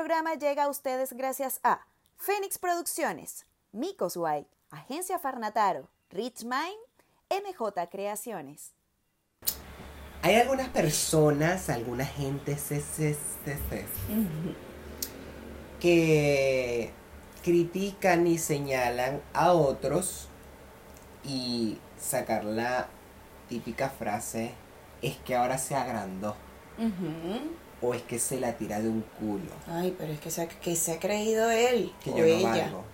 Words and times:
programa 0.00 0.32
llega 0.32 0.64
a 0.64 0.68
ustedes 0.70 1.12
gracias 1.12 1.60
a 1.62 1.80
Fénix 2.16 2.56
Producciones, 2.56 3.44
Micos 3.70 4.16
White, 4.16 4.48
Agencia 4.70 5.18
Farnataro, 5.18 5.90
Rich 6.08 6.44
Mind, 6.44 6.80
MJ 7.28 7.86
Creaciones. 7.90 8.72
Hay 10.22 10.36
algunas 10.36 10.70
personas, 10.70 11.68
alguna 11.68 12.06
gente 12.06 12.56
que 15.78 16.92
critican 17.44 18.26
y 18.26 18.38
señalan 18.38 19.20
a 19.34 19.52
otros 19.52 20.28
y 21.24 21.76
sacar 21.98 22.44
la 22.44 22.88
típica 23.50 23.90
frase 23.90 24.54
es 25.02 25.18
que 25.18 25.36
ahora 25.36 25.58
se 25.58 25.74
agrandó 25.74 26.36
o 27.82 27.94
es 27.94 28.02
que 28.02 28.18
se 28.18 28.38
la 28.40 28.52
tira 28.54 28.80
de 28.80 28.88
un 28.88 29.04
culo. 29.18 29.50
Ay, 29.66 29.94
pero 29.98 30.12
es 30.12 30.20
que 30.20 30.30
se 30.30 30.42
ha, 30.42 30.48
que 30.48 30.76
se 30.76 30.92
ha 30.92 30.98
creído 30.98 31.50
él 31.50 31.92
que 32.02 32.10
o 32.10 32.16
yo 32.18 32.24
ella. 32.24 32.48
valgo. 32.48 32.84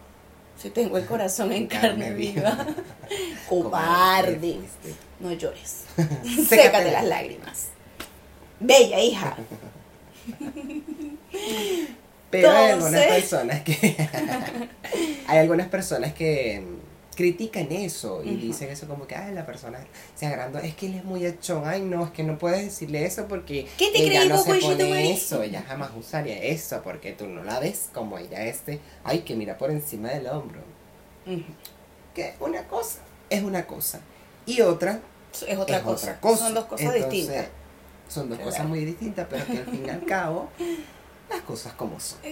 Si 0.56 0.70
tengo 0.70 0.96
el 0.96 1.06
corazón 1.06 1.52
en 1.52 1.66
carne 1.68 2.06
Carne 2.06 2.10
viva. 2.14 2.66
Cobarde. 3.48 4.58
No 5.20 5.32
llores. 5.32 5.84
Sécate 6.48 6.90
las 6.90 7.04
lágrimas. 7.04 7.68
Bella 8.60 9.00
hija. 9.00 9.36
Pero 12.30 12.50
hay 12.50 12.72
algunas 12.72 13.04
personas 13.06 13.62
que. 13.62 14.08
hay 15.26 15.38
algunas 15.38 15.68
personas 15.68 16.12
que 16.14 16.64
critican 17.16 17.72
eso 17.72 18.22
y 18.22 18.36
dicen 18.36 18.68
eso 18.70 18.86
como 18.86 19.06
que, 19.08 19.16
ay, 19.16 19.34
la 19.34 19.44
persona 19.44 19.78
se 20.14 20.26
agrandó. 20.26 20.58
Es 20.60 20.74
que 20.76 20.86
él 20.86 20.94
es 20.96 21.04
muy 21.04 21.26
echón. 21.26 21.62
Ay, 21.66 21.82
no, 21.82 22.04
es 22.04 22.10
que 22.12 22.22
no 22.22 22.38
puedes 22.38 22.62
decirle 22.64 23.04
eso 23.04 23.26
porque 23.26 23.66
¿Qué 23.78 23.90
te 23.90 24.04
ella 24.04 24.26
no 24.26 24.38
se 24.38 24.54
pone 24.60 25.12
eso. 25.12 25.42
Ella 25.42 25.64
jamás 25.66 25.90
usaría 25.98 26.40
eso 26.40 26.80
porque 26.84 27.12
tú 27.12 27.26
no 27.26 27.42
la 27.42 27.58
ves 27.58 27.88
como 27.92 28.18
ella 28.18 28.44
este. 28.44 28.80
Ay, 29.02 29.20
que 29.22 29.34
mira 29.34 29.58
por 29.58 29.70
encima 29.72 30.10
del 30.10 30.28
hombro. 30.28 30.60
Que 32.14 32.34
una 32.40 32.62
cosa 32.68 33.00
es 33.28 33.42
una 33.42 33.66
cosa 33.66 34.00
y 34.46 34.60
otra 34.60 35.00
Es 35.46 35.58
otra 35.58 35.78
es 35.78 35.82
cosa. 35.82 36.02
otra 36.04 36.20
cosa. 36.20 36.44
Son 36.44 36.54
dos 36.54 36.64
cosas 36.66 36.86
Entonces, 36.86 37.10
distintas. 37.10 37.46
Son 38.08 38.28
dos 38.28 38.38
Claro. 38.38 38.50
cosas 38.52 38.66
muy 38.68 38.84
distintas, 38.84 39.26
pero 39.28 39.44
que 39.46 39.58
al 39.58 39.64
fin 39.64 39.82
y 39.86 39.90
al 39.90 40.04
cabo, 40.04 40.48
las 41.30 41.40
cosas 41.42 41.72
como 41.74 41.98
son. 42.00 42.18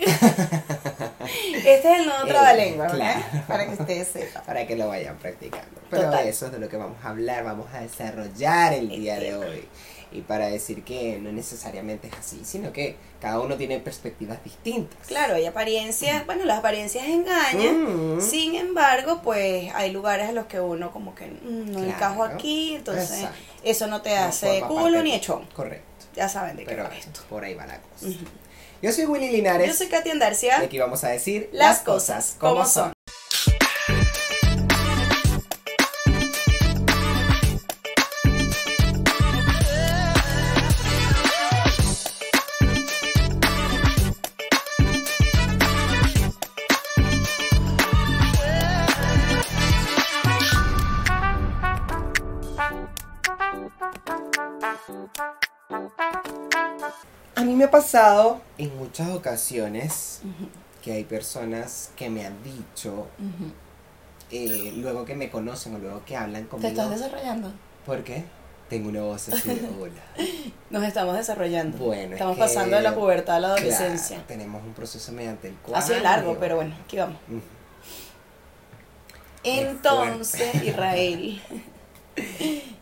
Este 1.64 1.74
es 1.74 1.84
el 2.00 2.06
nuevo 2.06 2.24
Eh, 2.26 2.28
trabalengua, 2.28 2.86
¿verdad? 2.86 3.14
claro. 3.30 3.44
Para 3.48 3.66
que 3.66 3.72
ustedes 3.82 4.08
sepan. 4.08 4.42
Para 4.44 4.66
que 4.66 4.76
lo 4.76 4.88
vayan 4.88 5.16
practicando. 5.16 5.80
Pero 5.90 6.04
Total. 6.04 6.26
eso 6.28 6.46
es 6.46 6.52
de 6.52 6.58
lo 6.58 6.68
que 6.68 6.76
vamos 6.76 6.96
a 7.02 7.08
hablar, 7.08 7.44
vamos 7.44 7.66
a 7.72 7.80
desarrollar 7.80 8.72
el 8.74 8.88
día 8.88 9.18
de 9.18 9.34
hoy. 9.36 9.64
Y 10.12 10.20
para 10.20 10.46
decir 10.46 10.84
que 10.84 11.18
no 11.20 11.32
necesariamente 11.32 12.06
es 12.06 12.14
así, 12.14 12.42
sino 12.44 12.72
que 12.72 12.94
cada 13.20 13.40
uno 13.40 13.56
tiene 13.56 13.80
perspectivas 13.80 14.44
distintas. 14.44 14.96
Claro, 15.08 15.34
hay 15.34 15.44
apariencias, 15.46 16.24
bueno, 16.26 16.44
las 16.44 16.58
apariencias 16.60 17.04
engañan. 17.08 18.16
Mm. 18.16 18.20
Sin 18.20 18.54
embargo, 18.54 19.22
pues 19.24 19.74
hay 19.74 19.90
lugares 19.90 20.28
a 20.28 20.32
los 20.32 20.46
que 20.46 20.60
uno 20.60 20.92
como 20.92 21.16
que 21.16 21.26
mm, 21.26 21.66
no 21.72 21.78
Claro. 21.80 21.88
encajo 21.88 22.22
aquí, 22.24 22.76
entonces 22.76 23.10
Exacto. 23.22 23.38
eso 23.64 23.86
no 23.88 24.02
te 24.02 24.10
No 24.14 24.24
hace 24.26 24.60
culo 24.68 25.02
ni 25.02 25.14
echón. 25.14 25.46
Correcto. 25.46 25.84
Ya 26.14 26.28
saben 26.28 26.56
de 26.56 26.62
qué 26.64 26.70
Pero 26.70 26.84
va 26.84 26.94
esto. 26.96 27.20
por 27.28 27.42
ahí 27.42 27.54
va 27.54 27.66
la 27.66 27.80
cosa. 27.80 28.06
Yo 28.84 28.92
soy 28.92 29.06
Willy 29.06 29.30
Linares. 29.30 29.66
Yo 29.66 29.72
soy 29.72 29.86
Katy 29.86 30.10
Andarcia. 30.10 30.60
Y 30.60 30.64
aquí 30.66 30.78
vamos 30.78 31.04
a 31.04 31.08
decir 31.08 31.48
Las 31.52 31.78
cosas 31.78 32.36
como 32.38 32.66
son. 32.66 32.93
Mí 57.44 57.54
me 57.54 57.64
ha 57.64 57.70
pasado 57.70 58.40
en 58.58 58.76
muchas 58.76 59.10
ocasiones 59.10 60.20
que 60.82 60.92
hay 60.92 61.04
personas 61.04 61.90
que 61.96 62.10
me 62.10 62.26
han 62.26 62.42
dicho, 62.42 63.06
eh, 64.30 64.72
luego 64.76 65.04
que 65.04 65.14
me 65.14 65.30
conocen 65.30 65.74
o 65.76 65.78
luego 65.78 66.02
que 66.04 66.16
hablan 66.16 66.42
Te 66.44 66.48
conmigo, 66.48 66.68
estás 66.70 66.90
desarrollando. 66.90 67.52
¿por 67.86 68.02
qué? 68.04 68.24
Tengo 68.68 68.88
una 68.88 69.02
voz 69.02 69.28
así 69.28 69.48
de 69.48 69.68
hola. 69.78 70.02
Nos 70.70 70.82
estamos 70.84 71.16
desarrollando. 71.16 71.76
Bueno, 71.78 72.02
es 72.06 72.12
Estamos 72.12 72.36
que- 72.36 72.40
pasando 72.42 72.76
de 72.76 72.82
la 72.82 72.94
pubertad 72.94 73.36
a 73.36 73.40
la 73.40 73.48
adolescencia. 73.48 74.16
Claro, 74.16 74.24
tenemos 74.26 74.62
un 74.64 74.72
proceso 74.72 75.12
mediante 75.12 75.48
el 75.48 75.54
cual... 75.56 75.76
Ha 75.78 75.82
sido 75.82 76.00
largo, 76.00 76.36
pero 76.40 76.56
bueno, 76.56 76.74
aquí 76.84 76.96
vamos. 76.96 77.18
Entonces, 79.42 80.54
Israel. 80.64 81.42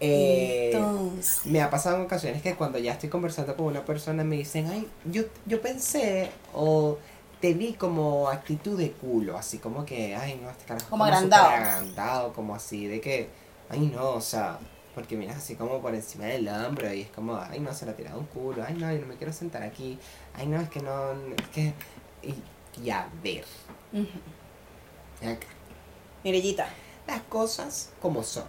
Eh, 0.00 0.72
Entonces. 0.72 1.46
me 1.46 1.62
ha 1.62 1.70
pasado 1.70 1.96
en 1.96 2.02
ocasiones 2.02 2.42
que 2.42 2.54
cuando 2.56 2.78
ya 2.78 2.92
estoy 2.92 3.08
conversando 3.08 3.54
con 3.56 3.66
una 3.66 3.84
persona 3.84 4.24
me 4.24 4.36
dicen, 4.36 4.66
ay, 4.66 4.88
yo, 5.04 5.22
yo 5.46 5.60
pensé 5.62 6.30
o 6.54 6.98
te 7.40 7.54
vi 7.54 7.74
como 7.74 8.28
actitud 8.28 8.76
de 8.78 8.92
culo, 8.92 9.36
así 9.36 9.58
como 9.58 9.84
que, 9.84 10.14
ay, 10.16 10.40
no, 10.42 10.50
este 10.50 10.64
carajo 10.64 10.90
Como 10.90 11.04
agrandado. 11.04 11.50
agrandado, 11.50 12.32
como 12.32 12.54
así, 12.54 12.86
de 12.86 13.00
que, 13.00 13.28
ay, 13.68 13.80
no, 13.94 14.10
o 14.10 14.20
sea, 14.20 14.58
porque 14.94 15.16
miras 15.16 15.36
así 15.36 15.54
como 15.56 15.80
por 15.80 15.94
encima 15.94 16.24
del 16.26 16.48
hombro 16.48 16.92
y 16.92 17.02
es 17.02 17.08
como, 17.10 17.36
ay, 17.36 17.60
no, 17.60 17.72
se 17.72 17.84
le 17.86 17.92
ha 17.92 17.96
tirado 17.96 18.18
un 18.18 18.26
culo, 18.26 18.64
ay, 18.66 18.74
no, 18.74 18.92
yo 18.92 19.00
no 19.00 19.06
me 19.06 19.16
quiero 19.16 19.32
sentar 19.32 19.62
aquí, 19.62 19.98
ay, 20.34 20.46
no, 20.46 20.60
es 20.60 20.68
que 20.68 20.80
no, 20.80 21.12
es 21.12 21.48
que, 21.52 21.72
y, 22.22 22.34
y 22.84 22.90
a 22.90 23.08
ver, 23.22 23.44
Ujú. 23.92 25.28
acá, 25.30 25.46
Mirellita. 26.24 26.68
las 27.06 27.22
cosas 27.22 27.90
como 28.00 28.22
son. 28.22 28.44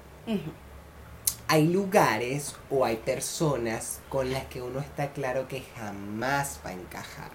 Hay 1.53 1.67
lugares 1.67 2.55
o 2.71 2.83
hay 2.83 2.95
personas 2.95 3.99
con 4.09 4.31
las 4.31 4.45
que 4.45 4.63
uno 4.63 4.79
está 4.79 5.11
claro 5.11 5.47
que 5.47 5.61
jamás 5.77 6.59
va 6.65 6.71
a 6.71 6.73
encajar. 6.73 7.29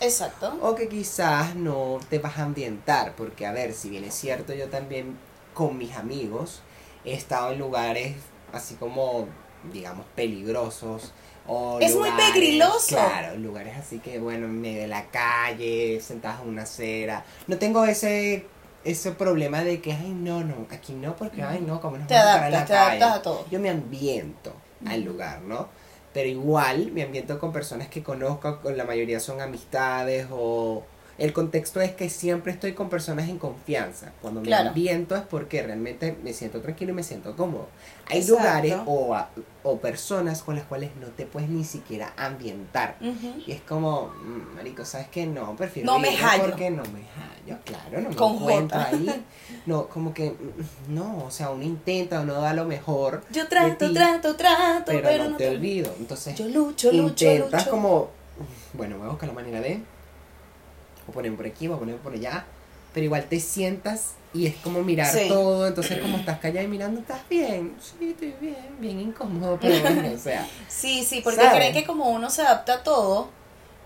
Exacto. 0.00 0.56
O 0.62 0.76
que 0.76 0.88
quizás 0.88 1.56
no 1.56 1.98
te 2.08 2.20
vas 2.20 2.38
a 2.38 2.44
ambientar, 2.44 3.16
porque 3.16 3.46
a 3.46 3.50
ver, 3.52 3.72
si 3.74 3.90
bien 3.90 4.04
es 4.04 4.14
cierto, 4.14 4.54
yo 4.54 4.68
también 4.68 5.18
con 5.54 5.76
mis 5.76 5.96
amigos 5.96 6.62
he 7.04 7.14
estado 7.14 7.50
en 7.50 7.58
lugares 7.58 8.14
así 8.52 8.76
como, 8.76 9.26
digamos, 9.72 10.06
peligrosos. 10.14 11.12
O 11.48 11.80
Es 11.80 11.96
muy 11.96 12.12
pegriloso. 12.12 12.94
Claro, 12.94 13.36
lugares 13.38 13.76
así 13.76 13.98
que, 13.98 14.20
bueno, 14.20 14.46
en 14.46 14.60
medio 14.60 14.82
de 14.82 14.86
la 14.86 15.06
calle, 15.10 16.00
sentados 16.00 16.42
en 16.42 16.48
una 16.50 16.62
acera. 16.62 17.24
No 17.48 17.58
tengo 17.58 17.84
ese 17.84 18.46
ese 18.84 19.12
problema 19.12 19.62
de 19.62 19.80
que, 19.80 19.92
ay, 19.92 20.10
no, 20.14 20.42
no, 20.44 20.66
aquí 20.70 20.92
no, 20.92 21.16
porque, 21.16 21.42
ay, 21.42 21.60
no, 21.66 21.80
como 21.80 21.98
nos 21.98 22.06
Te 22.06 22.14
vamos 22.14 22.28
a 22.28 22.46
adaptas, 22.46 22.52
la 22.60 22.64
te 22.66 22.72
calle. 22.72 22.96
adaptas 23.04 23.18
a 23.18 23.22
todo. 23.22 23.46
Yo 23.50 23.60
me 23.60 23.70
ambiento 23.70 24.52
al 24.86 25.02
lugar, 25.02 25.42
¿no? 25.42 25.68
Pero 26.12 26.28
igual 26.28 26.92
me 26.92 27.02
ambiento 27.02 27.38
con 27.38 27.52
personas 27.52 27.88
que 27.88 28.02
conozco, 28.02 28.60
con 28.60 28.76
la 28.76 28.84
mayoría 28.84 29.20
son 29.20 29.40
amistades 29.40 30.28
o... 30.30 30.84
El 31.16 31.32
contexto 31.32 31.80
es 31.80 31.92
que 31.92 32.10
siempre 32.10 32.50
estoy 32.52 32.72
con 32.72 32.88
personas 32.88 33.28
en 33.28 33.38
confianza. 33.38 34.12
Cuando 34.20 34.40
me 34.40 34.46
Claro. 34.48 34.68
ambiento 34.70 35.14
es 35.14 35.22
porque 35.22 35.62
realmente 35.62 36.16
me 36.24 36.32
siento 36.32 36.60
tranquilo 36.60 36.90
y 36.90 36.94
me 36.94 37.02
siento 37.04 37.36
cómodo. 37.36 37.68
Hay 38.10 38.18
Exacto. 38.18 38.38
lugares 38.42 38.74
o, 38.86 39.14
a- 39.14 39.30
o 39.62 39.78
personas 39.78 40.42
con 40.42 40.56
las 40.56 40.64
cuales 40.64 40.90
no 41.00 41.06
te 41.08 41.24
puedes 41.24 41.48
ni 41.48 41.64
siquiera 41.64 42.12
ambientar. 42.16 42.96
Ujú. 43.00 43.42
Y 43.46 43.52
es 43.52 43.60
como, 43.62 44.08
mm, 44.08 44.56
marico, 44.56 44.84
¿sabes 44.84 45.06
qué? 45.08 45.24
No, 45.26 45.54
prefiero 45.56 45.92
No 45.92 45.98
me 46.00 46.16
hallo. 46.16 46.44
porque 46.50 46.70
no 46.70 46.82
me 46.82 47.02
hallo, 47.16 47.58
claro, 47.64 48.00
no 48.00 48.10
me 48.10 48.16
Con 48.16 48.34
encuentro 48.34 48.78
J. 48.80 48.88
ahí. 48.88 49.24
No, 49.66 49.86
como 49.88 50.12
que, 50.12 50.30
mm, 50.32 50.94
no, 50.94 51.24
o 51.24 51.30
sea, 51.30 51.50
uno 51.50 51.62
intenta, 51.62 52.20
uno 52.22 52.34
da 52.40 52.52
lo 52.54 52.64
mejor, 52.64 53.22
Yo 53.30 53.46
trato, 53.46 53.86
ti, 53.88 53.94
trato, 53.94 54.34
trato, 54.36 54.84
pero, 54.86 55.28
no 55.30 55.36
te 55.36 55.48
olvido. 55.48 55.94
Entonces, 55.98 56.34
Yo 56.36 56.48
lucho, 56.48 56.90
lucho, 56.92 57.24
intentas 57.24 57.60
lucho. 57.62 57.70
como, 57.70 58.10
bueno, 58.72 58.98
voy 58.98 59.06
a 59.06 59.10
buscar 59.10 59.28
la 59.28 59.34
manera 59.34 59.60
de, 59.60 59.80
o 61.08 61.12
ponerme 61.12 61.36
por 61.36 61.46
aquí, 61.46 61.66
a 61.66 61.76
ponerme 61.76 62.00
por 62.00 62.12
allá, 62.12 62.44
pero 62.92 63.04
igual 63.04 63.24
te 63.24 63.40
sientas 63.40 64.12
y 64.32 64.46
es 64.46 64.56
como 64.56 64.82
mirar 64.82 65.06
Sí. 65.12 65.26
todo, 65.28 65.66
entonces 65.66 66.00
como 66.00 66.16
estás 66.16 66.38
callada 66.40 66.62
y 66.64 66.68
mirando, 66.68 67.00
¿estás 67.00 67.20
bien? 67.28 67.74
Sí, 67.80 68.10
estoy 68.10 68.34
bien, 68.40 68.56
bien 68.78 69.00
incómodo, 69.00 69.58
pero 69.60 69.80
bueno, 69.80 70.10
o 70.14 70.18
sea, 70.18 70.46
Sí, 70.68 71.04
sí, 71.04 71.20
porque 71.22 71.40
¿Sabes? 71.40 71.54
creen 71.54 71.72
que 71.72 71.84
como 71.84 72.10
uno 72.10 72.30
se 72.30 72.42
adapta 72.42 72.74
a 72.74 72.82
todo, 72.82 73.28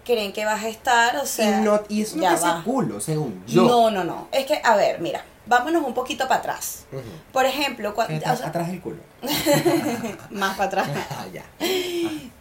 creen 0.04 0.32
que 0.32 0.44
vas 0.46 0.64
a 0.64 0.68
estar, 0.68 1.16
o 1.16 1.26
sea... 1.26 1.60
y, 1.60 1.64
no, 1.64 1.80
y 1.88 2.02
eso 2.02 2.16
no 2.16 2.24
va. 2.40 2.62
culo, 2.64 2.98
según 3.00 3.44
yo. 3.46 3.64
No, 3.64 3.90
no, 3.90 4.04
no. 4.04 4.28
Es 4.32 4.46
que, 4.46 4.58
a 4.64 4.74
ver, 4.76 5.00
mira, 5.02 5.22
vámonos 5.44 5.84
un 5.84 5.92
poquito 5.92 6.26
para 6.28 6.40
atrás. 6.40 6.86
Por 7.30 7.44
ejemplo, 7.44 7.94
cua- 7.94 8.06
Que 8.06 8.16
o 8.16 8.36
sea, 8.36 8.46
atrás 8.48 8.68
del 8.68 8.80
culo. 8.80 8.98
más 10.30 10.56
para 10.56 10.82
atrás. 10.82 10.88
Ah, 11.10 11.26
ya. 11.32 11.42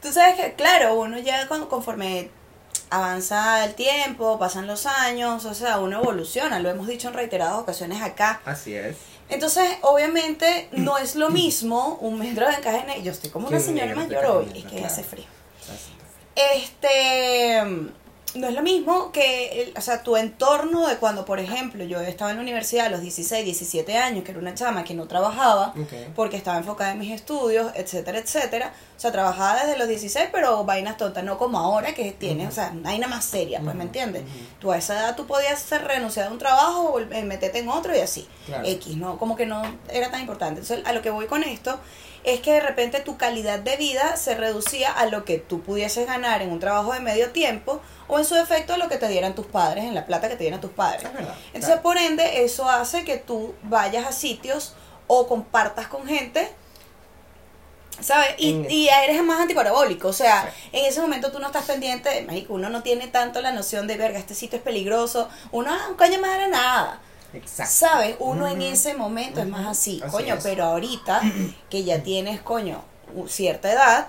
Tú 0.02 0.12
sabes 0.14 0.36
que, 0.36 0.54
claro, 0.54 0.96
uno 1.00 1.18
ya 1.20 1.48
con- 1.48 1.66
conforme 1.68 2.30
avanza 2.90 3.66
el 3.66 3.76
tiempo, 3.76 4.40
pasan 4.40 4.68
los 4.68 4.86
años, 4.86 5.46
o 5.46 5.54
sea, 5.54 5.80
uno 5.80 6.02
evoluciona, 6.02 6.60
lo 6.60 6.70
hemos 6.70 6.88
dicho 6.88 7.08
en 7.10 7.14
reiteradas 7.14 7.56
ocasiones 7.56 8.02
acá. 8.02 8.42
Así 8.46 8.74
es. 8.74 8.96
Entonces, 9.30 9.70
obviamente, 9.82 10.70
no 10.72 10.98
es 10.98 11.16
lo 11.16 11.30
mismo 11.30 11.98
un 12.02 12.18
metro 12.20 12.48
de 12.48 12.56
encaje 12.56 12.98
en 12.98 13.04
Yo 13.04 13.12
estoy 13.12 13.30
como 13.30 13.48
una 13.48 13.60
señora 13.60 13.94
mayor 13.94 14.26
hoy, 14.26 14.46
es 14.56 14.64
que 14.64 14.70
claro. 14.70 14.86
hace 14.86 15.04
frío. 15.04 15.26
Así 15.64 15.92
es. 16.56 16.64
Este, 16.64 17.92
no 18.38 18.48
es 18.48 18.54
lo 18.54 18.62
mismo 18.62 19.12
que, 19.12 19.62
el- 19.64 19.74
o 19.78 19.82
sea, 19.82 20.04
tu 20.04 20.16
entorno 20.18 20.88
de 20.88 20.98
cuando, 20.98 21.26
por 21.26 21.40
ejemplo, 21.40 21.84
yo 21.84 22.00
estaba 22.02 22.32
en 22.32 22.38
la 22.38 22.44
universidad 22.44 22.88
a 22.88 22.90
los 22.90 23.02
16, 23.02 23.44
17 23.46 23.98
años, 23.98 24.24
que 24.24 24.32
era 24.32 24.40
una 24.40 24.54
chama 24.54 24.84
que 24.84 24.94
no 24.94 25.08
trabajaba, 25.08 25.74
porque 26.16 26.38
estaba 26.38 26.58
enfocada 26.58 26.92
en 26.92 27.00
mis 27.00 27.12
estudios, 27.12 27.72
etcétera, 27.76 28.20
etcétera. 28.20 28.74
O 28.96 29.00
sea, 29.00 29.12
trabajaba 29.12 29.64
desde 29.64 29.78
los 29.78 29.88
16, 29.88 30.30
pero 30.32 30.64
vainas 30.64 30.98
tontas, 30.98 31.24
no 31.24 31.38
como 31.38 31.60
ahora 31.60 31.94
que 31.94 32.12
tienes, 32.14 32.48
o 32.50 32.52
sea, 32.52 32.72
vaina 32.74 33.08
más 33.08 33.26
seria, 33.26 33.60
pues, 33.62 33.76
¿me 33.76 33.84
entiendes? 33.84 34.24
Tú 34.60 34.72
a 34.72 34.78
esa 34.78 34.94
edad 35.00 35.16
tú 35.16 35.28
podías 35.28 35.60
ser 35.60 35.84
renunciar 35.84 36.28
a 36.28 36.32
un 36.32 36.40
trabajo 36.40 36.94
o 36.94 37.00
eh, 37.00 37.24
meterte 37.24 37.60
en 37.60 37.70
otro 37.70 37.96
y 37.96 38.00
así. 38.00 38.28
Claro. 38.48 38.66
X, 38.66 38.96
¿no? 38.98 39.18
Como 39.20 39.36
que 39.36 39.46
no 39.46 39.62
era 39.90 40.10
tan 40.10 40.22
importante. 40.22 40.62
Entonces, 40.62 40.86
a 40.88 40.94
lo 40.94 41.02
que 41.02 41.10
voy 41.12 41.28
con 41.28 41.44
esto 41.44 41.80
es 42.28 42.42
que 42.42 42.52
de 42.54 42.60
repente 42.60 43.00
tu 43.00 43.18
calidad 43.18 43.60
de 43.60 43.78
vida 43.78 44.18
se 44.18 44.36
reducía 44.36 44.92
a 44.92 45.06
lo 45.06 45.24
que 45.26 45.38
tú 45.38 45.62
pudieses 45.62 46.06
ganar 46.08 46.42
en 46.42 46.52
un 46.52 46.60
trabajo 46.60 46.94
de 46.94 47.00
medio 47.00 47.32
tiempo 47.32 47.82
o 48.08 48.20
en 48.20 48.26
su 48.26 48.36
defecto 48.36 48.74
a 48.74 48.78
lo 48.78 48.90
que 48.90 48.98
te 48.98 49.08
dieran 49.08 49.34
tus 49.34 49.46
padres, 49.46 49.86
en 49.86 49.96
la 49.96 50.06
plata 50.06 50.28
que 50.28 50.36
te 50.36 50.44
dieran 50.44 50.60
tus 50.62 50.72
padres. 50.72 51.04
Es 51.06 51.14
verdad. 51.14 51.34
Entonces, 51.48 51.68
claro. 51.70 51.82
por 51.84 51.98
ende, 51.98 52.44
eso 52.44 52.70
hace 52.70 53.04
que 53.06 53.18
tú 53.18 53.56
vayas 53.64 54.06
a 54.06 54.12
sitios 54.12 54.74
o 55.08 55.26
compartas 55.28 55.88
con 55.88 56.06
gente, 56.06 56.50
¿sabes? 58.02 58.30
Y, 58.38 58.52
En- 58.52 58.70
y 58.72 58.88
eres 58.90 59.24
más 59.24 59.40
antiparabólico. 59.40 60.10
O 60.10 60.14
sea, 60.14 60.52
Sí. 60.54 60.70
en 60.78 60.86
ese 60.86 61.02
momento 61.02 61.32
tú 61.32 61.40
no 61.40 61.48
estás 61.48 61.66
pendiente, 61.66 62.24
mágico, 62.28 62.54
uno 62.54 62.70
no 62.70 62.84
tiene 62.84 63.08
tanto 63.08 63.42
la 63.42 63.52
noción 63.52 63.88
de, 63.88 63.98
verga, 63.98 64.20
este 64.20 64.36
sitio 64.36 64.58
es 64.58 64.64
peligroso. 64.64 65.30
Uno, 65.52 65.72
ah, 65.74 65.88
un 65.90 65.96
coño 65.96 66.20
madre, 66.20 66.48
nada. 66.50 67.00
Exacto. 67.34 67.74
¿Sabes? 67.74 68.16
Uno 68.20 68.48
en 68.48 68.62
ese 68.62 68.94
momento 68.94 69.42
es 69.42 69.48
más 69.48 69.68
así. 69.68 70.02
Así 70.04 70.12
coño, 70.12 70.36
es. 70.36 70.44
pero 70.44 70.66
ahorita 70.66 71.22
que 71.70 71.84
ya 71.84 72.02
tienes, 72.04 72.42
coño, 72.42 72.82
cierta 73.28 73.72
edad, 73.72 74.08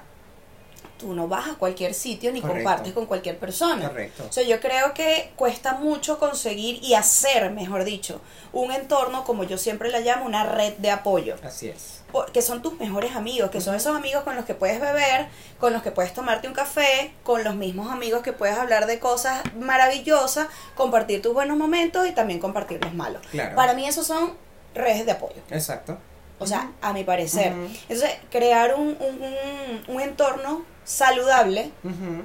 tú 0.99 1.15
no 1.15 1.29
vas 1.29 1.49
a 1.49 1.55
cualquier 1.55 1.95
sitio 1.95 2.33
ni 2.33 2.41
Correcto. 2.41 2.65
compartes 2.65 2.93
con 2.93 3.07
cualquier 3.07 3.39
persona. 3.39 3.89
Correcto. 3.89 4.27
O 4.29 4.33
sea, 4.33 4.43
yo 4.45 4.61
creo 4.61 4.93
que 4.93 5.33
cuesta 5.37 5.75
mucho 5.75 6.19
conseguir 6.19 6.83
y 6.83 6.95
hacer, 6.95 7.51
mejor 7.53 7.85
dicho, 7.85 8.21
un 8.53 8.73
entorno, 8.73 9.25
como 9.25 9.45
yo 9.45 9.57
siempre 9.57 9.91
la 9.91 10.01
llamo, 10.01 10.27
una 10.27 10.45
red 10.45 10.75
de 10.75 10.91
apoyo. 10.91 11.37
Así 11.43 11.69
es. 11.69 12.03
Que 12.33 12.43
son 12.43 12.63
tus 12.63 12.79
mejores 12.79 13.15
amigos, 13.15 13.51
que 13.51 13.61
son 13.61 13.75
esos 13.75 13.95
amigos 13.95 14.25
con 14.25 14.35
los 14.35 14.45
que 14.45 14.55
puedes 14.55 14.81
beber, 14.81 15.29
con 15.61 15.73
los 15.73 15.83
que 15.83 15.91
puedes 15.91 16.13
tomarte 16.13 16.49
un 16.49 16.55
café, 16.55 17.13
con 17.23 17.45
los 17.45 17.55
mismos 17.55 17.93
amigos 17.93 18.23
que 18.23 18.33
puedes 18.33 18.57
hablar 18.57 18.87
de 18.87 18.99
cosas 18.99 19.43
maravillosas, 19.55 20.49
compartir 20.75 21.23
tus 21.23 21.33
buenos 21.35 21.57
momentos 21.57 22.07
y 22.07 22.13
también 22.13 22.41
compartir 22.41 22.83
los 22.83 22.95
malos. 22.95 23.23
Claro. 23.31 23.55
Para 23.55 23.75
mí 23.75 23.87
esos 23.87 24.07
son 24.07 24.33
redes 24.75 25.07
de 25.07 25.13
apoyo. 25.13 25.43
Exacto. 25.51 25.99
O 26.41 26.47
sea, 26.47 26.71
a 26.81 26.93
mi 26.93 27.03
parecer. 27.05 27.53
Entonces, 27.89 28.11
crear 28.31 28.75
un, 28.77 28.97
un, 29.01 29.95
un- 29.95 30.01
entorno 30.01 30.65
saludable 30.85 31.71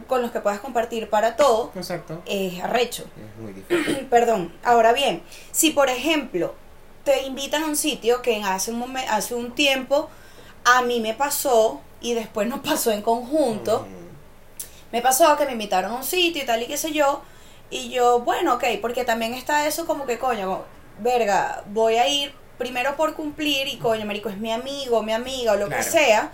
con 0.07 0.21
los 0.21 0.31
que 0.31 0.39
puedas 0.39 0.59
compartir 0.59 1.09
para 1.09 1.35
todo 1.35 1.71
Exacto. 1.75 2.21
es 2.25 2.61
arrecho. 2.63 3.03
Es 3.17 3.41
muy 3.41 3.53
difícil. 3.69 4.05
Perdón. 4.09 4.53
Ahora 4.63 4.93
bien, 4.93 5.21
si 5.51 5.71
por 5.71 5.89
ejemplo 5.89 6.53
te 7.03 7.23
invitan 7.23 7.63
a 7.63 7.67
un 7.67 7.75
sitio 7.75 8.21
que 8.21 8.41
hace 8.43 8.71
un, 8.71 8.81
momen- 8.81 9.07
hace 9.09 9.35
un 9.35 9.51
tiempo 9.53 10.09
a 10.63 10.81
mí 10.83 11.01
me 11.01 11.13
pasó 11.13 11.81
y 11.99 12.13
después 12.13 12.47
nos 12.47 12.59
pasó 12.61 12.91
en 12.91 13.01
conjunto, 13.01 13.85
me 14.91 15.01
pasó 15.01 15.35
que 15.35 15.45
me 15.45 15.53
invitaron 15.53 15.91
a 15.91 15.95
un 15.95 16.03
sitio 16.03 16.43
y 16.43 16.45
tal 16.45 16.61
y 16.61 16.67
qué 16.67 16.77
sé 16.77 16.91
yo, 16.93 17.21
y 17.69 17.89
yo, 17.89 18.19
bueno, 18.19 18.53
ok, 18.55 18.63
porque 18.81 19.03
también 19.03 19.33
está 19.33 19.65
eso 19.67 19.85
como 19.85 20.05
que, 20.05 20.19
coño, 20.19 20.61
verga, 20.99 21.63
voy 21.67 21.95
a 21.95 22.07
ir 22.07 22.31
primero 22.63 22.95
por 22.95 23.13
cumplir 23.13 23.67
y 23.67 23.75
coño, 23.75 24.05
marico, 24.05 24.29
es 24.29 24.37
mi 24.37 24.51
amigo, 24.51 25.03
mi 25.03 25.11
amiga 25.11 25.51
o 25.51 25.55
lo 25.57 25.67
que 25.67 25.83
sea, 25.83 26.31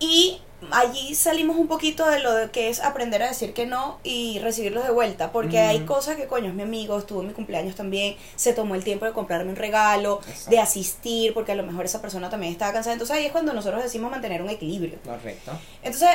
y 0.00 0.40
allí 0.72 1.14
salimos 1.14 1.56
un 1.56 1.68
poquito 1.68 2.08
de 2.10 2.18
lo 2.18 2.50
que 2.50 2.68
es 2.70 2.80
aprender 2.80 3.22
a 3.22 3.28
decir 3.28 3.54
que 3.54 3.64
no 3.64 4.00
y 4.02 4.40
recibirlos 4.40 4.82
de 4.82 4.90
vuelta, 4.90 5.30
porque 5.30 5.60
hay 5.60 5.80
cosas 5.80 6.16
que, 6.16 6.26
coño, 6.26 6.48
es 6.48 6.54
mi 6.54 6.62
amigo, 6.64 6.98
estuvo 6.98 7.20
en 7.20 7.28
mi 7.28 7.34
cumpleaños 7.34 7.76
también, 7.76 8.16
se 8.34 8.52
tomó 8.52 8.74
el 8.74 8.82
tiempo 8.82 9.04
de 9.04 9.12
comprarme 9.12 9.50
un 9.50 9.56
regalo, 9.56 10.20
Exacto. 10.26 10.50
de 10.50 10.58
asistir, 10.58 11.34
porque 11.34 11.52
a 11.52 11.54
lo 11.54 11.62
mejor 11.62 11.84
esa 11.84 12.02
persona 12.02 12.28
también 12.30 12.52
estaba 12.52 12.72
cansada, 12.72 12.94
entonces 12.94 13.16
ahí 13.16 13.26
es 13.26 13.32
cuando 13.32 13.52
nosotros 13.52 13.80
decimos 13.82 14.10
mantener 14.10 14.42
un 14.42 14.50
equilibrio. 14.50 14.98
Correcto. 15.04 15.52
Entonces, 15.84 16.10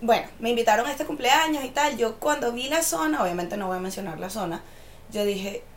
bueno, 0.00 0.26
me 0.40 0.50
invitaron 0.50 0.86
a 0.86 0.90
este 0.90 1.04
cumpleaños 1.04 1.64
y 1.64 1.68
tal. 1.68 1.96
Yo 1.96 2.16
cuando 2.16 2.50
vi 2.52 2.68
la 2.68 2.82
zona, 2.82 3.22
obviamente 3.22 3.56
no 3.56 3.68
voy 3.68 3.76
a 3.76 3.80
mencionar 3.80 4.18
la 4.18 4.28
zona, 4.28 4.62
yo 5.12 5.24
dije, 5.24 5.62
"Oh, 5.62 5.73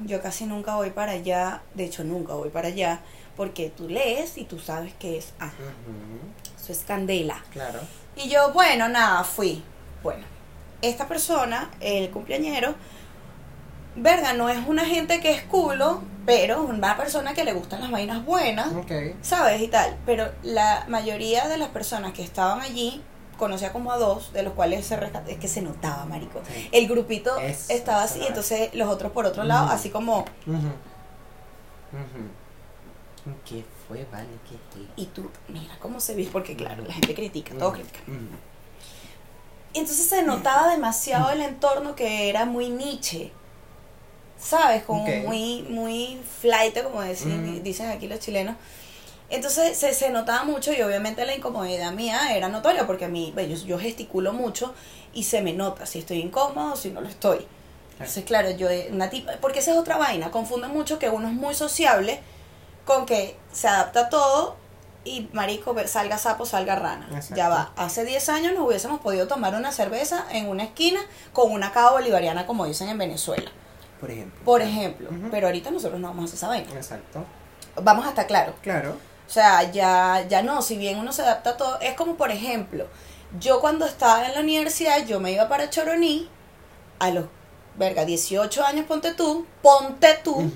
yo 0.00 0.20
casi 0.20 0.46
nunca 0.46 0.74
voy 0.76 0.90
para 0.90 1.12
allá, 1.12 1.62
de 1.74 1.84
hecho 1.84 2.04
nunca 2.04 2.34
voy 2.34 2.50
para 2.50 2.68
allá, 2.68 3.00
porque 3.36 3.70
tú 3.70 3.88
lees 3.88 4.36
y 4.38 4.44
tú 4.44 4.58
sabes 4.58 4.92
que 4.94 5.18
es, 5.18 5.32
ah, 5.40 5.46
Ujú. 5.46 6.56
eso 6.62 6.72
es 6.72 6.80
candela. 6.84 7.42
Claro. 7.52 7.80
Y 8.16 8.28
yo, 8.28 8.52
bueno, 8.52 8.88
nada, 8.88 9.24
fui. 9.24 9.62
Bueno, 10.02 10.24
esta 10.82 11.06
persona, 11.08 11.70
el 11.80 12.10
cumpleañero, 12.10 12.74
verga, 13.96 14.32
no 14.34 14.48
es 14.48 14.58
una 14.66 14.84
gente 14.84 15.20
que 15.20 15.32
es 15.32 15.42
culo, 15.42 16.02
pero 16.26 16.64
es 16.64 16.70
una 16.70 16.96
persona 16.96 17.34
que 17.34 17.44
le 17.44 17.52
gustan 17.52 17.80
las 17.80 17.90
vainas 17.90 18.24
buenas. 18.24 18.72
Ok. 18.72 18.92
¿sabes? 19.22 19.60
Y 19.62 19.68
tal. 19.68 19.96
Pero 20.06 20.30
la 20.42 20.84
mayoría 20.88 21.48
de 21.48 21.56
las 21.56 21.68
personas 21.70 22.12
que 22.12 22.22
estaban 22.22 22.60
allí, 22.60 23.02
conocía 23.40 23.72
como 23.72 23.90
a 23.90 23.96
dos, 23.98 24.32
de 24.32 24.44
los 24.44 24.52
cuales 24.52 24.86
se 24.86 24.96
rescató, 24.96 25.28
es 25.30 25.38
que 25.38 25.48
se 25.48 25.60
notaba, 25.62 26.04
marico. 26.04 26.40
Sí. 26.46 26.68
El 26.70 26.86
grupito 26.86 27.36
Eso, 27.38 27.72
estaba 27.72 28.04
así, 28.04 28.20
entonces 28.24 28.72
los 28.74 28.88
otros 28.88 29.10
por 29.10 29.26
otro 29.26 29.42
lado, 29.42 29.68
así 29.70 29.90
como, 29.90 30.20
Ujú. 30.46 30.56
Ujú. 31.92 33.34
¿Qué 33.44 33.64
fue, 33.88 34.06
vale? 34.12 34.28
¿Qué 34.48 34.56
fue? 34.72 34.82
y 34.96 35.06
tú, 35.06 35.28
mira 35.48 35.76
cómo 35.80 36.00
se 36.00 36.14
ve, 36.14 36.28
porque 36.32 36.54
claro, 36.56 36.84
la 36.86 36.94
gente 36.94 37.14
critica, 37.14 37.52
todo 37.58 37.72
critica. 37.72 37.98
Y 39.72 39.78
entonces 39.78 40.06
se 40.08 40.22
notaba 40.22 40.68
demasiado 40.70 41.30
el 41.30 41.40
entorno 41.42 41.94
que 41.94 42.28
era 42.28 42.44
muy 42.44 42.70
niche. 42.70 43.32
¿Sabes? 44.38 44.84
Como 44.84 45.04
muy, 45.04 45.62
muy 45.68 46.18
flight, 46.40 46.82
como 46.82 47.02
decir- 47.02 47.62
dicen 47.62 47.90
aquí 47.90 48.08
los 48.08 48.20
chilenos. 48.20 48.56
Entonces 49.30 49.78
se, 49.78 49.94
se 49.94 50.10
notaba 50.10 50.44
mucho 50.44 50.72
y 50.72 50.82
obviamente 50.82 51.24
la 51.24 51.34
incomodidad 51.34 51.92
mía 51.92 52.36
era 52.36 52.48
notoria 52.48 52.86
porque 52.86 53.04
a 53.04 53.08
mí, 53.08 53.30
bueno, 53.32 53.54
yo, 53.54 53.64
yo 53.64 53.78
gesticulo 53.78 54.32
mucho 54.32 54.74
y 55.14 55.22
se 55.24 55.40
me 55.40 55.52
nota 55.52 55.86
si 55.86 56.00
estoy 56.00 56.18
incómodo 56.18 56.72
o 56.72 56.76
si 56.76 56.90
no 56.90 57.00
lo 57.00 57.08
estoy. 57.08 57.46
Entonces, 57.92 58.24
claro, 58.24 58.50
yo, 58.50 58.68
eh, 58.70 58.88
una 58.90 59.10
tipa, 59.10 59.32
porque 59.40 59.58
esa 59.58 59.72
es 59.72 59.76
otra 59.76 59.98
vaina, 59.98 60.30
confunden 60.30 60.70
mucho 60.72 60.98
que 60.98 61.10
uno 61.10 61.28
es 61.28 61.34
muy 61.34 61.54
sociable 61.54 62.20
con 62.86 63.06
que 63.06 63.36
se 63.52 63.68
adapta 63.68 64.00
a 64.00 64.08
todo 64.08 64.56
y 65.04 65.28
marico, 65.32 65.76
salga 65.86 66.18
sapo, 66.18 66.44
salga 66.46 66.76
rana. 66.76 67.06
Exacto. 67.12 67.36
Ya 67.36 67.48
va, 67.48 67.72
hace 67.76 68.04
10 68.04 68.28
años 68.30 68.54
nos 68.54 68.66
hubiésemos 68.66 69.00
podido 69.00 69.28
tomar 69.28 69.54
una 69.54 69.70
cerveza 69.70 70.24
en 70.32 70.48
una 70.48 70.64
esquina 70.64 71.00
con 71.32 71.52
una 71.52 71.72
cava 71.72 71.92
bolivariana 71.92 72.46
como 72.46 72.64
dicen 72.64 72.88
en 72.88 72.98
Venezuela, 72.98 73.50
Por 74.00 74.10
ejemplo. 74.10 74.44
por 74.44 74.62
ejemplo. 74.62 75.10
Pero 75.30 75.46
ahorita 75.48 75.70
nosotros 75.70 76.00
no 76.00 76.08
vamos 76.08 76.22
a 76.22 76.24
hacer 76.24 76.36
esa 76.36 76.48
vaina. 76.48 76.70
Exacto. 76.74 77.24
Vamos 77.82 78.06
a 78.06 78.10
estar 78.10 78.26
claros. 78.26 78.54
Claro. 78.62 78.96
O 79.30 79.32
sea, 79.32 79.70
ya, 79.70 80.26
ya 80.28 80.42
no, 80.42 80.60
si 80.60 80.76
bien 80.76 80.98
uno 80.98 81.12
se 81.12 81.22
adapta 81.22 81.50
a 81.50 81.56
todo, 81.56 81.78
es 81.80 81.94
como 81.94 82.16
por 82.16 82.32
ejemplo, 82.32 82.88
yo 83.38 83.60
cuando 83.60 83.86
estaba 83.86 84.26
en 84.26 84.34
la 84.34 84.40
universidad, 84.40 85.06
yo 85.06 85.20
me 85.20 85.30
iba 85.30 85.48
para 85.48 85.70
Choroní, 85.70 86.28
a 86.98 87.10
los, 87.10 87.26
verga, 87.76 88.04
18 88.04 88.64
años, 88.66 88.86
ponte 88.86 89.14
tú, 89.14 89.46
ponte 89.62 90.18
tú, 90.24 90.50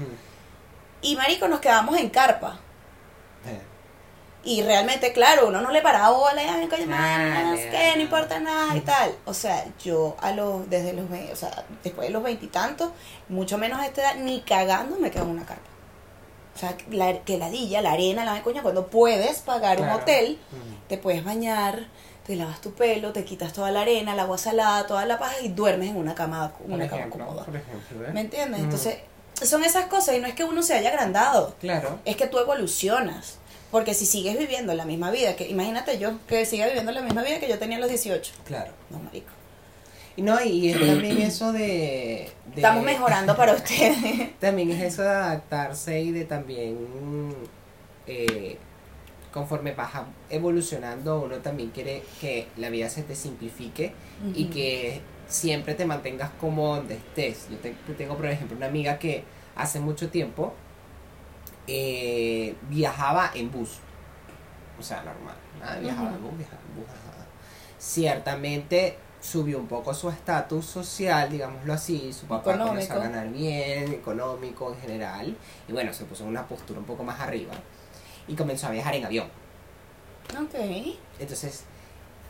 y 1.03 1.15
marico, 1.15 1.47
nos 1.47 1.61
quedamos 1.61 1.97
en 1.99 2.11
carpa. 2.11 2.59
Eh, 3.47 3.61
Y 4.43 4.63
realmente, 4.63 5.13
claro, 5.13 5.47
uno 5.47 5.61
no 5.61 5.71
le 5.71 5.81
paraba 5.81 6.11
bola, 6.11 6.43
ay, 6.43 6.67
coño, 6.67 6.87
más, 6.87 7.61
que 7.61 7.93
no 7.95 8.03
importa 8.03 8.41
nada 8.41 8.77
y 8.77 8.81
tal. 8.81 9.15
O 9.25 9.33
sea, 9.35 9.65
yo 9.85 10.17
a 10.21 10.33
los, 10.33 10.69
desde 10.69 10.93
los, 10.95 11.07
o 11.33 11.37
sea, 11.37 11.65
después 11.85 12.09
de 12.09 12.13
los 12.13 12.25
veintitantos, 12.25 12.91
mucho 13.29 13.57
menos 13.57 13.79
a 13.79 13.87
esta 13.87 14.01
edad, 14.03 14.15
ni 14.17 14.41
cagando 14.41 14.97
me 14.99 15.13
quedo 15.13 15.23
en 15.25 15.31
una 15.31 15.47
carpa. 15.47 15.71
O 16.55 16.59
sea, 16.59 16.77
la, 16.91 17.19
que 17.21 17.37
ladilla, 17.37 17.83
la 17.83 17.93
arena, 17.93 18.25
la 18.25 18.43
coña, 18.43 18.63
cuando 18.63 18.87
puedes 18.87 19.39
pagar 19.41 19.81
un 19.81 19.89
hotel, 19.91 20.39
Ujú. 20.53 20.61
te 20.89 20.99
puedes 20.99 21.25
bañar, 21.25 21.89
te 22.27 22.37
lavas 22.37 22.61
tu 22.61 22.73
pelo, 22.73 23.13
te 23.13 23.25
quitas 23.25 23.53
toda 23.53 23.71
la 23.73 23.81
arena, 23.83 24.13
el 24.15 24.21
agua 24.21 24.39
salada, 24.39 24.87
toda 24.87 25.05
la 25.05 25.19
paja 25.19 25.41
y 25.43 25.49
duermes 25.49 25.91
en 25.91 25.97
una 25.97 26.15
cama, 26.15 26.53
Por 26.53 26.71
una 26.71 26.87
cama 26.89 27.01
ejemplo, 27.03 27.27
cómoda. 27.27 27.45
por 27.45 27.57
ejemplo, 27.57 28.07
¿eh? 28.07 28.11
¿Me 28.13 28.21
entiendes? 28.21 28.61
Ujú. 28.61 28.65
Entonces, 28.65 28.99
son 29.43 29.65
esas 29.65 29.87
cosas 29.87 30.15
y 30.17 30.21
no 30.21 30.29
es 30.29 30.35
que 30.35 30.45
uno 30.45 30.63
se 30.63 30.75
haya 30.75 30.91
agrandado, 30.91 31.55
Claro. 31.61 31.99
es 32.05 32.17
que 32.17 32.27
tú 32.29 32.39
evolucionas. 32.39 33.39
Porque 33.73 33.93
si 33.93 34.07
sigues 34.07 34.39
viviendo 34.39 34.73
la 34.75 34.85
misma 34.85 35.11
vida, 35.11 35.35
que 35.35 35.49
imagínate 35.49 35.99
yo 35.99 36.13
que 36.29 36.47
siga 36.47 36.67
viviendo 36.67 36.93
la 36.93 37.01
misma 37.03 37.25
vida 37.25 37.41
que 37.41 37.49
yo 37.49 37.59
tenía 37.59 37.79
a 37.79 37.81
los 37.81 37.89
18. 37.89 38.33
Claro. 38.45 38.71
No, 38.91 39.01
marico. 39.01 39.31
Y 40.17 40.23
no, 40.23 40.41
y 40.43 40.71
es 40.71 40.79
también 40.79 41.21
eso 41.21 41.53
de, 41.53 42.31
de- 42.47 42.57
Estamos 42.57 42.85
mejorando 42.85 43.37
para 43.37 43.55
ustedes. 43.55 43.97
También 44.41 44.71
es 44.71 44.81
eso 44.83 45.03
de 45.03 45.09
adaptarse 45.09 46.01
y 46.01 46.13
de 46.13 46.25
también 46.25 47.35
eh, 48.07 48.57
conforme 49.33 49.73
vas 49.73 49.91
evolucionando, 50.31 51.21
uno 51.23 51.39
también 51.39 51.71
quiere 51.71 52.05
que 52.21 52.47
la 52.57 52.71
vida 52.71 52.89
se 52.89 53.03
te 53.03 53.17
simplifique 53.17 53.93
y 54.35 54.45
que 54.45 55.01
siempre 55.27 55.75
te 55.75 55.85
mantengas 55.85 56.31
como 56.41 56.77
donde 56.77 56.95
estés. 56.95 57.49
Yo 57.51 57.57
te- 57.57 57.75
tengo, 57.99 58.17
por 58.17 58.27
ejemplo, 58.27 58.57
una 58.57 58.67
amiga 58.67 58.99
que 59.01 59.25
hace 59.57 59.81
mucho 59.81 60.11
tiempo 60.11 60.55
eh, 61.67 62.55
viajaba 62.71 63.31
en 63.35 63.51
bus. 63.51 63.79
O 64.79 64.83
sea, 64.83 64.99
normal. 65.03 65.35
nada, 65.59 65.81
Viajaba 65.81 66.11
en 66.15 66.23
bus, 66.23 66.37
viajaba 66.39 66.61
en 66.69 66.77
bus. 66.81 66.87
ajá. 66.89 67.27
Ciertamente 67.79 68.97
subió 69.25 69.59
un 69.59 69.67
poco 69.67 69.95
su 69.95 70.11
estatus 70.11 70.67
social, 70.67 71.31
digámoslo 71.31 71.73
así, 71.73 72.13
su 72.13 72.27
papá 72.27 72.59
comenzó 72.59 72.93
a 72.93 72.97
Económico. 72.97 73.01
ganar 73.01 73.29
bien, 73.33 73.93
económico 73.95 74.73
en 74.73 74.81
general, 74.81 75.37
y 75.67 75.73
bueno, 75.73 75.95
se 75.95 76.05
puso 76.05 76.25
en 76.25 76.29
una 76.29 76.47
postura 76.47 76.79
un 76.79 76.85
poco 76.85 77.05
más 77.05 77.19
arriba, 77.21 77.55
y 78.29 78.35
comenzó 78.35 78.67
a 78.67 78.71
viajar 78.71 78.95
en 78.95 79.07
avión. 79.07 79.27
Ok. 80.39 80.55
Entonces, 81.19 81.65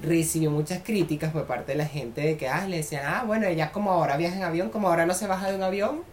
recibió 0.00 0.50
muchas 0.52 0.82
críticas 0.84 1.32
por 1.32 1.46
parte 1.46 1.72
de 1.72 1.78
la 1.78 1.86
gente 1.86 2.20
de 2.20 2.36
que, 2.36 2.48
ah, 2.48 2.66
le 2.68 2.76
decían, 2.76 3.02
ah, 3.06 3.24
bueno, 3.26 3.46
ella 3.46 3.72
como 3.72 3.90
ahora 3.90 4.16
viaja 4.16 4.36
en 4.36 4.44
avión, 4.44 4.70
como 4.70 4.88
ahora 4.88 5.04
no 5.04 5.14
se 5.14 5.26
baja 5.26 5.50
de 5.50 5.56
un 5.56 5.64
avión, 5.64 6.04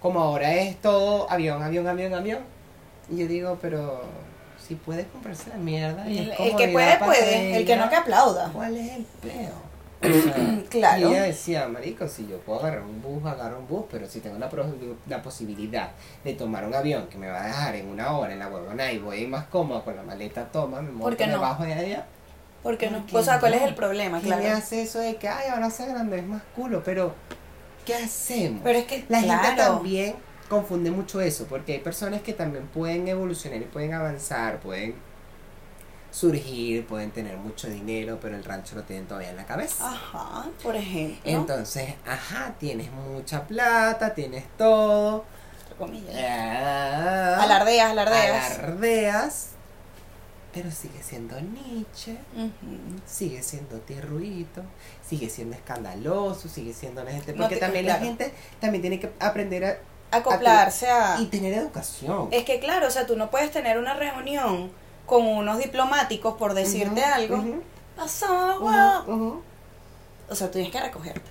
como 0.00 0.20
ahora 0.20 0.54
es 0.54 0.80
todo 0.80 1.30
avión, 1.30 1.62
avión, 1.62 1.86
avión, 1.86 2.14
avión. 2.14 2.40
Y 3.10 3.18
yo 3.18 3.26
digo, 3.26 3.58
pero 3.60 4.02
si 4.66 4.74
puedes 4.74 5.06
comprarse 5.08 5.50
la 5.50 5.56
mierda. 5.56 6.08
y 6.08 6.18
El, 6.18 6.30
el 6.30 6.56
que 6.56 6.68
puede, 6.68 6.96
puede. 6.98 7.56
El 7.56 7.66
que 7.66 7.76
no, 7.76 7.84
que 7.90 7.96
ella, 7.96 8.00
aplauda. 8.02 8.50
¿Cuál 8.52 8.76
es 8.78 8.92
el 8.92 9.04
peo? 9.20 9.69
O 10.02 10.06
sea, 10.06 10.62
Claro. 10.70 11.08
Y 11.08 11.12
ella 11.12 11.22
decía, 11.24 11.68
marico, 11.68 12.06
si 12.08 12.26
yo 12.26 12.38
puedo 12.38 12.60
agarrar 12.60 12.82
un 12.82 13.02
bus, 13.02 13.24
agarro 13.26 13.58
un 13.58 13.66
bus, 13.68 13.84
pero 13.90 14.06
si 14.06 14.20
tengo 14.20 14.38
la, 14.38 14.48
la 15.08 15.22
posibilidad 15.22 15.90
de 16.24 16.34
tomar 16.34 16.64
un 16.64 16.74
avión 16.74 17.06
que 17.08 17.18
me 17.18 17.28
va 17.28 17.42
a 17.42 17.46
dejar 17.46 17.74
en 17.74 17.88
una 17.88 18.16
hora 18.16 18.32
en 18.32 18.38
la 18.38 18.48
huevona 18.48 18.92
y 18.92 18.98
voy 18.98 19.26
más 19.26 19.46
cómodo 19.46 19.84
con 19.84 19.96
la 19.96 20.02
maleta, 20.02 20.44
toma, 20.46 20.80
me 20.80 20.90
monto 20.92 21.16
qué 21.16 21.26
no? 21.26 21.34
debajo 21.34 21.64
de 21.64 21.86
ella. 21.86 22.06
Porque 22.62 22.90
no. 22.90 22.98
¿Por 22.98 23.06
qué 23.06 23.16
O 23.16 23.22
sea, 23.22 23.40
¿cuál 23.40 23.54
es 23.54 23.62
el 23.62 23.74
problema? 23.74 24.20
¿Quién 24.20 24.36
me 24.36 24.42
Claro. 24.42 24.58
hace 24.58 24.82
eso 24.82 25.00
de 25.00 25.16
que, 25.16 25.28
ay, 25.28 25.48
ahora 25.48 25.70
se 25.70 25.86
grande 25.86 26.18
es 26.18 26.26
más 26.26 26.42
culo? 26.54 26.82
Pero, 26.84 27.14
¿qué 27.84 27.94
hacemos? 27.94 28.60
Pero 28.62 28.78
es 28.78 28.84
que, 28.84 29.04
La 29.08 29.20
gente 29.20 29.56
también 29.56 30.14
confunde 30.48 30.90
mucho 30.90 31.20
eso, 31.20 31.46
porque 31.48 31.74
hay 31.74 31.78
personas 31.78 32.22
que 32.22 32.32
también 32.32 32.66
pueden 32.66 33.06
evolucionar 33.08 33.60
y 33.60 33.64
pueden 33.64 33.94
avanzar, 33.94 34.60
pueden 34.60 34.94
surgir, 36.10 36.86
pueden 36.86 37.10
tener 37.12 37.36
mucho 37.36 37.68
dinero, 37.68 38.18
pero 38.20 38.36
el 38.36 38.44
rancho 38.44 38.74
lo 38.76 38.82
tienen 38.82 39.06
todavía 39.06 39.30
en 39.30 39.36
la 39.36 39.46
cabeza. 39.46 39.90
Ajá, 39.92 40.46
por 40.62 40.76
ejemplo. 40.76 41.18
Entonces, 41.24 41.94
ajá, 42.06 42.54
tienes 42.58 42.90
mucha 42.92 43.44
plata, 43.46 44.14
tienes 44.14 44.44
todo. 44.58 45.24
ah, 45.80 47.38
Alardeas, 47.42 47.90
alardeas. 47.90 48.58
alardeas, 48.58 49.46
pero 50.52 50.70
sigue 50.70 51.02
siendo 51.02 51.40
Nietzsche. 51.40 52.16
Sigue 53.06 53.42
siendo 53.42 53.78
tierruito, 53.80 54.62
sigue 55.06 55.30
siendo 55.30 55.54
escandaloso, 55.56 56.48
sigue 56.48 56.72
siendo 56.74 57.02
una 57.02 57.12
gente. 57.12 57.32
No 57.32 57.42
Porque 57.42 57.54
te- 57.56 57.60
también 57.60 57.84
claro. 57.84 58.00
la 58.00 58.06
gente 58.06 58.34
también 58.60 58.82
tiene 58.82 58.98
que 59.00 59.10
aprender 59.20 59.64
a, 59.64 59.78
Acoplarse 60.16 60.88
a. 60.88 61.20
y 61.20 61.26
tener 61.26 61.54
educación. 61.54 62.28
Es 62.32 62.44
que 62.44 62.58
claro, 62.58 62.88
o 62.88 62.90
sea, 62.90 63.06
tú 63.06 63.16
no 63.16 63.30
puedes 63.30 63.52
tener 63.52 63.78
una 63.78 63.94
reunión 63.94 64.72
con 65.10 65.26
unos 65.26 65.58
diplomáticos 65.58 66.36
por 66.36 66.54
decirte 66.54 67.04
algo. 67.04 67.36
ujú, 67.36 67.62
Pasó. 67.96 69.42
O 70.28 70.34
sea, 70.34 70.46
tú 70.46 70.54
tienes 70.54 70.70
que 70.72 70.80
recogerte. 70.80 71.28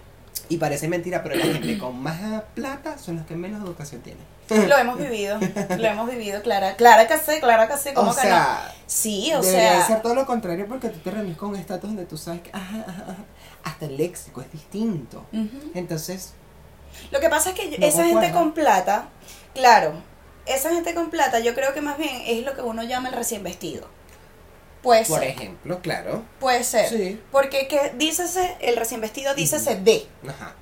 Y 0.50 0.58
parece 0.58 0.88
mentira, 0.88 1.24
pero 1.24 1.36
la 1.36 1.46
gente 1.46 1.78
con 1.78 1.98
más 2.02 2.44
plata 2.54 2.98
son 2.98 3.18
los 3.18 3.26
que 3.26 3.36
menos 3.36 3.64
educación 3.64 4.02
tienen. 4.02 4.24
Lo 4.68 4.78
hemos 4.78 4.98
vivido, 4.98 5.38
lo 5.78 5.88
hemos 5.88 6.10
vivido, 6.10 6.42
Clara. 6.42 6.76
Clara 6.76 7.08
que 7.08 7.18
sé, 7.20 7.40
Clara 7.40 7.68
que 7.68 7.78
sé, 7.78 7.94
¿cómo 7.94 8.12
O 8.12 8.16
que 8.16 8.22
sea, 8.22 8.64
no? 8.68 8.74
Sí, 8.88 9.32
o 9.34 9.42
debería 9.42 9.78
sea. 9.78 9.88
ser 9.88 10.02
todo 10.02 10.16
lo 10.16 10.26
contrario 10.26 10.66
porque 10.68 10.90
tú 10.90 11.00
te 11.00 11.12
reúnes 11.12 11.38
con 11.38 11.50
un 11.50 11.56
estatus 11.56 11.90
donde 11.90 12.06
tú 12.06 12.18
sabes 12.18 12.42
que 12.42 12.50
ajá, 12.52 12.84
ajá, 12.88 13.16
hasta 13.64 13.86
el 13.86 13.96
léxico 13.98 14.42
es 14.42 14.52
distinto. 14.52 15.24
Entonces, 15.76 16.34
Lo 17.12 17.20
que 17.20 17.30
pasa 17.30 17.52
es 17.52 17.56
que 17.56 17.78
No 17.78 17.86
esa 17.86 18.04
gente 18.04 18.32
con 18.32 18.54
plata, 18.54 19.06
claro, 19.54 19.94
esa 20.50 20.72
gente 20.72 20.94
con 20.94 21.10
plata 21.10 21.40
yo 21.40 21.54
creo 21.56 21.74
que 21.74 21.82
más 21.82 21.98
bien 21.98 22.22
es 22.26 22.44
lo 22.46 22.54
que 22.56 22.62
uno 22.62 22.84
llama 22.84 23.10
el 23.10 23.16
recién 23.16 23.44
vestido. 23.44 23.88
Puede 24.82 25.06
por 25.06 25.20
ser, 25.20 25.30
ejemplo, 25.30 25.80
claro. 25.82 26.24
puede 26.40 26.64
ser. 26.64 26.88
Sí. 26.90 27.22
Porque 27.32 27.68
que 27.68 27.92
dícese, 27.98 28.56
el 28.62 28.78
recién 28.78 29.02
vestido 29.02 29.36
dícese 29.36 29.76
de 29.76 30.08
Ajá. 30.28 30.54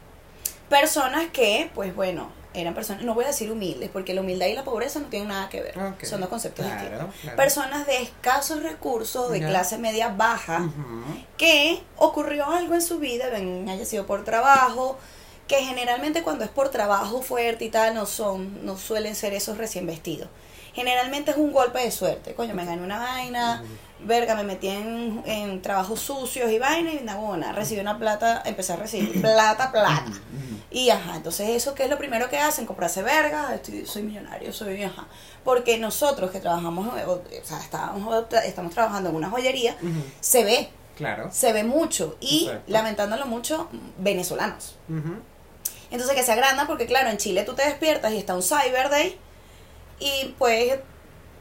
personas 0.69 1.27
que, 1.31 1.69
pues 1.75 1.95
bueno, 1.95 2.31
eran 2.55 2.73
personas, 2.73 3.03
no 3.03 3.13
voy 3.13 3.25
a 3.25 3.27
decir 3.27 3.51
humildes, 3.51 3.91
porque 3.91 4.15
la 4.15 4.21
humildad 4.21 4.47
y 4.47 4.53
la 4.53 4.63
pobreza 4.63 4.99
no 4.99 5.07
tienen 5.07 5.27
nada 5.29 5.49
que 5.49 5.61
ver. 5.61 5.75
Son 6.01 6.19
dos 6.19 6.29
conceptos 6.29 6.65
distintos. 6.65 6.89
Claro, 6.97 7.13
claro. 7.21 7.37
Personas 7.37 7.85
de 7.85 8.01
escasos 8.01 8.63
recursos, 8.63 9.31
de 9.31 9.39
clase 9.39 9.77
media 9.77 10.09
baja, 10.09 10.67
que 11.37 11.83
ocurrió 11.97 12.47
algo 12.47 12.73
en 12.73 12.81
su 12.81 12.97
vida, 12.97 13.29
ven, 13.29 13.69
haya 13.69 13.85
sido 13.85 14.07
por 14.07 14.23
trabajo, 14.23 14.97
que 15.47 15.57
generalmente 15.63 16.23
cuando 16.23 16.43
es 16.43 16.49
por 16.49 16.69
trabajo 16.69 17.21
fuerte 17.21 17.65
y 17.65 17.69
tal, 17.69 17.93
no 17.95 18.05
son, 18.05 18.65
no 18.65 18.77
suelen 18.77 19.15
ser 19.15 19.33
esos 19.33 19.57
recién 19.57 19.85
vestidos. 19.87 20.27
Generalmente 20.73 21.31
es 21.31 21.37
un 21.37 21.51
golpe 21.51 21.79
de 21.79 21.89
suerte. 21.89 22.35
Coño, 22.35 22.53
me 22.53 22.63
gané 22.65 22.83
una 22.83 22.99
vaina, 22.99 23.63
verga, 24.01 24.35
me 24.35 24.43
metí 24.43 24.67
en, 24.67 25.23
en 25.25 25.61
trabajos 25.63 25.99
sucios 25.99 26.51
y 26.51 26.59
vaina 26.59 26.91
y 26.93 26.99
nabona, 27.03 27.51
recibí 27.51 27.81
una 27.81 27.97
plata, 27.97 28.43
empecé 28.45 28.73
a 28.73 28.75
recibir 28.75 29.19
plata, 29.21 29.71
plata. 29.71 30.11
Y 30.69 30.89
ajá, 30.91 31.15
entonces 31.15 31.49
eso 31.49 31.73
que 31.73 31.83
es 31.85 31.89
lo 31.89 31.97
primero 31.97 32.29
que 32.29 32.37
hacen, 32.37 32.65
comprarse 32.67 33.01
verga, 33.01 33.55
estoy, 33.55 33.87
soy 33.87 34.03
millonario, 34.03 34.53
soy 34.53 34.83
ajá. 34.83 35.07
Porque 35.43 35.79
nosotros 35.79 36.29
que 36.29 36.39
trabajamos, 36.41 36.87
o, 37.07 37.11
o 37.13 37.21
sea, 37.43 37.57
estábamos, 37.59 38.25
estamos 38.45 38.73
trabajando 38.73 39.09
en 39.09 39.15
una 39.15 39.29
joyería, 39.31 39.75
se 40.19 40.43
ve, 40.43 40.69
Claro. 40.95 41.29
se 41.31 41.53
ve 41.53 41.63
mucho 41.63 42.17
y 42.19 42.45
Exacto. 42.47 42.71
lamentándolo 42.71 43.25
mucho 43.27 43.67
venezolanos. 43.97 44.75
Entonces 45.91 46.15
que 46.15 46.23
se 46.23 46.31
agranda 46.31 46.67
porque 46.67 46.85
claro, 46.85 47.09
en 47.09 47.17
Chile 47.17 47.43
tú 47.43 47.53
te 47.53 47.63
despiertas 47.63 48.13
y 48.13 48.17
está 48.17 48.35
un 48.35 48.43
Cyber 48.43 48.89
Day 48.89 49.17
y 49.99 50.35
puedes 50.37 50.79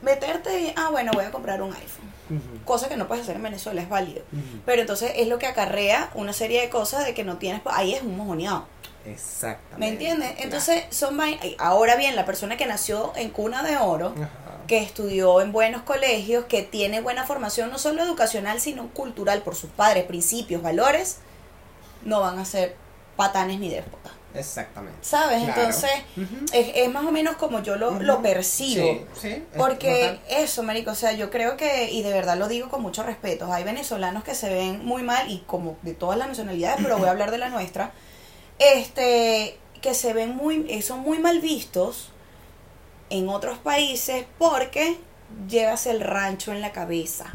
meterte 0.02 0.60
y, 0.60 0.72
ah, 0.76 0.88
bueno, 0.90 1.12
voy 1.14 1.24
a 1.24 1.30
comprar 1.30 1.62
un 1.62 1.72
iPhone. 1.72 2.16
Ujú. 2.28 2.64
Cosa 2.64 2.88
que 2.88 2.96
no 2.96 3.06
puedes 3.06 3.24
hacer 3.24 3.36
en 3.36 3.42
Venezuela, 3.42 3.80
es 3.80 3.88
válido. 3.88 4.22
Pero 4.64 4.80
entonces 4.80 5.12
es 5.16 5.28
lo 5.28 5.38
que 5.38 5.46
acarrea 5.46 6.10
una 6.14 6.32
serie 6.32 6.60
de 6.60 6.68
cosas 6.68 7.04
de 7.06 7.14
que 7.14 7.24
no 7.24 7.38
tienes, 7.38 7.62
ahí 7.66 7.94
es 7.94 8.02
un 8.02 8.16
mojoneado. 8.16 8.66
Exactamente. 9.04 9.78
¿Me 9.78 9.88
entiendes? 9.88 10.34
Entonces 10.38 10.84
son 10.90 11.18
Ahora 11.58 11.96
bien, 11.96 12.16
la 12.16 12.24
persona 12.24 12.56
que 12.56 12.66
nació 12.66 13.12
en 13.16 13.30
cuna 13.30 13.62
de 13.62 13.76
oro, 13.76 14.14
que 14.66 14.78
estudió 14.78 15.40
en 15.40 15.52
buenos 15.52 15.82
colegios, 15.82 16.46
que 16.46 16.62
tiene 16.62 17.00
buena 17.00 17.24
formación 17.24 17.70
no 17.70 17.78
solo 17.78 18.02
educacional, 18.02 18.60
sino 18.60 18.88
cultural 18.88 19.42
por 19.42 19.54
sus 19.54 19.70
padres, 19.70 20.04
principios, 20.04 20.62
valores, 20.62 21.18
no 22.02 22.20
van 22.20 22.38
a 22.40 22.44
ser 22.44 22.74
patanes 23.14 23.60
ni 23.60 23.70
déspotas. 23.70 24.12
Exactamente. 24.38 24.98
¿Sabes? 25.02 25.42
Claro. 25.44 25.60
Entonces, 25.60 25.90
es, 26.52 26.72
es 26.74 26.92
más 26.92 27.04
o 27.04 27.12
menos 27.12 27.36
como 27.36 27.62
yo 27.62 27.76
lo, 27.76 28.00
lo 28.00 28.22
percibo. 28.22 28.84
Sí, 28.84 29.04
sí, 29.20 29.44
Porque 29.56 30.20
eso, 30.28 30.62
marico, 30.62 30.90
o 30.90 30.94
sea, 30.94 31.12
yo 31.12 31.30
creo 31.30 31.56
que, 31.56 31.90
y 31.90 32.02
de 32.02 32.12
verdad 32.12 32.36
lo 32.36 32.48
digo 32.48 32.68
con 32.68 32.82
mucho 32.82 33.02
respeto, 33.02 33.52
hay 33.52 33.64
venezolanos 33.64 34.24
que 34.24 34.34
se 34.34 34.48
ven 34.48 34.84
muy 34.84 35.02
mal, 35.02 35.30
y 35.30 35.38
como 35.46 35.76
de 35.82 35.94
todas 35.94 36.18
las 36.18 36.28
nacionalidades, 36.28 36.78
pero 36.82 36.98
voy 36.98 37.08
a 37.08 37.10
hablar 37.10 37.30
de 37.30 37.38
la 37.38 37.48
nuestra, 37.48 37.92
este, 38.58 39.58
que 39.80 39.94
se 39.94 40.12
ven 40.12 40.34
muy, 40.34 40.66
eh, 40.68 40.82
son 40.82 41.00
muy 41.00 41.18
mal 41.18 41.40
vistos 41.40 42.10
en 43.10 43.28
otros 43.28 43.58
países 43.58 44.24
porque 44.38 44.98
llevas 45.48 45.86
el 45.86 46.00
rancho 46.00 46.52
en 46.52 46.60
la 46.60 46.72
cabeza. 46.72 47.26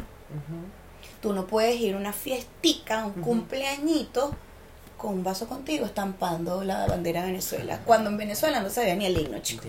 Tú 1.21 1.33
no 1.33 1.45
puedes 1.45 1.79
ir 1.79 1.93
a 1.93 1.97
una 1.97 2.13
fiestica, 2.13 3.05
un 3.05 3.21
cumpleañito, 3.21 4.35
con 5.01 5.13
un 5.15 5.23
vaso 5.23 5.47
contigo 5.47 5.85
estampando 5.85 6.63
la 6.63 6.85
bandera 6.87 7.21
de 7.21 7.27
Venezuela, 7.27 7.79
cuando 7.85 8.09
en 8.09 8.17
Venezuela 8.17 8.61
no 8.61 8.69
se 8.69 8.85
ve 8.85 8.95
ni 8.95 9.05
el 9.05 9.17
himno, 9.19 9.39
chico. 9.39 9.63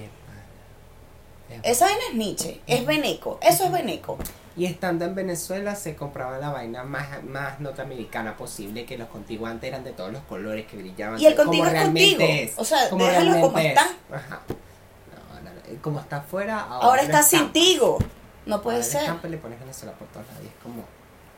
Esa 1.62 1.84
vaina 1.84 2.00
es 2.10 2.14
Nietzsche, 2.16 2.60
es 2.66 2.86
Beneco, 2.86 3.38
eso 3.42 3.64
es 3.64 3.72
Beneco. 3.72 4.18
Y 4.56 4.66
estando 4.66 5.04
en 5.06 5.14
Venezuela 5.14 5.74
se 5.74 5.96
compraba 5.96 6.38
la 6.38 6.50
vaina 6.50 6.82
más, 6.84 7.22
más 7.24 7.60
norteamericana 7.60 8.36
posible, 8.36 8.84
que 8.84 8.98
los 8.98 9.08
contigo 9.08 9.46
antes 9.46 9.68
eran 9.68 9.82
de 9.84 9.92
todos 9.92 10.12
los 10.12 10.22
colores 10.24 10.66
que 10.66 10.76
brillaban. 10.76 11.18
Y 11.20 11.26
el 11.26 11.34
contigo 11.34 11.66
es 11.66 11.82
contigo. 11.82 12.20
es, 12.22 12.52
O 12.58 12.64
sea, 12.64 12.88
como 12.90 13.04
déjalo 13.06 13.40
como 13.40 13.58
está. 13.58 13.82
es. 13.82 14.14
Ajá. 14.14 14.40
No, 14.48 15.40
no, 15.40 15.50
no, 15.50 15.82
Como 15.82 16.00
está 16.00 16.16
afuera, 16.18 16.60
ahora, 16.60 16.86
Ahora 16.86 17.02
está 17.02 17.22
sin 17.22 17.50
tigo. 17.52 17.98
No 18.44 18.60
puede 18.60 18.78
Ahora 18.78 18.88
ser. 18.88 19.00
estampa 19.02 19.28
y 19.28 19.30
le 19.30 19.38
pones 19.38 19.60
Venezuela 19.60 19.94
por 19.94 20.08
todos 20.08 20.26
lados 20.26 20.42
y 20.42 20.48
es 20.48 20.54
como... 20.62 20.84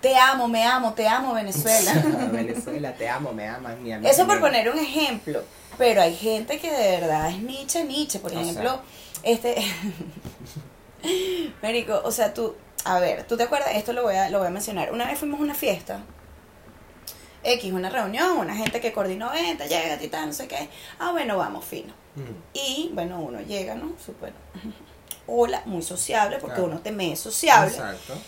Te 0.05 0.15
amo, 0.19 0.49
me 0.49 0.63
amo, 0.63 0.93
te 0.93 1.09
amo, 1.09 1.33
Venezuela. 1.33 1.95
Venezuela, 2.31 2.93
te 2.93 3.09
amo, 3.09 3.33
me 3.33 3.49
amas, 3.49 3.79
mi 3.79 3.91
amigo. 3.91 4.11
Eso 4.13 4.27
por 4.27 4.39
poner 4.39 4.69
un 4.69 4.79
ejemplo. 4.79 5.43
Pero 5.79 6.03
hay 6.03 6.15
gente 6.15 6.61
que 6.61 6.71
de 6.71 7.01
verdad 7.01 7.31
es 7.31 7.39
Nietzsche, 7.39 7.85
Nietzsche. 7.85 8.19
Por 8.19 8.31
O 8.31 8.39
ejemplo, 8.39 8.83
este. 9.23 9.57
Mérico, 11.63 12.03
o 12.05 12.13
sea, 12.13 12.35
tú. 12.35 12.55
A 12.85 12.99
ver, 13.01 13.27
¿tú 13.27 13.39
te 13.39 13.45
acuerdas? 13.45 13.71
Esto 13.77 13.95
lo 13.95 14.03
voy 14.03 14.17
a, 14.17 14.29
lo 14.29 14.41
voy 14.41 14.49
a 14.49 14.51
mencionar. 14.51 14.93
Una 14.93 15.07
vez 15.07 15.19
fuimos 15.19 15.41
a 15.41 15.43
una 15.43 15.55
fiesta. 15.55 16.03
X, 17.43 17.73
una 17.73 17.89
reunión, 17.89 18.37
una 18.37 18.55
gente 18.55 18.83
que 18.83 18.93
coordinó, 18.93 19.31
venta, 19.31 19.65
llega, 19.67 19.99
tal, 20.11 20.27
no 20.27 20.33
sé 20.35 20.49
qué. 20.49 20.69
Ah, 20.99 21.13
bueno, 21.13 21.39
vamos, 21.39 21.65
fino. 21.65 21.95
Ujú. 22.15 22.35
Y 22.53 22.91
bueno, 22.93 23.21
uno 23.21 23.41
llega, 23.41 23.75
¿no? 23.75 23.93
Súper. 24.05 24.35
Hola, 25.27 25.63
muy 25.65 25.81
sociable, 25.81 26.37
porque 26.41 26.57
Claro. 26.57 26.71
uno 26.71 26.81
teme 26.81 27.13
es 27.13 27.21
sociable. 27.21 27.71
Exacto. 27.71 28.19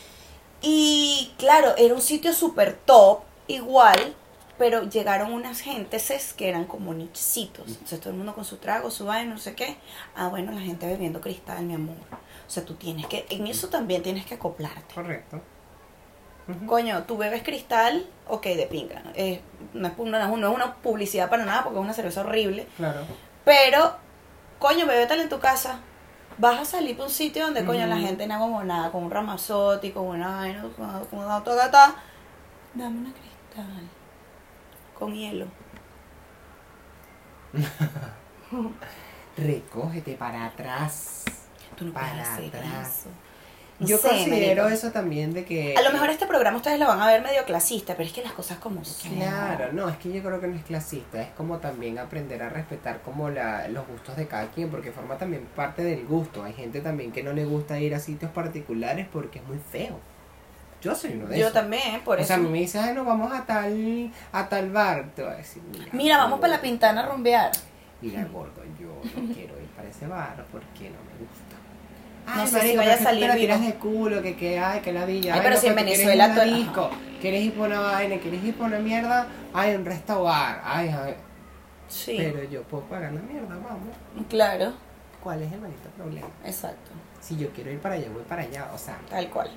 Y 0.63 1.33
claro, 1.39 1.75
era 1.77 1.95
un 1.95 2.03
sitio 2.03 2.33
súper 2.33 2.75
top, 2.75 3.21
igual, 3.47 4.15
pero 4.59 4.85
llegaron 4.85 5.33
unas 5.33 5.61
gentes 5.61 6.33
que 6.33 6.49
eran 6.49 6.65
como 6.65 6.95
nichecitos. 6.95 7.69
Entonces 7.69 8.01
todo 8.01 8.11
el 8.11 8.17
mundo 8.17 8.35
con 8.35 8.45
su 8.45 8.57
trago, 8.57 8.91
su 8.91 9.05
vaina, 9.05 9.35
no 9.35 9.39
sé 9.39 9.55
qué. 9.55 9.77
Ah, 10.15 10.29
bueno, 10.29 10.53
la 10.53 10.61
gente 10.61 10.87
bebiendo 10.87 11.21
cristal, 11.21 11.65
mi 11.65 11.75
amor. 11.75 11.97
O 12.47 12.51
sea, 12.51 12.65
tú 12.65 12.75
tienes 12.75 13.07
que, 13.07 13.27
en 13.29 13.47
eso 13.47 13.69
también 13.69 14.03
tienes 14.03 14.25
que 14.25 14.35
acoplarte. 14.35 14.95
Correcto. 14.95 15.41
Coño, 16.67 17.03
tú 17.03 17.17
bebes 17.17 17.43
cristal, 17.43 18.07
ok, 18.29 18.45
de 18.45 18.67
pinga. 18.71 19.03
Eh, 19.15 19.41
no, 19.75 19.89
es, 19.89 19.99
no, 19.99 20.37
no 20.37 20.49
es 20.49 20.55
una 20.55 20.75
publicidad 20.77 21.29
para 21.29 21.45
nada 21.45 21.65
porque 21.65 21.79
es 21.79 21.85
una 21.85 21.93
cerveza 21.93 22.21
horrible. 22.21 22.69
Claro. 22.77 23.01
Pero, 23.45 23.97
coño, 24.61 24.87
bebétela 24.87 25.23
en 25.23 25.29
tu 25.29 25.41
casa. 25.41 25.81
Vas 26.39 26.61
a 26.61 26.65
salir 26.65 26.97
para 26.97 27.09
un 27.09 27.13
sitio 27.15 27.45
donde, 27.47 27.65
coño, 27.65 27.87
la 27.87 27.97
Ujú. 27.97 28.07
gente 28.07 28.27
no 28.27 28.35
haga 28.35 28.45
como 28.45 28.63
nada, 28.65 28.93
con 28.93 29.05
un 29.05 29.11
ramazotti, 29.11 29.91
con 29.93 30.07
una 30.07 30.37
vaina, 30.37 30.63
con 30.77 31.05
con 31.07 31.19
una 31.21 31.35
autogata. 31.37 31.95
Dame 32.75 32.99
una 32.99 33.11
cristal. 33.13 33.89
Con 34.99 35.15
hielo. 35.15 35.47
Recógete 39.37 40.15
para 40.15 40.47
atrás. 40.47 41.25
Tú 41.77 41.87
no 41.87 41.93
Para 41.93 42.11
puedes 42.13 42.29
hacer 42.29 42.57
atrás. 42.57 42.99
eso. 43.01 43.09
Yo 43.79 43.99
sé, 43.99 44.09
considero 44.09 44.63
marico. 44.65 44.69
eso 44.69 44.91
también 44.91 45.35
de 45.35 45.45
que... 45.45 45.75
A 45.77 45.83
lo 45.83 45.93
mejor 45.93 46.09
este 46.09 46.27
programa 46.27 46.57
ustedes 46.57 46.79
lo 46.81 46.87
van 46.87 47.01
a 47.01 47.07
ver 47.07 47.23
medio 47.23 47.45
clasista, 47.45 47.95
pero 47.95 48.07
es 48.09 48.15
que 48.15 48.23
las 48.23 48.33
cosas 48.33 48.57
como 48.59 48.83
son. 48.85 49.13
Claro, 49.15 49.73
no, 49.73 49.89
es 49.89 49.99
que 49.99 50.11
yo 50.13 50.23
creo 50.23 50.41
que 50.41 50.47
no 50.47 50.57
es 50.57 50.65
clasista, 50.65 51.21
es 51.21 51.29
como 51.37 51.59
también 51.59 51.99
aprender 51.99 52.43
a 52.43 52.49
respetar 52.49 53.03
como 53.03 53.29
la, 53.29 53.69
los 53.69 53.87
gustos 53.87 54.17
de 54.17 54.27
cada 54.27 54.47
quien, 54.49 54.71
porque 54.71 54.93
forma 54.93 55.19
también 55.19 55.47
parte 55.55 55.83
del 55.85 56.07
gusto. 56.07 56.43
Hay 56.43 56.55
gente 56.55 56.81
también 56.81 57.13
que 57.13 57.23
no 57.23 57.33
le 57.35 57.45
gusta 57.45 57.79
ir 57.79 57.95
a 57.95 58.01
sitios 58.01 58.31
particulares 58.33 59.07
porque 59.13 59.41
es 59.41 59.47
muy 59.47 59.59
feo. 59.59 60.01
Yo 60.83 60.95
soy 60.95 61.13
uno 61.15 61.27
de 61.27 61.37
Yo 61.39 61.43
esos. 61.47 61.53
también, 61.55 62.01
por 62.05 62.17
o 62.17 62.21
eso. 62.21 62.29
sea, 62.29 62.37
a 62.37 62.39
mí 62.41 62.49
me 62.49 62.59
dices, 62.61 62.81
ay, 62.81 62.95
no, 62.95 63.05
vamos 63.05 63.33
a 63.33 63.45
tal, 63.45 64.11
a 64.33 64.49
tal 64.49 64.71
bar, 64.71 65.07
te 65.15 65.23
voy 65.23 65.33
a 65.33 65.37
decir, 65.37 65.63
mira. 65.73 65.87
Mira, 65.93 66.17
vamos 66.19 66.39
para 66.41 66.55
la 66.55 66.61
pintana 66.61 67.03
a 67.03 67.07
rumbear. 67.09 67.51
Mira, 68.01 68.25
gordo, 68.27 68.63
yo 68.79 68.89
no 68.89 69.35
quiero 69.35 69.59
ir 69.61 69.69
para 69.75 69.89
ese 69.89 70.07
bar 70.07 70.45
porque 70.53 70.91
no 70.91 70.97
me 71.03 71.27
gusta. 71.27 71.46
No 72.35 72.47
sé 72.47 72.61
si 72.61 72.77
vaya 72.77 72.95
a 72.95 72.99
que 72.99 73.05
salir 73.05 73.25
vivo. 73.25 73.37
tiras 73.37 73.61
de 73.67 73.75
culo, 73.75 74.23
que 74.23 74.37
que 74.37 74.59
ay, 74.59 74.81
que 74.81 74.93
la 74.93 75.05
villa. 75.05 75.35
Ay, 75.35 75.41
pero 75.43 75.57
si 75.57 75.67
en 75.69 75.75
tú 75.75 75.83
quieres 75.83 75.99
Venezuela 76.07 76.45
ir 76.47 76.55
disco, 76.57 76.91
quieres 77.21 77.43
ir 77.45 77.53
por 77.55 77.69
una 77.69 77.81
vaina, 77.81 78.19
quieres 78.19 78.45
ir 78.45 78.55
por 78.57 78.67
una 78.67 78.79
mierda, 78.79 79.27
ay, 79.55 79.75
un 79.77 79.85
restaurante, 79.85 80.61
ay, 80.65 80.89
ay. 80.89 81.15
Sí, 81.89 82.17
Pero 82.19 82.43
yo 82.51 82.63
puedo 82.65 82.83
pagar 82.85 83.13
la 83.13 83.21
mierda, 83.21 83.55
vamos. 83.55 83.95
claro, 84.29 84.73
¿Cuál 85.23 85.43
es 85.43 85.53
el 85.53 85.61
maldito 85.61 85.89
problema? 85.97 86.27
exacto, 86.45 86.91
Si 87.21 87.37
yo 87.37 87.49
quiero 87.51 87.71
ir 87.71 87.79
para 87.79 87.95
allá, 87.95 88.09
voy 88.13 88.23
para 88.25 88.43
allá, 88.43 88.71
o 88.75 88.79
sea. 88.79 88.99
tal 89.09 89.29
cual. 89.31 89.51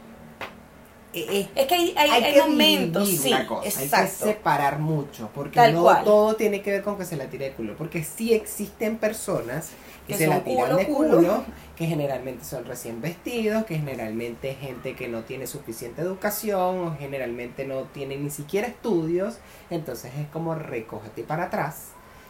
Eh, 1.13 1.25
eh, 1.29 1.49
Es 1.55 1.67
que 1.67 1.75
hay, 1.75 1.93
hay, 1.97 2.09
hay 2.23 2.33
que 2.33 2.41
momentos, 2.41 3.03
dividir 3.05 3.21
sí, 3.23 3.33
una 3.33 3.47
cosa, 3.47 3.79
Hay 3.79 3.89
que 3.89 4.07
separar 4.07 4.79
mucho, 4.79 5.29
porque 5.33 5.55
Tal 5.55 5.73
no 5.73 5.81
cual. 5.83 6.03
todo 6.03 6.35
tiene 6.35 6.61
que 6.61 6.71
ver 6.71 6.83
con 6.83 6.97
que 6.97 7.05
se 7.05 7.15
la 7.15 7.25
tire 7.25 7.45
de 7.49 7.51
culo, 7.53 7.75
porque 7.75 8.03
sí 8.03 8.33
existen 8.33 8.97
personas 8.97 9.69
que, 10.05 10.13
Que 10.13 10.19
se 10.19 10.27
la 10.27 10.43
tiran 10.43 10.65
culo, 10.65 10.77
de 10.77 10.85
culo. 10.87 11.17
culo, 11.17 11.43
que 11.75 11.85
generalmente 11.87 12.43
son 12.45 12.65
recién 12.65 13.01
vestidos, 13.01 13.65
que 13.65 13.77
generalmente 13.77 14.55
gente 14.55 14.95
que 14.95 15.07
no 15.07 15.21
tiene 15.21 15.47
suficiente 15.47 16.01
educación, 16.01 16.79
o 16.87 16.95
generalmente 16.99 17.65
no 17.65 17.83
tiene 17.83 18.15
ni 18.17 18.29
siquiera 18.29 18.67
estudios, 18.67 19.37
entonces 19.69 20.11
es 20.19 20.27
como 20.27 20.53
recógete 20.55 21.23
para 21.23 21.45
atrás, 21.45 21.87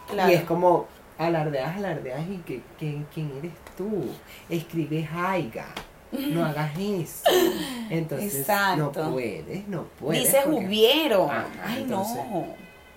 Claro. 0.10 0.32
y 0.32 0.36
es 0.36 0.44
como 0.44 0.88
alardeas, 1.18 1.76
alardeas, 1.78 2.22
y 2.30 2.38
que, 2.46 2.62
que- 2.80 3.04
¿quién 3.14 3.32
eres 3.40 3.52
tú? 3.78 4.06
Escribes 4.50 5.08
Aiga. 5.14 5.66
No 6.12 6.46
hagas 6.46 6.72
eso. 6.78 7.24
Entonces, 7.90 8.36
Exacto. 8.40 8.92
no 9.06 9.12
puedes, 9.12 9.68
no 9.68 9.84
puedes. 10.00 10.24
Dices 10.24 10.42
porque 10.46 10.66
hubieron. 10.66 11.30
Ajá, 11.30 11.46
Ay, 11.66 11.82
entonces- 11.84 12.16
no. 12.32 12.46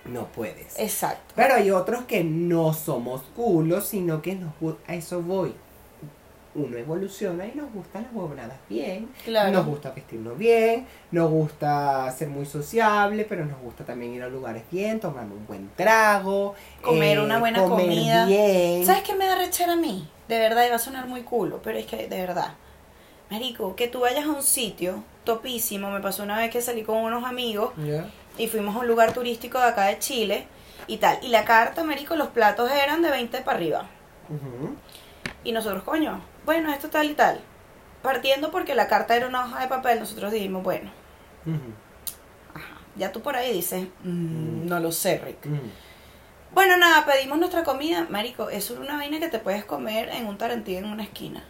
No 0.05 0.25
puedes. 0.27 0.77
Exacto. 0.77 1.33
Pero 1.35 1.55
hay 1.55 1.71
otros 1.71 2.03
que 2.03 2.25
no 2.25 2.73
somos 2.73 3.21
culos, 3.35 3.85
sino 3.87 4.21
que 4.21 4.35
nos 4.35 4.51
a 4.87 4.95
eso 4.95 5.21
voy. 5.21 5.53
Uno 6.55 6.77
evoluciona 6.77 7.47
y 7.47 7.53
nos 7.55 7.71
gustan 7.73 8.03
las 8.03 8.13
huevonadas 8.13 8.57
bien. 8.69 9.09
Claro. 9.23 9.51
Nos 9.53 9.65
gusta 9.65 9.91
vestirnos 9.91 10.37
bien, 10.37 10.85
nos 11.09 11.31
gusta 11.31 12.11
ser 12.11 12.27
muy 12.27 12.45
sociable, 12.45 13.25
pero 13.27 13.45
nos 13.45 13.59
gusta 13.61 13.85
también 13.85 14.13
ir 14.13 14.21
a 14.23 14.27
lugares 14.27 14.63
bien, 14.69 14.99
tomar 14.99 15.23
un 15.23 15.47
buen 15.47 15.69
trago, 15.75 16.53
Comer 16.81 17.17
eh, 17.17 17.21
una 17.23 17.39
buena 17.39 17.63
comer 17.63 17.85
comida. 17.87 18.25
bien. 18.27 18.85
¿Sabes 18.85 19.01
qué 19.03 19.15
me 19.15 19.25
da 19.25 19.35
rechera 19.35 19.73
a 19.73 19.77
mí? 19.77 20.07
De 20.27 20.37
verdad, 20.37 20.65
iba 20.67 20.75
a 20.75 20.79
sonar 20.79 21.07
muy 21.07 21.21
culo, 21.21 21.59
pero 21.63 21.77
es 21.79 21.85
que 21.87 22.07
de 22.07 22.17
verdad. 22.21 22.53
Marico, 23.29 23.75
que 23.75 23.87
tú 23.87 24.01
vayas 24.01 24.25
a 24.25 24.29
un 24.29 24.43
sitio 24.43 25.03
topísimo. 25.23 25.89
Me 25.91 25.99
pasó 26.01 26.23
una 26.23 26.37
vez 26.37 26.51
que 26.51 26.61
salí 26.61 26.83
con 26.83 26.97
unos 26.97 27.23
amigos 27.25 27.73
y 28.37 28.47
fuimos 28.47 28.75
a 28.75 28.79
un 28.79 28.87
lugar 28.87 29.13
turístico 29.13 29.57
de 29.59 29.65
acá 29.65 29.85
de 29.85 29.99
Chile 29.99 30.47
y 30.87 30.97
tal. 30.97 31.17
Y 31.23 31.29
la 31.29 31.45
carta, 31.45 31.83
marico, 31.83 32.15
los 32.15 32.29
platos 32.29 32.69
eran 32.71 33.01
de 33.01 33.09
20 33.09 33.41
para 33.41 33.57
arriba. 33.57 33.85
Y 35.43 35.51
nosotros, 35.51 35.83
coño, 35.83 36.21
bueno, 36.45 36.71
esto 36.71 36.89
tal 36.89 37.09
y 37.09 37.13
tal. 37.13 37.39
Partiendo 38.01 38.51
porque 38.51 38.75
la 38.75 38.87
carta 38.87 39.15
era 39.15 39.27
una 39.27 39.45
hoja 39.45 39.61
de 39.61 39.67
papel, 39.67 39.99
nosotros 39.99 40.31
dijimos, 40.31 40.61
bueno, 40.63 40.91
Ujú. 41.45 41.57
ya 42.97 43.11
tú 43.11 43.21
por 43.21 43.35
ahí 43.37 43.53
dices, 43.53 43.87
"Mm, 44.03 44.65
no 44.67 44.79
lo 44.79 44.91
sé, 44.91 45.19
Rick. 45.19 45.45
Ujú. 45.45 45.55
Bueno, 46.53 46.77
nada, 46.77 47.05
pedimos 47.05 47.39
nuestra 47.39 47.63
comida. 47.63 48.05
Marico, 48.09 48.49
eso 48.49 48.73
era 48.73 48.81
una 48.83 48.97
vaina 48.97 49.19
que 49.19 49.29
te 49.29 49.39
puedes 49.39 49.63
comer 49.65 50.09
en 50.09 50.27
un 50.27 50.37
tarantino 50.37 50.79
en 50.85 50.93
una 50.93 51.03
esquina. 51.03 51.43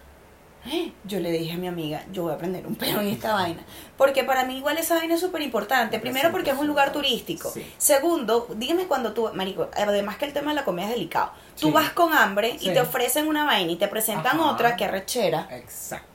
Yo 1.04 1.19
le 1.19 1.32
dije 1.32 1.54
a 1.54 1.58
mi 1.58 1.67
amiga, 1.67 2.04
yo 2.12 2.23
voy 2.23 2.32
a 2.32 2.36
aprender 2.36 2.65
un 2.65 2.76
pelo 2.76 3.02
en 3.02 3.08
esta 3.10 3.34
vaina. 3.34 3.62
Porque 3.97 4.23
para 4.23 4.45
mí 4.45 4.58
igual 4.58 4.78
esa 4.78 4.95
vaina 4.95 5.15
es 5.15 5.19
súper 5.21 5.41
importante. 5.41 5.99
Primero 5.99 6.32
porque 6.32 6.52
es 6.52 6.58
un 6.58 6.67
lugar 6.67 6.91
turístico. 6.93 7.52
Sí. 7.52 7.69
Segundo, 7.78 8.47
dígame 8.56 8.86
cuando 8.88 9.13
tú, 9.13 9.30
Marico, 9.34 9.69
además 9.76 10.17
que 10.17 10.26
el 10.26 10.34
tema 10.34 10.52
de 10.52 10.56
la 10.56 10.63
comida 10.65 10.86
es 10.86 10.91
delicado. 10.91 11.32
Tú 11.60 11.67
Sí. 11.67 11.73
vas 11.73 11.91
con 11.91 12.13
hambre 12.13 12.58
Sí. 12.60 12.69
y 12.69 12.73
te 12.73 12.80
ofrecen 12.82 13.28
una 13.28 13.43
vaina 13.45 13.71
y 13.71 13.76
te 13.76 13.88
presentan 13.89 14.39
Ajá. 14.39 14.52
otra 14.52 14.76
que 14.78 14.86
arrechera. 14.86 15.47
Exacto. 15.52 16.08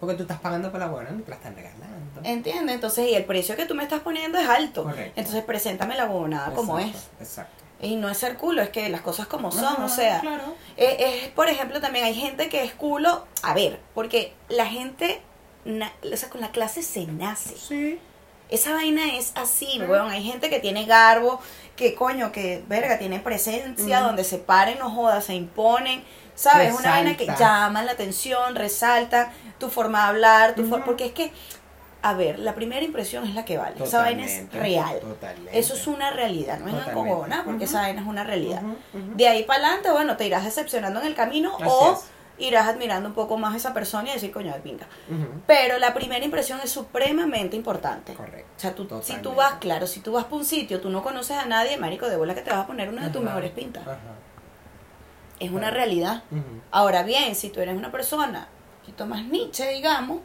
Porque 0.00 0.16
tú 0.16 0.22
estás 0.22 0.40
pagando 0.40 0.70
por 0.72 0.80
la 0.80 0.88
buena, 0.88 1.10
no 1.10 1.22
te 1.22 1.30
la 1.30 1.36
están 1.36 1.54
regalando. 1.54 2.20
¿Entiendes? 2.24 2.74
Entonces, 2.74 3.08
y 3.08 3.14
el 3.14 3.24
precio 3.24 3.54
que 3.54 3.66
tú 3.66 3.74
me 3.76 3.84
estás 3.84 4.00
poniendo 4.00 4.36
es 4.36 4.48
alto. 4.48 4.82
Correcto. 4.82 5.12
Entonces, 5.14 5.44
preséntame 5.44 5.94
la 5.96 6.06
bobonada 6.06 6.52
como 6.54 6.76
es. 6.80 7.08
Exacto. 7.20 7.61
Y 7.82 7.96
no 7.96 8.08
es 8.08 8.16
ser 8.18 8.36
culo, 8.38 8.62
es 8.62 8.70
que 8.70 8.88
las 8.88 9.00
cosas 9.02 9.26
como 9.26 9.50
son, 9.52 9.64
Ajá, 9.64 9.84
o 9.84 9.88
sea. 9.88 10.20
claro. 10.20 10.54
Es, 10.76 10.94
es, 11.24 11.28
por 11.30 11.48
ejemplo, 11.48 11.80
también 11.80 12.04
hay 12.06 12.14
gente 12.14 12.48
que 12.48 12.62
es 12.64 12.72
culo. 12.72 13.26
A 13.42 13.52
ver, 13.54 13.80
porque 13.94 14.32
la 14.48 14.66
gente, 14.66 15.20
na- 15.64 15.92
o 16.10 16.16
sea, 16.16 16.30
con 16.30 16.40
la 16.40 16.52
clase 16.52 16.82
se 16.82 17.06
nace. 17.06 17.56
Sí. 17.56 17.98
Esa 18.48 18.72
vaina 18.74 19.16
es 19.16 19.32
así, 19.34 19.66
Sí. 19.66 19.78
weón. 19.82 20.10
Hay 20.10 20.22
gente 20.22 20.48
que 20.48 20.60
tiene 20.60 20.84
garbo, 20.84 21.40
que 21.74 21.94
coño, 21.94 22.30
que 22.32 22.62
verga, 22.68 22.98
tiene 22.98 23.18
presencia, 23.18 24.00
donde 24.00 24.24
se 24.24 24.38
paren, 24.38 24.78
no 24.78 24.88
jodas, 24.90 25.24
se 25.24 25.34
imponen. 25.34 26.04
¿Sabes? 26.34 26.72
Una 26.78 26.90
vaina 26.90 27.16
que 27.16 27.24
Resalta. 27.26 27.40
llama 27.44 27.82
la 27.82 27.92
atención, 27.92 28.54
resalta 28.54 29.32
tu 29.58 29.68
forma 29.68 30.02
de 30.04 30.08
hablar, 30.08 30.54
tu 30.54 30.64
for- 30.66 30.78
Ujú. 30.78 30.86
porque 30.86 31.06
es 31.06 31.12
que, 31.12 31.30
a 32.04 32.14
ver, 32.14 32.40
la 32.40 32.54
primera 32.54 32.84
impresión 32.84 33.24
es 33.24 33.34
la 33.34 33.44
que 33.44 33.56
vale. 33.56 33.82
esa 33.82 34.00
vaina 34.00 34.24
es 34.24 34.52
real. 34.52 34.98
Totalmente. 35.00 35.56
Eso 35.58 35.74
es 35.74 35.86
una 35.86 36.10
realidad, 36.10 36.58
no 36.58 36.64
con 36.64 36.72
Totalmente. 36.74 37.10
huevona, 37.10 37.44
porque 37.44 37.64
esa 37.64 37.82
vaina 37.82 38.00
es 38.00 38.06
una 38.06 38.24
realidad. 38.24 38.62
De 39.14 39.28
ahí 39.28 39.44
para 39.44 39.64
adelante, 39.64 39.92
bueno, 39.92 40.16
te 40.16 40.26
irás 40.26 40.44
decepcionando 40.44 41.00
en 41.00 41.06
el 41.06 41.14
camino 41.14 41.54
Así 41.56 41.64
o 41.68 41.92
es. 41.92 42.00
irás 42.38 42.66
admirando 42.66 43.08
un 43.08 43.14
poco 43.14 43.38
más 43.38 43.54
a 43.54 43.56
esa 43.56 43.72
persona 43.72 44.10
y 44.10 44.14
decir, 44.14 44.32
coño, 44.32 44.52
de 44.52 44.58
pinga. 44.58 44.86
Pero 45.46 45.78
la 45.78 45.94
primera 45.94 46.24
impresión 46.24 46.58
es 46.64 46.70
supremamente 46.70 47.54
importante. 47.56 48.14
Correcto. 48.14 48.50
O 48.56 48.60
sea, 48.60 48.74
tú, 48.74 48.88
si 49.02 49.16
tú 49.18 49.32
vas, 49.34 49.54
claro, 49.60 49.86
si 49.86 50.00
tú 50.00 50.10
vas 50.12 50.24
para 50.24 50.36
un 50.36 50.44
sitio, 50.44 50.80
tú 50.80 50.90
no 50.90 51.02
conoces 51.04 51.36
a 51.36 51.46
nadie, 51.46 51.76
marico, 51.76 52.08
de 52.08 52.16
bola 52.16 52.34
que 52.34 52.42
te 52.42 52.50
vas 52.50 52.60
a 52.60 52.66
poner 52.66 52.88
una 52.88 53.04
de 53.04 53.10
tus 53.10 53.22
mejores 53.22 53.52
pintas. 53.52 53.84
Ajá. 53.86 53.96
Es 55.38 55.50
una 55.52 55.70
realidad. 55.70 56.24
Ahora 56.72 57.04
bien, 57.04 57.34
si 57.36 57.50
tú 57.50 57.60
eres 57.60 57.76
una 57.76 57.92
persona 57.92 58.48
poquito 58.80 59.06
más 59.06 59.24
niche, 59.24 59.68
digamos. 59.68 60.18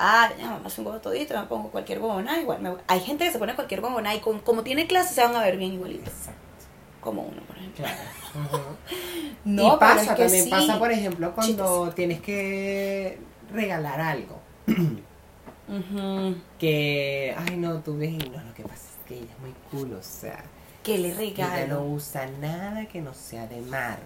Ah, 0.00 0.30
ya, 0.38 0.58
me 0.58 0.66
hace 0.66 0.80
un 0.80 0.86
huevo 0.88 1.00
todito, 1.00 1.38
me 1.38 1.46
pongo 1.46 1.70
cualquier 1.70 2.00
huevona, 2.00 2.40
igual. 2.40 2.60
me. 2.60 2.74
Hay 2.88 3.00
gente 3.00 3.24
que 3.24 3.30
se 3.32 3.38
pone 3.38 3.54
cualquier 3.54 3.80
huevona 3.84 4.14
y 4.14 4.20
con, 4.20 4.40
como 4.40 4.62
tiene 4.64 4.86
clase 4.86 5.14
se 5.14 5.22
van 5.22 5.36
a 5.36 5.42
ver 5.42 5.56
bien 5.56 5.74
igualitos. 5.74 6.08
Exacto. 6.08 6.40
Como 7.00 7.22
uno, 7.22 7.40
por 7.42 7.56
ejemplo. 7.56 7.84
Claro. 7.84 8.00
No, 9.44 9.62
y 9.62 9.66
pero 9.68 9.78
pasa, 9.78 10.02
es 10.02 10.08
que 10.10 10.22
también 10.24 10.44
sí. 10.44 10.50
pasa, 10.50 10.78
por 10.78 10.92
ejemplo, 10.92 11.34
cuando 11.34 11.90
tienes 11.94 12.20
que 12.20 13.18
regalar 13.52 13.98
algo. 14.00 14.38
Ujú. 15.68 16.36
Que, 16.58 17.34
ay 17.38 17.56
no, 17.56 17.80
tú 17.80 17.96
ves, 17.96 18.10
y 18.10 18.18
no, 18.30 18.42
lo 18.42 18.54
que 18.54 18.62
pasa 18.64 18.74
es 19.00 19.06
que 19.06 19.14
ella 19.18 19.32
es 19.32 19.38
muy 19.40 19.54
cool, 19.70 19.94
o 19.94 20.02
sea, 20.02 20.44
Que 20.82 20.98
le 20.98 21.14
que 21.14 21.22
ella 21.24 21.66
no 21.66 21.80
regalo. 21.80 21.84
usa 21.84 22.26
nada 22.40 22.86
que 22.86 23.00
no 23.00 23.14
sea 23.14 23.46
de 23.46 23.60
marca. 23.62 24.02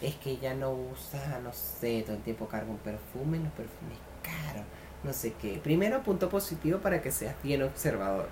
Es 0.00 0.14
que 0.16 0.30
ella 0.32 0.54
no 0.54 0.72
usa, 0.72 1.40
no 1.42 1.52
sé, 1.52 2.02
todo 2.02 2.16
el 2.16 2.22
tiempo 2.22 2.46
carga 2.46 2.70
un 2.70 2.78
perfume, 2.78 3.38
los 3.38 3.52
perfumes 3.52 3.98
caros, 4.22 4.64
no 5.04 5.12
sé 5.12 5.34
qué. 5.40 5.60
Primero, 5.62 6.02
punto 6.02 6.28
positivo 6.28 6.78
para 6.78 7.00
que 7.02 7.10
seas 7.12 7.34
bien 7.42 7.62
observador. 7.62 8.28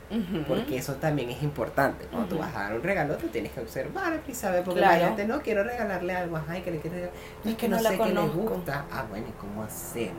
Porque 0.48 0.76
eso 0.78 0.94
también 0.94 1.30
es 1.30 1.42
importante. 1.42 2.06
Cuando 2.06 2.28
tú 2.28 2.34
Ujú. 2.36 2.44
vas 2.44 2.56
a 2.56 2.60
dar 2.64 2.74
un 2.74 2.82
regalo, 2.82 3.16
tú 3.16 3.28
tienes 3.28 3.52
que 3.52 3.60
observar 3.60 4.20
y 4.26 4.34
saber. 4.34 4.64
Porque 4.64 4.80
Claro. 4.80 4.96
imagínate, 4.96 5.26
no 5.26 5.42
quiero 5.42 5.62
regalarle 5.64 6.14
algo, 6.14 6.40
ay, 6.48 6.62
que 6.62 6.70
le 6.70 6.78
quiero 6.80 6.96
regalar. 6.96 7.14
No, 7.44 7.50
Es 7.50 7.56
que 7.56 7.68
no 7.68 7.80
la 7.80 7.90
sé 7.90 7.98
qué 7.98 8.12
le 8.14 8.20
gusta. 8.28 8.86
Ah, 8.90 9.04
bueno, 9.08 9.26
¿y 9.28 9.32
cómo 9.40 9.62
hacer? 9.62 10.10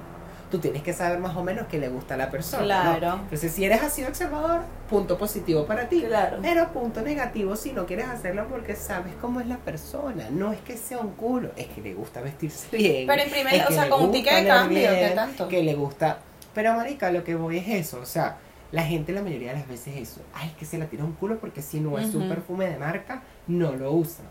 Tú 0.51 0.59
tienes 0.59 0.83
que 0.83 0.93
saber 0.93 1.17
más 1.17 1.35
o 1.35 1.43
menos 1.43 1.65
qué 1.65 1.79
le 1.79 1.89
gusta 1.89 2.13
a 2.13 2.17
la 2.17 2.29
persona. 2.29 2.61
¿no? 2.83 2.97
Claro. 2.99 3.19
Entonces, 3.23 3.51
si 3.51 3.65
eres 3.65 3.81
así 3.81 4.03
observador, 4.03 4.61
punto 4.87 5.17
positivo 5.17 5.65
para 5.65 5.89
ti. 5.89 6.03
Claro. 6.03 6.37
Pero 6.43 6.71
punto 6.71 7.01
negativo 7.01 7.55
si 7.55 7.71
no 7.71 7.87
quieres 7.87 8.05
hacerlo 8.07 8.45
porque 8.47 8.75
sabes 8.75 9.15
cómo 9.19 9.39
es 9.39 9.47
la 9.47 9.57
persona. 9.57 10.27
No 10.29 10.53
es 10.53 10.61
que 10.61 10.77
sea 10.77 10.99
un 10.99 11.13
culo, 11.13 11.49
es 11.55 11.65
que 11.69 11.81
le 11.81 11.95
gusta 11.95 12.21
vestirse 12.21 12.77
bien. 12.77 13.07
Pero 13.07 13.23
en 13.23 13.31
primer- 13.31 13.65
o 13.67 13.71
sea, 13.71 13.89
con 13.89 14.03
un 14.03 14.11
ticket 14.11 14.43
de 14.43 14.47
cambio, 14.47 14.89
¿qué 14.91 14.95
bien, 14.95 15.15
tanto? 15.15 15.47
Que 15.47 15.63
le 15.63 15.73
gusta. 15.73 16.19
Pero, 16.53 16.73
marica, 16.73 17.11
lo 17.11 17.23
que 17.23 17.35
voy 17.35 17.57
es 17.57 17.67
eso. 17.67 17.99
O 17.99 18.05
sea, 18.05 18.37
la 18.71 18.83
gente 18.83 19.11
la 19.11 19.21
mayoría 19.21 19.53
de 19.53 19.59
las 19.59 19.67
veces 19.67 19.95
eso, 19.97 20.21
ay, 20.33 20.49
es 20.49 20.55
que 20.55 20.65
se 20.65 20.77
la 20.77 20.87
tira 20.87 21.03
un 21.03 21.13
culo 21.13 21.37
porque 21.39 21.61
si 21.61 21.79
no 21.79 21.99
es 21.99 22.15
un 22.15 22.27
perfume 22.27 22.67
de 22.67 22.77
marca, 22.77 23.21
no 23.47 23.73
lo 23.73 23.91
usa. 23.91 24.25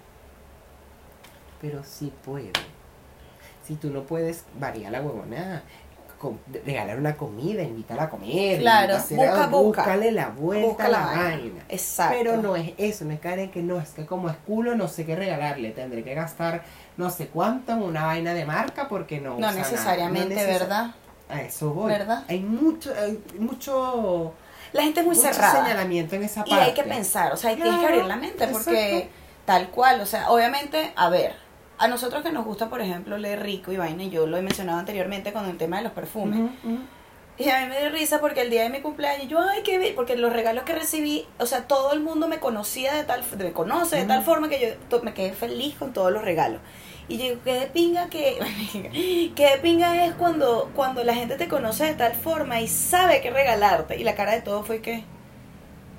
Pero 1.60 1.84
sí 1.84 2.12
puede. 2.24 2.50
Si 3.64 3.76
tú 3.76 3.90
no 3.90 4.02
puedes, 4.02 4.44
varía 4.58 4.90
la 4.90 5.00
huevona 5.00 5.62
regalar 6.64 6.98
una 6.98 7.16
comida, 7.16 7.62
invitar 7.62 7.98
a 8.00 8.08
comer, 8.08 8.60
claro, 8.60 8.96
busca, 8.96 9.46
búscale 9.48 10.12
la 10.12 10.28
vuelta 10.28 10.84
a 10.84 10.88
la, 10.88 11.06
vaina. 11.06 11.64
Exacto. 11.68 12.14
Pero 12.16 12.36
no 12.36 12.54
es 12.54 12.72
eso, 12.78 13.04
no 13.04 13.12
es 13.12 13.20
caer 13.20 13.40
en 13.40 13.50
que 13.50 13.62
no, 13.62 13.78
es 13.80 13.90
que 13.90 14.06
como 14.06 14.28
es 14.28 14.36
culo 14.46 14.76
no 14.76 14.88
sé 14.88 15.04
qué 15.04 15.16
regalarle, 15.16 15.70
tendré 15.70 16.04
que 16.04 16.14
gastar 16.14 16.62
no 16.96 17.10
sé 17.10 17.26
cuánto 17.26 17.72
en 17.72 17.82
una 17.82 18.04
vaina 18.04 18.34
de 18.34 18.44
marca 18.44 18.88
porque 18.88 19.20
no. 19.20 19.38
No 19.38 19.52
necesariamente, 19.52 20.34
¿verdad? 20.34 20.94
A 21.32 21.42
eso 21.42 21.70
voy. 21.70 21.90
¿Verdad? 21.90 22.24
Hay 22.28 22.40
mucho, 22.40 22.92
hay 22.96 23.22
mucho. 23.38 24.34
La 24.72 24.82
gente 24.82 25.00
es 25.00 25.06
muy 25.06 25.16
cerrada. 25.16 25.62
señalamiento 25.62 26.16
en 26.16 26.24
esa 26.24 26.44
parte. 26.44 26.54
Y 26.54 26.58
hay 26.58 26.74
que 26.74 26.82
pensar, 26.82 27.32
o 27.32 27.36
sea, 27.36 27.50
hay 27.50 27.56
que 27.56 27.68
abrir 27.68 28.04
la 28.04 28.16
mente 28.16 28.46
porque 28.48 29.10
tal 29.44 29.70
cual, 29.70 30.00
o 30.00 30.06
sea, 30.06 30.30
obviamente, 30.30 30.92
a 30.96 31.08
ver, 31.08 31.34
a 31.78 31.88
nosotros 31.88 32.22
que 32.22 32.32
nos 32.32 32.44
gusta, 32.44 32.68
por 32.70 32.80
ejemplo, 32.80 33.18
leer 33.18 33.42
rico 33.42 33.72
y 33.72 33.76
vaina, 33.76 34.04
y 34.04 34.10
yo 34.10 34.26
lo 34.26 34.36
he 34.36 34.42
mencionado 34.42 34.78
anteriormente 34.78 35.32
con 35.32 35.46
el 35.46 35.58
tema 35.58 35.78
de 35.78 35.84
los 35.84 35.92
perfumes. 35.92 36.50
Y 37.38 37.48
a 37.48 37.60
mí 37.60 37.66
me 37.66 37.80
dio 37.80 37.90
risa 37.90 38.20
porque 38.20 38.42
el 38.42 38.50
día 38.50 38.62
de 38.62 38.68
mi 38.68 38.80
cumpleaños, 38.80 39.26
yo, 39.26 39.40
ay, 39.40 39.62
qué 39.62 39.78
bien, 39.78 39.94
porque 39.94 40.16
los 40.16 40.32
regalos 40.32 40.64
que 40.64 40.74
recibí, 40.74 41.26
o 41.38 41.46
sea, 41.46 41.66
todo 41.66 41.92
el 41.92 42.00
mundo 42.00 42.28
me 42.28 42.38
conocía 42.38 42.94
de 42.94 43.04
tal, 43.04 43.24
me 43.38 43.52
conoce 43.52 43.96
de 43.96 44.04
tal 44.04 44.22
forma 44.22 44.48
que 44.48 44.78
yo 44.90 45.02
me 45.02 45.14
quedé 45.14 45.32
feliz 45.32 45.74
con 45.76 45.92
todos 45.92 46.12
los 46.12 46.22
regalos. 46.22 46.60
Y 47.08 47.18
yo 47.18 47.24
digo, 47.24 47.40
qué 47.44 47.54
de 47.54 47.66
pinga 47.66 48.08
que, 48.08 48.38
qué 49.36 49.50
de 49.50 49.58
pinga 49.58 50.06
es 50.06 50.14
cuando, 50.14 50.70
cuando 50.74 51.04
la 51.04 51.14
gente 51.14 51.36
te 51.36 51.48
conoce 51.48 51.84
de 51.84 51.94
tal 51.94 52.14
forma 52.14 52.60
y 52.60 52.68
sabe 52.68 53.20
qué 53.20 53.30
regalarte. 53.30 53.98
Y 53.98 54.04
la 54.04 54.14
cara 54.14 54.32
de 54.32 54.40
todo 54.40 54.62
fue 54.62 54.80
que, 54.80 55.04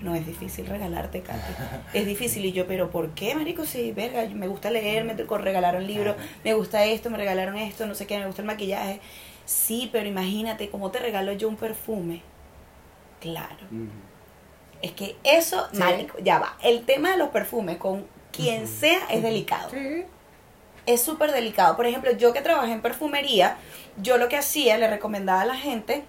no 0.03 0.15
es 0.15 0.25
difícil 0.27 0.67
regalarte, 0.67 1.21
Katy. 1.21 1.53
Es 1.93 2.05
difícil. 2.05 2.45
Y 2.45 2.51
yo, 2.51 2.67
pero 2.67 2.91
¿por 2.91 3.11
qué, 3.11 3.35
marico? 3.35 3.65
Si, 3.65 3.93
verga, 3.93 4.27
me 4.33 4.47
gusta 4.47 4.69
leer, 4.69 5.05
me 5.05 5.13
regalaron 5.13 5.87
libros, 5.87 6.17
me 6.43 6.53
gusta 6.53 6.83
esto, 6.83 7.09
me 7.09 7.17
regalaron 7.17 7.57
esto, 7.57 7.85
no 7.85 7.95
sé 7.95 8.05
qué, 8.05 8.19
me 8.19 8.27
gusta 8.27 8.41
el 8.41 8.47
maquillaje. 8.47 8.99
Sí, 9.45 9.89
pero 9.91 10.07
imagínate 10.07 10.69
cómo 10.69 10.91
te 10.91 10.99
regalo 10.99 11.31
yo 11.31 11.47
un 11.47 11.55
perfume. 11.55 12.21
Claro. 13.21 13.65
Es 14.81 14.91
que 14.91 15.15
eso, 15.23 15.67
marico, 15.73 16.17
ya 16.19 16.39
va. 16.39 16.57
El 16.61 16.83
tema 16.83 17.11
de 17.11 17.17
los 17.17 17.29
perfumes 17.29 17.77
con 17.77 18.05
quien 18.33 18.67
sea 18.67 19.07
es 19.09 19.23
delicado. 19.23 19.69
Sí. 19.69 20.03
Es 20.85 21.01
súper 21.01 21.31
delicado. 21.31 21.75
Por 21.75 21.85
ejemplo, 21.85 22.11
yo 22.11 22.33
que 22.33 22.41
trabajé 22.41 22.73
en 22.73 22.81
perfumería, 22.81 23.57
yo 23.97 24.17
lo 24.17 24.29
que 24.29 24.37
hacía, 24.37 24.77
le 24.77 24.89
recomendaba 24.89 25.41
a 25.41 25.45
la 25.45 25.55
gente 25.55 26.03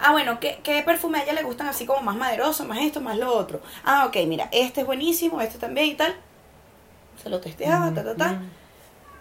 Ah, 0.00 0.12
bueno, 0.12 0.40
¿qué, 0.40 0.60
¿qué, 0.62 0.82
perfume 0.82 1.18
a 1.18 1.22
ella 1.22 1.32
le 1.32 1.42
gustan 1.42 1.68
así 1.68 1.86
como 1.86 2.00
más 2.02 2.16
maderoso, 2.16 2.64
más 2.64 2.78
esto, 2.80 3.00
más 3.00 3.16
lo 3.16 3.32
otro? 3.32 3.60
Ah, 3.84 4.06
ok, 4.06 4.16
mira, 4.26 4.48
este 4.52 4.80
es 4.80 4.86
buenísimo, 4.86 5.40
este 5.40 5.58
también 5.58 5.86
y 5.86 5.94
tal. 5.94 6.14
Se 7.22 7.30
lo 7.30 7.40
testeaba, 7.40 7.92
ta, 7.94 8.04
ta, 8.04 8.16
ta. 8.16 8.42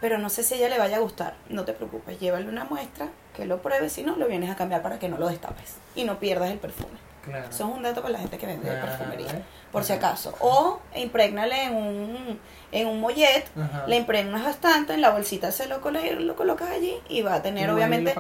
Pero 0.02 0.18
no 0.18 0.30
sé 0.30 0.44
si 0.44 0.56
a 0.56 0.58
ella 0.58 0.70
le 0.70 0.80
vaya 0.80 0.98
a 0.98 1.00
gustar. 1.00 1.36
No 1.48 1.63
te 1.63 1.74
preocupes, 1.74 2.20
llévale 2.20 2.50
una 2.50 2.66
muestra, 2.66 3.10
que 3.36 3.46
lo 3.46 3.62
pruebes, 3.62 3.94
si 3.94 4.04
no, 4.04 4.16
lo 4.16 4.28
vienes 4.28 4.50
a 4.50 4.56
cambiar 4.56 4.82
para 4.82 5.00
que 5.00 5.08
no 5.08 5.18
lo 5.18 5.30
destapes 5.30 5.76
y 5.96 6.04
no 6.04 6.20
pierdas 6.20 6.52
el 6.52 6.58
perfume. 6.58 6.98
Claro. 7.24 7.46
Eso 7.50 7.70
es 7.70 7.76
un 7.78 7.84
dato 7.84 8.02
para 8.02 8.14
la 8.14 8.20
gente 8.20 8.38
que 8.38 8.46
vende 8.46 8.70
perfumería, 8.70 9.44
por 9.72 9.84
si 9.86 9.94
acaso. 9.94 10.36
O 10.40 10.80
imprégnale 10.96 11.64
en 11.64 11.76
un, 11.76 12.40
en 12.72 12.88
un 12.88 13.00
mollet, 13.00 13.46
le 13.88 13.96
impregnas 13.96 14.44
bastante, 14.44 14.94
en 14.94 15.02
la 15.02 15.12
bolsita 15.12 15.52
se 15.52 15.68
lo, 15.68 15.80
lo 15.80 16.36
colocas 16.36 16.70
allí 16.70 16.96
y 17.08 17.22
va 17.22 17.36
a 17.36 17.42
tener, 17.42 17.70
obviamente, 17.70 18.14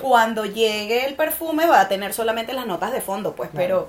cuando 0.00 0.44
llegue 0.46 1.06
el 1.06 1.14
perfume 1.14 1.66
va 1.66 1.80
a 1.80 1.88
tener 1.88 2.12
solamente 2.12 2.52
las 2.52 2.66
notas 2.66 2.92
de 2.92 3.00
fondo, 3.00 3.36
pues, 3.36 3.50
pero 3.54 3.88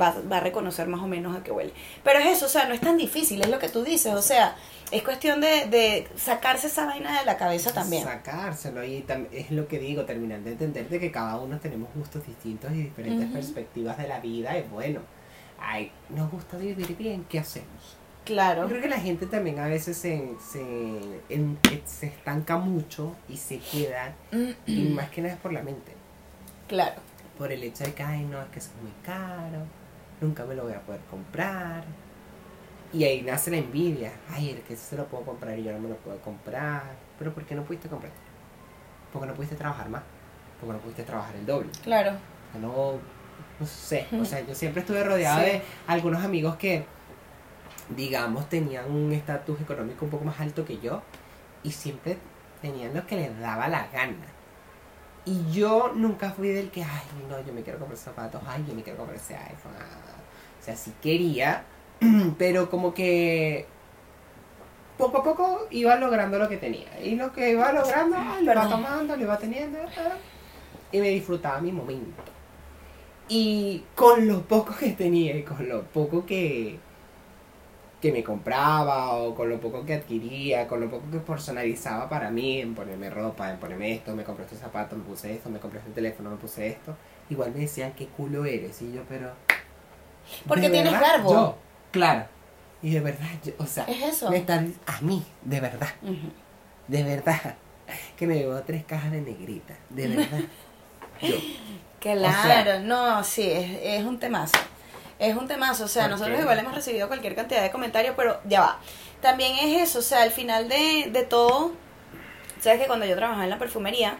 va, 0.00 0.14
va 0.30 0.36
a 0.36 0.40
reconocer 0.40 0.86
más 0.86 1.00
o 1.00 1.06
menos 1.06 1.36
a 1.36 1.42
qué 1.42 1.50
huele. 1.50 1.72
Pero 2.04 2.20
es 2.20 2.26
eso, 2.26 2.46
o 2.46 2.48
sea, 2.48 2.66
no 2.66 2.74
es 2.74 2.80
tan 2.80 2.96
difícil, 2.96 3.40
es 3.42 3.48
lo 3.48 3.58
que 3.58 3.68
tú 3.68 3.82
dices, 3.82 4.14
o 4.14 4.22
sea, 4.22 4.54
es 4.90 5.02
cuestión 5.02 5.40
de, 5.40 5.66
de 5.66 6.08
sacarse 6.16 6.68
esa 6.68 6.86
vaina 6.86 7.18
de 7.18 7.26
la 7.26 7.36
cabeza 7.36 7.72
también. 7.72 8.04
Sacárselo 8.04 8.84
y 8.84 9.04
es 9.32 9.50
lo 9.50 9.68
que 9.68 9.78
digo, 9.78 10.04
terminar 10.04 10.40
de 10.40 10.52
entender 10.52 10.88
de 10.88 11.00
que 11.00 11.10
cada 11.10 11.38
uno 11.38 11.58
tenemos 11.58 11.88
gustos 11.94 12.26
distintos 12.26 12.72
y 12.72 12.82
diferentes 12.82 13.30
perspectivas 13.30 13.98
de 13.98 14.08
la 14.08 14.20
vida 14.20 14.58
y 14.58 14.62
bueno, 14.62 15.00
ay, 15.60 15.90
nos 16.10 16.30
gusta 16.30 16.56
vivir 16.56 16.96
bien, 16.96 17.24
¿qué 17.28 17.38
hacemos? 17.38 17.96
Claro. 18.24 18.62
Yo 18.62 18.68
creo 18.68 18.82
que 18.82 18.88
la 18.88 19.00
gente 19.00 19.26
también 19.26 19.58
a 19.58 19.66
veces 19.66 19.96
se, 19.96 20.34
se, 20.38 21.00
se 21.86 22.06
estanca 22.06 22.58
mucho 22.58 23.16
y 23.28 23.36
se 23.36 23.58
queda, 23.58 24.14
y 24.66 24.88
más 24.90 25.10
que 25.10 25.22
nada 25.22 25.34
es 25.34 25.40
por 25.40 25.52
la 25.52 25.62
mente. 25.62 25.92
Claro. 26.66 27.00
Por 27.38 27.52
el 27.52 27.62
hecho 27.62 27.84
de 27.84 27.94
que, 27.94 28.02
ay, 28.02 28.24
no, 28.24 28.42
es 28.42 28.48
que 28.48 28.58
es 28.58 28.70
muy 28.82 28.92
caro, 29.02 29.64
nunca 30.20 30.44
me 30.44 30.54
lo 30.54 30.64
voy 30.64 30.74
a 30.74 30.80
poder 30.80 31.00
comprar 31.10 31.84
y 32.92 33.04
ahí 33.04 33.22
nace 33.22 33.50
la 33.50 33.58
envidia. 33.58 34.12
Ay, 34.30 34.50
el 34.50 34.60
que 34.62 34.76
se 34.76 34.96
lo 34.96 35.06
puedo 35.06 35.24
comprar 35.24 35.58
y 35.58 35.64
yo 35.64 35.72
no 35.72 35.80
me 35.80 35.88
lo 35.88 35.96
puedo 35.96 36.18
comprar. 36.20 36.82
Pero 37.18 37.32
¿por 37.34 37.44
qué 37.44 37.54
no 37.54 37.64
pudiste 37.64 37.88
comprar? 37.88 38.12
Porque 39.12 39.26
no 39.26 39.34
pudiste 39.34 39.56
trabajar 39.56 39.88
más. 39.88 40.02
Porque 40.60 40.74
no 40.74 40.78
pudiste 40.80 41.02
trabajar 41.04 41.36
el 41.36 41.46
doble. 41.46 41.70
Claro. 41.82 42.12
No, 42.60 42.94
no 43.60 43.66
sé. 43.66 44.06
O 44.20 44.24
sea, 44.24 44.40
yo 44.40 44.54
siempre 44.54 44.80
estuve 44.80 45.04
rodeado 45.04 45.40
de 45.40 45.62
algunos 45.86 46.24
amigos 46.24 46.56
que, 46.56 46.86
digamos, 47.94 48.48
tenían 48.48 48.90
un 48.90 49.12
estatus 49.12 49.60
económico 49.60 50.04
un 50.04 50.10
poco 50.10 50.24
más 50.24 50.40
alto 50.40 50.64
que 50.64 50.78
yo. 50.78 51.02
Y 51.62 51.72
siempre 51.72 52.18
tenían 52.62 52.94
lo 52.94 53.06
que 53.06 53.16
les 53.16 53.38
daba 53.38 53.68
la 53.68 53.86
gana. 53.88 54.26
Y 55.24 55.52
yo 55.52 55.92
nunca 55.94 56.30
fui 56.30 56.48
del 56.48 56.70
que, 56.70 56.82
ay, 56.82 57.02
no, 57.28 57.38
yo 57.44 57.52
me 57.52 57.62
quiero 57.62 57.78
comprar 57.78 57.98
zapatos, 57.98 58.40
ay, 58.46 58.64
yo 58.66 58.74
me 58.74 58.82
quiero 58.82 58.96
comprar 58.96 59.18
ese 59.18 59.36
iPhone. 59.36 59.74
Ah. 59.78 60.16
O 60.58 60.64
sea, 60.64 60.74
si 60.74 60.90
quería, 61.02 61.64
pero 62.38 62.70
como 62.70 62.94
que 62.94 63.66
poco 64.98 65.18
a 65.18 65.24
poco 65.24 65.66
iba 65.70 65.96
logrando 65.96 66.38
lo 66.38 66.48
que 66.48 66.56
tenía. 66.56 67.00
Y 67.02 67.14
lo 67.14 67.32
que 67.32 67.52
iba 67.52 67.72
logrando, 67.72 68.16
lo 68.42 68.52
iba 68.52 68.68
tomando, 68.68 69.16
lo 69.16 69.22
iba 69.22 69.38
teniendo. 69.38 69.78
Y 70.90 70.98
me 71.00 71.10
disfrutaba 71.10 71.60
mi 71.60 71.72
momento. 71.72 72.22
Y 73.28 73.84
con 73.94 74.26
lo 74.26 74.42
poco 74.42 74.74
que 74.76 74.90
tenía 74.90 75.36
y 75.36 75.42
con 75.42 75.68
lo 75.68 75.82
poco 75.84 76.24
que, 76.26 76.78
que 78.00 78.10
me 78.10 78.24
compraba 78.24 79.14
o 79.14 79.34
con 79.34 79.50
lo 79.50 79.60
poco 79.60 79.84
que 79.84 79.94
adquiría, 79.94 80.66
con 80.66 80.80
lo 80.80 80.90
poco 80.90 81.10
que 81.12 81.18
personalizaba 81.18 82.08
para 82.08 82.30
mí, 82.30 82.60
en 82.60 82.74
ponerme 82.74 83.10
ropa, 83.10 83.50
en 83.50 83.58
ponerme 83.58 83.92
esto, 83.92 84.16
me 84.16 84.24
compré 84.24 84.46
este 84.46 84.56
zapato, 84.56 84.96
me 84.96 85.04
puse 85.04 85.32
esto, 85.32 85.50
me 85.50 85.58
compré 85.58 85.80
este 85.80 85.92
teléfono, 85.92 86.30
me 86.30 86.36
puse 86.36 86.68
esto, 86.68 86.96
igual 87.28 87.52
me 87.52 87.60
decían 87.60 87.92
qué 87.92 88.06
culo 88.06 88.46
eres. 88.46 88.80
Y 88.80 88.94
yo, 88.94 89.02
pero... 89.08 89.30
Porque 90.46 90.70
tienes 90.70 90.98
garbo. 90.98 91.67
Claro. 91.90 92.26
Y 92.82 92.90
de 92.90 93.00
verdad, 93.00 93.26
o 93.58 93.66
sea, 93.66 93.84
¿Es 93.84 94.02
eso? 94.02 94.30
me 94.30 94.36
están 94.36 94.74
a 94.86 95.00
mí, 95.00 95.24
de 95.42 95.60
verdad, 95.60 95.88
de 96.86 97.02
verdad, 97.02 97.56
que 98.16 98.26
me 98.26 98.36
llevo 98.36 98.60
tres 98.62 98.84
cajas 98.84 99.10
de 99.10 99.20
negrita, 99.20 99.74
de 99.90 100.08
verdad. 100.08 100.40
Yo. 101.22 101.34
Claro, 101.98 102.78
no, 102.80 103.24
sí, 103.24 103.50
es, 103.50 103.78
es 103.82 104.04
un 104.04 104.18
temazo. 104.20 104.58
Es 105.18 105.36
un 105.36 105.48
temazo, 105.48 105.84
o 105.84 105.88
sea, 105.88 106.06
nosotros 106.06 106.38
igual 106.38 106.60
hemos 106.60 106.72
recibido 106.72 107.08
cualquier 107.08 107.34
cantidad 107.34 107.62
de 107.62 107.72
comentarios, 107.72 108.14
pero 108.16 108.40
ya 108.44 108.60
va. 108.60 108.78
También 109.20 109.58
es 109.58 109.88
eso, 109.88 109.98
o 109.98 110.02
sea, 110.02 110.22
al 110.22 110.30
final 110.30 110.68
de, 110.68 111.08
de 111.10 111.24
todo, 111.24 111.72
sabes 112.60 112.80
que 112.80 112.86
cuando 112.86 113.04
yo 113.04 113.16
trabajaba 113.16 113.42
en 113.42 113.50
la 113.50 113.58
perfumería, 113.58 114.18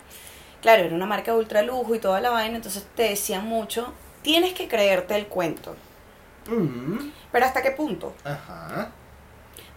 claro, 0.60 0.82
era 0.82 0.94
una 0.96 1.06
marca 1.06 1.30
de 1.30 1.38
ultra 1.38 1.62
lujo 1.62 1.94
y 1.94 2.00
toda 2.00 2.20
la 2.20 2.30
vaina, 2.30 2.56
entonces 2.56 2.84
te 2.96 3.04
decían 3.04 3.46
mucho, 3.46 3.92
tienes 4.22 4.54
que 4.54 4.66
creerte 4.66 5.14
el 5.14 5.28
cuento. 5.28 5.76
Pero 7.32 7.44
¿hasta 7.44 7.62
qué 7.62 7.70
punto? 7.72 8.14
Ajá. 8.24 8.92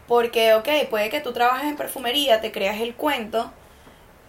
Porque, 0.07 0.53
ok, 0.55 0.67
puede 0.89 1.09
que 1.09 1.21
tú 1.21 1.31
trabajes 1.31 1.69
en 1.69 1.77
perfumería, 1.77 2.41
te 2.41 2.51
creas 2.51 2.79
el 2.81 2.95
cuento, 2.95 3.51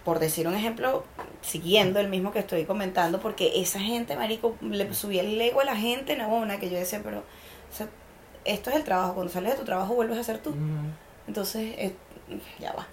por 0.04 0.18
decir 0.18 0.46
un 0.46 0.54
ejemplo, 0.54 1.04
siguiendo 1.40 1.98
el 2.00 2.08
mismo 2.08 2.32
que 2.32 2.38
estoy 2.40 2.64
comentando, 2.64 3.20
porque 3.20 3.60
esa 3.60 3.80
gente, 3.80 4.16
marico, 4.16 4.56
le 4.60 4.92
subía 4.94 5.22
el 5.22 5.40
ego 5.40 5.60
a 5.60 5.64
la 5.64 5.76
gente, 5.76 6.16
no 6.16 6.28
una 6.28 6.58
que 6.58 6.70
yo 6.70 6.78
decía, 6.78 7.00
pero, 7.02 7.24
esto 8.44 8.70
es 8.70 8.76
el 8.76 8.84
trabajo, 8.84 9.14
cuando 9.14 9.32
sales 9.32 9.52
de 9.52 9.58
tu 9.58 9.64
trabajo 9.64 9.94
vuelves 9.94 10.18
a 10.18 10.24
ser 10.24 10.38
tú. 10.38 10.54
Entonces, 11.26 11.74
eh, 11.78 11.94
ya 12.58 12.72
va. 12.72 12.86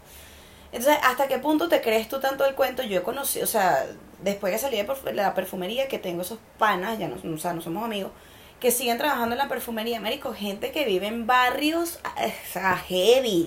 Entonces, 0.72 1.00
¿hasta 1.04 1.28
qué 1.28 1.40
punto 1.40 1.68
te 1.68 1.82
crees 1.82 2.08
tú 2.08 2.20
tanto 2.20 2.46
el 2.46 2.54
cuento? 2.54 2.84
Yo 2.84 3.00
he 3.00 3.04
conocido, 3.04 3.44
o 3.46 3.48
sea, 3.48 3.86
después 4.22 4.54
que 4.54 4.60
salí 4.60 4.78
de 4.78 5.14
la 5.14 5.34
perfumería, 5.34 5.88
que 5.88 5.98
tengo 5.98 6.22
esos 6.22 6.40
panas, 6.58 7.00
ya 7.00 7.08
no, 7.08 7.16
o 7.16 7.38
sea, 7.38 7.54
no 7.54 7.62
somos 7.62 7.84
amigos, 7.84 8.12
que 8.60 8.72
siguen 8.72 8.98
trabajando 8.98 9.36
en 9.36 9.39
la 9.39 9.48
perfumería, 9.48 9.98
Américo, 9.98 10.34
gente 10.34 10.72
que 10.72 10.86
vive 10.86 11.08
en 11.08 11.26
barrios 11.26 12.00
o 12.06 13.39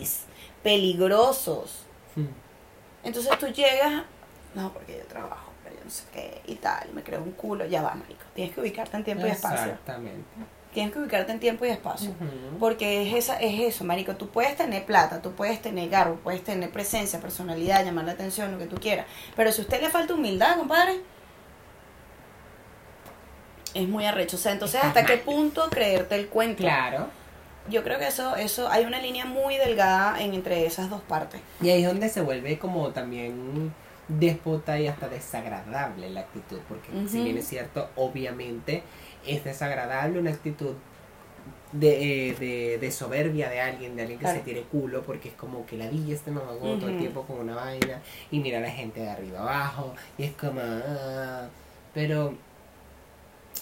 peligrosos. 0.62 1.84
Hmm. 2.14 2.26
Entonces 3.04 3.36
tú 3.38 3.46
llegas, 3.48 4.04
no, 4.54 4.72
porque 4.72 4.98
yo 4.98 5.06
trabajo, 5.06 5.50
pero 5.62 5.76
yo 5.76 5.84
no 5.84 5.90
sé 5.90 6.04
qué, 6.12 6.40
y 6.46 6.54
tal, 6.56 6.92
me 6.94 7.02
creo 7.02 7.22
un 7.22 7.32
culo, 7.32 7.66
ya 7.66 7.82
va, 7.82 7.94
Marico. 7.94 8.22
Tienes 8.34 8.54
que 8.54 8.60
ubicarte 8.60 8.96
en 8.96 9.04
tiempo 9.04 9.26
y 9.26 9.30
espacio. 9.30 9.72
Exactamente. 9.72 10.24
Tienes 10.72 10.92
que 10.92 11.00
ubicarte 11.00 11.32
en 11.32 11.40
tiempo 11.40 11.66
y 11.66 11.68
espacio. 11.68 12.14
Porque 12.58 13.02
es, 13.02 13.14
esa, 13.14 13.38
es 13.38 13.60
eso, 13.60 13.84
Marico. 13.84 14.16
Tú 14.16 14.30
puedes 14.30 14.56
tener 14.56 14.86
plata, 14.86 15.20
tú 15.20 15.32
puedes 15.32 15.60
tener 15.60 15.90
garbo, 15.90 16.16
puedes 16.16 16.42
tener 16.42 16.70
presencia, 16.70 17.20
personalidad, 17.20 17.84
llamar 17.84 18.06
la 18.06 18.12
atención, 18.12 18.52
lo 18.52 18.58
que 18.58 18.66
tú 18.66 18.76
quieras. 18.76 19.06
Pero 19.36 19.52
si 19.52 19.60
a 19.60 19.64
usted 19.64 19.82
le 19.82 19.90
falta 19.90 20.14
humildad, 20.14 20.56
compadre, 20.56 21.00
Es 23.74 23.88
muy 23.88 24.04
arrecho. 24.04 24.36
O 24.36 24.38
sea, 24.40 24.52
entonces, 24.52 24.82
¿hasta 24.82 25.04
qué 25.04 25.16
punto 25.18 25.68
creerte 25.70 26.14
el 26.14 26.28
cuento? 26.28 26.62
Claro. 26.62 27.06
Yo 27.70 27.84
creo 27.84 27.98
que 27.98 28.08
eso, 28.08 28.34
eso, 28.36 28.68
hay 28.68 28.84
una 28.84 29.00
línea 29.00 29.24
muy 29.24 29.56
delgada 29.56 30.20
en, 30.20 30.34
entre 30.34 30.66
esas 30.66 30.90
dos 30.90 31.00
partes. 31.02 31.40
Y 31.60 31.70
ahí 31.70 31.82
es 31.82 31.88
donde 31.88 32.08
se 32.08 32.20
vuelve 32.20 32.58
como 32.58 32.90
también 32.90 33.72
déspota 34.08 34.78
y 34.80 34.88
hasta 34.88 35.08
desagradable 35.08 36.10
la 36.10 36.20
actitud, 36.20 36.58
porque 36.68 36.88
si 37.08 37.22
bien 37.22 37.38
es 37.38 37.46
cierto, 37.46 37.88
obviamente 37.96 38.82
es 39.26 39.44
desagradable 39.44 40.18
una 40.18 40.32
actitud 40.32 40.74
de, 41.70 42.28
eh, 42.30 42.34
de, 42.34 42.78
de 42.78 42.90
soberbia 42.90 43.48
de 43.48 43.60
alguien, 43.60 43.94
de 43.96 44.02
alguien 44.02 44.18
que 44.18 44.24
Claro. 44.24 44.38
se 44.40 44.44
tire 44.44 44.62
culo, 44.64 45.02
porque 45.02 45.28
es 45.28 45.34
como 45.34 45.64
que 45.64 45.76
la 45.78 45.86
villa 45.88 46.14
este 46.14 46.30
mamagó 46.32 46.74
todo 46.78 46.88
el 46.88 46.98
tiempo 46.98 47.22
con 47.22 47.38
una 47.38 47.54
vaina 47.54 48.02
y 48.30 48.40
mira 48.40 48.58
a 48.58 48.60
la 48.60 48.70
gente 48.70 49.00
de 49.00 49.08
arriba 49.08 49.38
abajo 49.40 49.94
y 50.18 50.24
es 50.24 50.32
como... 50.32 50.60
ah, 50.60 51.46
pero 51.94 52.34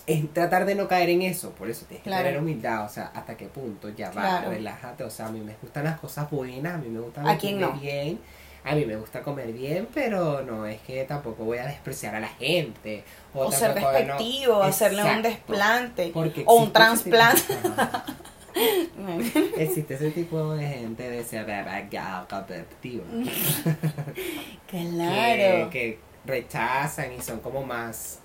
es 0.06 0.32
tratar 0.32 0.64
de 0.66 0.74
no 0.74 0.88
caer 0.88 1.10
en 1.10 1.22
eso, 1.22 1.50
por 1.52 1.68
eso 1.70 1.84
tienes 1.86 2.02
que 2.04 2.10
tener 2.10 2.38
humildad, 2.38 2.84
o 2.84 2.88
sea, 2.88 3.12
hasta 3.14 3.36
qué 3.36 3.46
punto, 3.46 3.88
ya 3.90 4.08
va, 4.08 4.12
Claro. 4.22 4.50
relájate, 4.50 5.04
o 5.04 5.10
sea, 5.10 5.26
a 5.26 5.30
mí 5.30 5.40
me 5.40 5.54
gustan 5.62 5.84
las 5.84 5.98
cosas 6.00 6.30
buenas, 6.30 6.74
a 6.74 6.78
mí 6.78 6.88
me 6.88 7.00
gusta 7.00 7.20
¿A 7.22 7.36
quién 7.38 7.58
vestirme 7.58 7.74
no? 7.74 7.80
bien, 7.80 8.18
a 8.64 8.74
mí 8.74 8.84
me 8.84 8.96
gusta 8.96 9.22
comer 9.22 9.52
bien, 9.52 9.88
pero 9.94 10.42
no 10.42 10.66
es 10.66 10.80
que 10.82 11.04
tampoco 11.04 11.44
voy 11.44 11.58
a 11.58 11.66
despreciar 11.66 12.14
a 12.14 12.20
la 12.20 12.28
gente. 12.28 13.04
O, 13.32 13.46
O 13.46 13.52
ser 13.52 13.70
no- 13.80 13.90
despectivo, 13.90 14.62
hacerle 14.62 15.02
un 15.04 15.22
desplante. 15.22 16.12
O 16.44 16.56
un 16.56 16.72
trasplante. 16.72 17.42
Existe 19.56 19.94
ese 19.94 20.10
tipo 20.10 20.54
de 20.54 20.66
gente 20.66 21.08
de 21.08 21.24
ser 21.24 21.46
despectiva. 21.46 23.04
claro. 24.68 25.70
que, 25.70 25.98
que 25.98 25.98
rechazan 26.26 27.12
y 27.14 27.20
son 27.22 27.40
como 27.40 27.62
más 27.64 28.18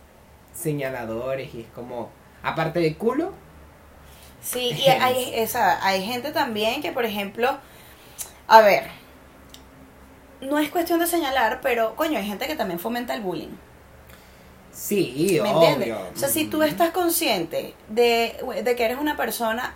señaladores 0.55 1.53
y 1.55 1.61
es 1.61 1.67
como, 1.75 2.11
aparte 2.43 2.79
de 2.81 2.97
culo, 2.97 3.33
Sí, 4.41 4.71
y 4.77 4.87
hay, 4.89 5.31
esa, 5.35 5.85
hay 5.85 6.05
gente 6.05 6.31
también 6.31 6.81
que, 6.81 6.91
por 6.91 7.05
ejemplo, 7.05 7.59
a 8.47 8.61
ver, 8.61 8.91
no 10.41 10.59
es 10.59 10.69
cuestión 10.69 10.99
de 10.99 11.07
señalar, 11.07 11.59
pero 11.61 11.95
coño, 11.97 12.17
hay 12.17 12.25
gente 12.25 12.47
que 12.47 12.55
también 12.55 12.79
fomenta 12.79 13.13
el 13.13 13.21
bullying. 13.21 13.57
sí, 14.71 15.39
¿Me 15.41 15.53
obvio. 15.53 15.69
entiendes? 15.69 15.97
O 16.15 16.17
sea, 16.17 16.29
si 16.29 16.45
tú 16.47 16.63
estás 16.63 16.91
consciente 16.91 17.75
de, 17.87 18.37
de 18.63 18.75
que 18.75 18.85
eres 18.85 18.99
una 18.99 19.15
persona, 19.17 19.75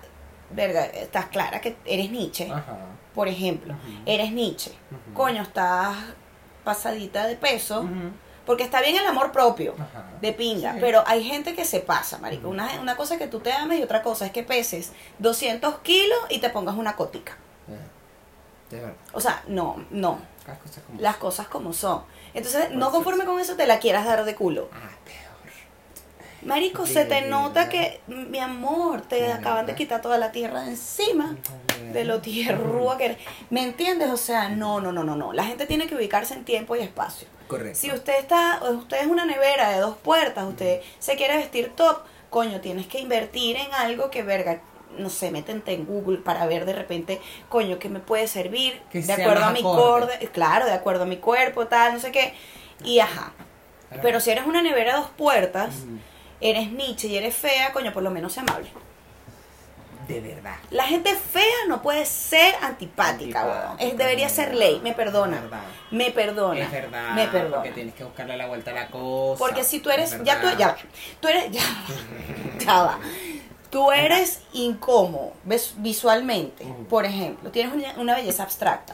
verga, 0.49 0.85
estás 0.85 1.27
clara 1.27 1.61
que 1.61 1.77
eres 1.85 2.11
Nietzsche, 2.11 2.51
Ajá. 2.51 2.77
por 3.13 3.27
ejemplo, 3.27 3.75
eres 4.05 4.31
Nietzsche, 4.31 4.71
coño, 5.13 5.41
estás 5.43 5.95
pasadita 6.63 7.27
de 7.27 7.35
peso. 7.35 7.91
Porque 8.49 8.63
está 8.63 8.81
bien 8.81 8.95
el 8.97 9.05
amor 9.05 9.31
propio. 9.31 9.75
Ajá. 9.79 10.05
de 10.21 10.33
pinga, 10.33 10.73
Sí. 10.73 10.77
pero 10.81 11.03
hay 11.05 11.23
gente 11.23 11.53
que 11.53 11.65
se 11.65 11.81
pasa, 11.81 12.17
marico. 12.17 12.49
Una, 12.49 12.81
una 12.81 12.95
cosa 12.97 13.13
es 13.13 13.19
que 13.19 13.27
tú 13.27 13.41
te 13.41 13.51
ames 13.53 13.79
y 13.79 13.83
otra 13.83 14.01
cosa 14.01 14.25
es 14.25 14.31
que 14.31 14.41
peses 14.41 14.91
200 15.19 15.77
kilos 15.83 16.17
y 16.29 16.39
te 16.39 16.49
pongas 16.49 16.75
una 16.75 16.95
cotica. 16.95 17.37
Eh, 17.67 17.77
De 18.71 18.79
verdad, 18.79 18.95
O 19.13 19.21
sea, 19.21 19.43
no, 19.47 19.85
no. 19.91 20.17
las 20.47 20.57
cosas 20.57 20.83
como 20.87 20.99
Las 20.99 21.17
cosas 21.17 21.47
como 21.47 21.73
son. 21.73 22.01
Entonces, 22.33 22.71
no 22.71 22.87
Pues 22.89 22.95
conforme 22.95 23.25
con 23.25 23.39
eso, 23.39 23.55
te 23.55 23.67
la 23.67 23.77
quieras 23.77 24.03
dar 24.05 24.25
de 24.25 24.33
culo. 24.33 24.67
Ah, 24.73 24.89
peor. 25.05 25.19
Marico, 26.41 26.83
De 26.85 26.89
se 26.93 27.05
te 27.05 27.21
nota 27.29 27.69
que, 27.69 28.01
mi 28.07 28.39
amor, 28.39 29.01
te 29.01 29.17
De 29.17 29.31
acaban 29.31 29.67
de 29.67 29.75
quitar 29.75 30.01
toda 30.01 30.17
la 30.17 30.31
tierra 30.31 30.61
de 30.63 30.71
encima. 30.71 31.35
De 31.93 32.03
lo 32.03 32.19
tierrúa 32.19 32.97
que 32.97 33.05
eres. 33.05 33.17
¿Me 33.51 33.61
entiendes? 33.61 34.09
O 34.09 34.17
sea, 34.17 34.49
no, 34.49 34.81
no, 34.81 34.91
no, 34.91 35.03
no, 35.03 35.15
no. 35.15 35.33
La 35.33 35.43
gente 35.43 35.67
tiene 35.67 35.85
que 35.85 35.93
ubicarse 35.95 36.33
en 36.33 36.45
tiempo 36.45 36.75
y 36.75 36.79
espacio. 36.79 37.27
Correcto. 37.49 37.79
Si 37.79 37.91
usted 37.91 38.13
está, 38.19 38.61
usted 38.69 39.01
es 39.01 39.07
una 39.07 39.25
nevera 39.25 39.71
de 39.71 39.79
dos 39.79 39.97
puertas, 39.97 40.45
usted 40.47 40.81
se 40.99 41.15
quiere 41.15 41.35
vestir 41.35 41.73
top, 41.75 42.03
coño, 42.29 42.61
tienes 42.61 42.85
que 42.85 42.99
invertir 42.99 43.57
en 43.57 43.73
algo 43.73 44.11
que 44.11 44.21
verga, 44.21 44.61
no 44.97 45.09
sé, 45.09 45.31
métete 45.31 45.73
en 45.73 45.85
Google 45.85 46.19
para 46.19 46.45
ver 46.45 46.65
de 46.65 46.73
repente, 46.73 47.19
coño, 47.49 47.79
que 47.79 47.89
me 47.89 47.99
puede 47.99 48.27
servir 48.27 48.79
Que 48.91 49.01
de 49.01 49.13
acuerdo 49.13 49.45
a 49.45 49.51
mi 49.51 49.59
acorde. 49.61 49.81
corde, 49.81 50.27
claro, 50.27 50.65
de 50.67 50.73
acuerdo 50.73 51.03
a 51.03 51.07
mi 51.07 51.17
cuerpo, 51.17 51.65
tal, 51.65 51.93
no 51.93 51.99
sé 51.99 52.11
qué. 52.11 52.33
Y 52.83 52.99
ajá. 52.99 53.33
Pero 54.03 54.19
si 54.19 54.29
eres 54.29 54.45
una 54.45 54.61
nevera 54.61 54.93
de 54.93 55.01
dos 55.01 55.09
puertas, 55.09 55.73
eres 56.39 56.71
Nietzsche 56.71 57.07
y 57.07 57.17
eres 57.17 57.35
fea, 57.35 57.73
coño, 57.73 57.91
por 57.91 58.03
lo 58.03 58.11
menos 58.11 58.33
sea 58.33 58.43
amable. 58.43 58.69
De 60.09 60.19
verdad. 60.21 60.55
La 60.71 60.83
gente 60.85 61.13
fea 61.15 61.43
no 61.67 61.81
puede 61.81 62.03
ser 62.05 62.55
antipática, 62.61 63.45
weón. 63.45 63.79
Es, 63.79 63.95
debería 63.97 64.27
ser 64.27 64.55
ley, 64.55 64.79
me 64.83 64.93
perdona. 64.93 65.39
Verdad. 65.39 65.61
Me 65.91 66.09
perdona. 66.11 66.59
Es 66.61 66.71
verdad. 66.71 67.13
Me 67.13 67.27
perdona. 67.27 67.55
Porque 67.57 67.71
tienes 67.71 67.93
que 67.93 68.03
buscarle 68.03 68.35
la 68.35 68.47
vuelta 68.47 68.71
a 68.71 68.73
la 68.73 68.87
cosa. 68.87 69.37
Porque 69.37 69.63
si 69.63 69.79
tú 69.79 69.91
eres, 69.91 70.13
Es 70.13 70.23
ya 70.23 70.41
tú, 70.41 70.47
ya 70.57 70.75
tú 71.21 71.27
eres, 71.27 71.51
ya, 71.51 71.61
va, 71.61 72.59
ya 72.65 72.81
va. 72.83 72.99
Tú 73.69 73.91
eres 73.91 74.41
incómodo 74.53 75.33
ves, 75.43 75.75
visualmente, 75.77 76.65
por 76.89 77.05
ejemplo, 77.05 77.51
tienes 77.51 77.71
una, 77.71 77.93
una 78.01 78.15
belleza 78.15 78.41
abstracta. 78.41 78.93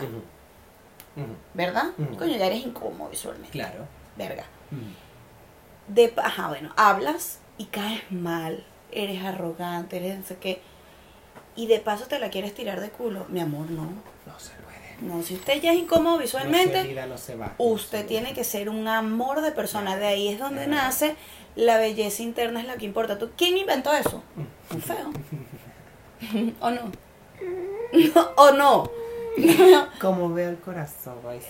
¿verdad? 1.54 1.86
Ujú. 1.98 2.18
Coño, 2.18 2.36
ya 2.36 2.48
eres 2.48 2.66
incómodo 2.66 3.10
visualmente, 3.10 3.52
Claro. 3.52 3.88
verga. 4.18 4.44
De, 5.88 6.14
ajá, 6.18 6.50
bueno, 6.50 6.74
hablas 6.76 7.40
y 7.58 7.66
caes 7.66 8.02
mal, 8.12 8.66
eres 8.92 9.24
arrogante, 9.24 9.96
eres 9.98 10.18
no 10.20 10.26
sé 10.26 10.36
qué, 10.38 10.62
y 11.56 11.68
de 11.68 11.80
paso 11.80 12.06
te 12.06 12.20
la 12.20 12.30
quieres 12.30 12.54
tirar 12.54 12.82
de 12.82 12.90
culo, 12.90 13.26
mi 13.30 13.40
amor, 13.40 13.70
no. 13.70 13.84
No 13.84 14.40
se 14.40 14.52
puede. 14.52 14.76
No, 15.02 15.24
si 15.24 15.36
usted 15.36 15.62
ya 15.62 15.74
es 15.74 15.80
incómodo 15.80 16.18
visualmente, 16.18 16.82
se 16.82 16.88
vida, 16.88 17.06
no 17.06 17.18
se 17.18 17.36
va. 17.36 17.54
usted 17.58 18.00
No 18.00 18.04
se 18.04 18.08
tiene 18.08 18.34
que 18.34 18.44
ser 18.44 18.70
un 18.70 18.88
amor 18.88 19.42
de 19.42 19.52
persona. 19.52 19.98
De 19.98 20.08
ahí 20.08 20.28
es 20.30 20.40
donde 20.40 20.68
nace 20.68 21.16
la 21.56 21.78
belleza 21.78 22.24
interna, 22.24 22.62
es 22.62 22.68
lo 22.68 22.76
que 22.76 22.86
importa. 22.86 23.18
¿Tú, 23.18 23.30
¿Quién 23.38 23.58
inventó 23.58 23.94
eso? 23.94 24.24
Un 24.72 24.82
feo. 24.82 25.12
¿O 26.60 26.72
no? 26.72 26.92
¿O 28.38 28.52
no? 28.52 28.90
Como 30.00 30.34
veo 30.34 30.50
el 30.50 30.58
corazón, 30.58 31.16
ahí 31.28 31.42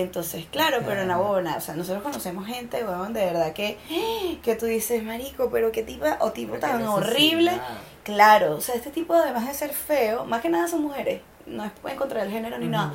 entonces, 0.00 0.46
claro, 0.50 0.78
pero 0.84 1.02
en 1.02 1.08
la 1.08 1.16
buena, 1.16 1.56
o 1.56 1.60
sea, 1.60 1.76
nosotros 1.76 2.02
conocemos 2.02 2.46
gente, 2.46 2.82
weón, 2.82 3.12
de 3.12 3.24
verdad 3.24 3.52
que, 3.52 3.78
que 4.42 4.56
tú 4.56 4.66
dices, 4.66 5.02
marico, 5.02 5.48
pero 5.50 5.70
qué 5.70 5.82
tipo 5.82 6.06
o 6.20 6.32
tipo 6.32 6.54
Pero 6.54 6.60
tan 6.60 6.84
necesidad. 6.84 7.62
Claro, 8.04 8.56
o 8.56 8.60
sea, 8.60 8.74
este 8.76 8.90
tipo 8.90 9.14
además 9.14 9.46
de 9.48 9.54
ser 9.54 9.72
feo, 9.72 10.24
más 10.24 10.40
que 10.42 10.48
nada 10.48 10.68
son 10.68 10.82
mujeres, 10.82 11.20
no 11.46 11.64
es 11.64 11.72
en 11.88 11.96
contra 11.96 12.20
del 12.22 12.30
género 12.30 12.58
ni 12.58 12.66
nada, 12.68 12.94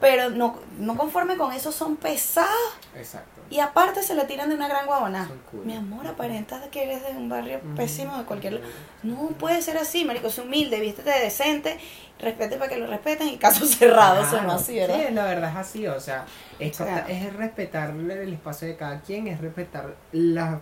pero 0.00 0.30
no, 0.30 0.58
no 0.78 0.96
conforme 0.96 1.36
con 1.36 1.52
eso 1.52 1.72
son 1.72 1.96
pesados 1.96 2.50
Exacto. 2.96 3.40
y 3.50 3.60
aparte 3.60 4.02
se 4.02 4.14
le 4.14 4.24
tiran 4.24 4.48
de 4.48 4.54
una 4.54 4.68
gran 4.68 4.86
guabona. 4.86 5.28
Mi 5.64 5.74
amor, 5.76 6.06
aparentas 6.06 6.62
que 6.68 6.82
eres 6.84 7.02
de 7.04 7.10
un 7.10 7.28
barrio 7.28 7.60
pésimo 7.76 8.16
de 8.18 8.24
cualquier... 8.24 8.54
Ujú. 8.56 8.64
No 9.02 9.16
puede 9.38 9.62
ser 9.62 9.76
así, 9.78 10.04
marico, 10.04 10.30
sé 10.30 10.42
humilde, 10.42 10.78
vístete 10.80 11.10
decente, 11.10 11.78
respete 12.18 12.56
para 12.56 12.68
que 12.70 12.76
lo 12.78 12.86
respeten 12.86 13.28
y 13.28 13.36
caso 13.38 13.64
cerrado, 13.66 14.20
Claro, 14.22 14.36
son 14.38 14.50
así, 14.50 14.76
¿verdad? 14.76 15.00
Sí, 15.08 15.14
la 15.14 15.24
verdad 15.24 15.50
es 15.50 15.56
así, 15.56 15.86
o 15.86 16.00
sea, 16.00 16.26
es, 16.58 16.80
O 16.80 16.84
sea, 16.84 16.94
corta- 17.04 17.12
es 17.12 17.32
respetar 17.32 17.90
el 17.90 18.32
espacio 18.32 18.68
de 18.68 18.76
cada 18.76 19.00
quien, 19.00 19.26
es 19.28 19.40
respetar 19.40 19.94
la 20.12 20.60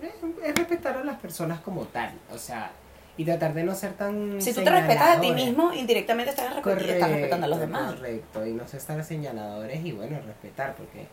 es, 0.00 0.12
es 0.44 0.54
respetar 0.54 0.96
a 0.96 1.04
las 1.04 1.18
personas 1.18 1.60
como 1.60 1.84
tal, 1.86 2.12
o 2.32 2.38
sea, 2.38 2.70
y 3.18 3.24
tratar 3.26 3.52
de 3.52 3.64
no 3.64 3.74
ser 3.74 3.92
tan 3.92 4.40
Si 4.40 4.54
tú 4.54 4.62
te 4.64 4.70
respetas 4.70 5.18
a 5.18 5.20
ti 5.20 5.32
mismo, 5.32 5.72
indirectamente 5.74 6.30
estás, 6.30 6.54
respe- 6.54 6.62
Correcto, 6.62 6.92
estás 6.94 7.10
respetando 7.10 7.44
a 7.46 7.48
los 7.50 7.58
demás. 7.60 7.94
Correcto, 7.94 8.46
y 8.46 8.52
no 8.52 8.66
se 8.66 8.78
estar 8.78 9.04
señaladores 9.04 9.84
y 9.84 9.92
bueno, 9.92 10.18
respetar, 10.24 10.74
porque 10.76 11.06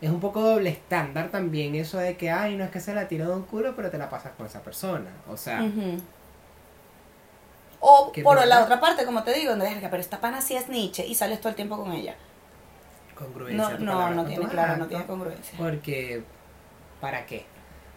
es 0.00 0.10
un 0.10 0.20
poco 0.20 0.42
doble 0.42 0.68
estándar 0.70 1.30
también 1.30 1.74
eso 1.76 1.98
de 1.98 2.16
que, 2.16 2.30
ay, 2.30 2.56
no 2.56 2.64
es 2.64 2.70
que 2.70 2.80
se 2.80 2.92
la 2.94 3.06
tiró 3.08 3.28
de 3.28 3.36
un 3.36 3.42
culo, 3.44 3.74
pero 3.76 3.90
te 3.90 3.96
la 3.96 4.10
pasas 4.10 4.32
con 4.36 4.44
esa 4.46 4.60
persona, 4.60 5.10
o 5.28 5.36
sea. 5.36 5.62
O 7.84 8.12
Que 8.12 8.22
por 8.22 8.44
la 8.46 8.62
otra 8.62 8.78
parte, 8.80 9.04
como 9.04 9.22
te 9.24 9.32
digo, 9.34 9.56
no 9.56 9.64
verga, 9.64 9.88
pero 9.90 10.00
esta 10.00 10.20
pana 10.20 10.40
sí 10.40 10.54
es 10.56 10.68
Nietzsche 10.68 11.04
y 11.06 11.14
sales 11.14 11.40
todo 11.40 11.48
el 11.50 11.54
tiempo 11.56 11.76
con 11.76 11.92
ella. 11.92 12.14
congruencia. 13.14 13.76
No, 13.78 14.10
no, 14.10 14.10
no 14.14 14.24
tiene, 14.24 14.46
claro, 14.48 14.76
no 14.76 14.86
tiene 14.86 15.04
congruencia. 15.06 15.56
Porque, 15.58 16.22
¿para 17.00 17.24
qué? 17.26 17.44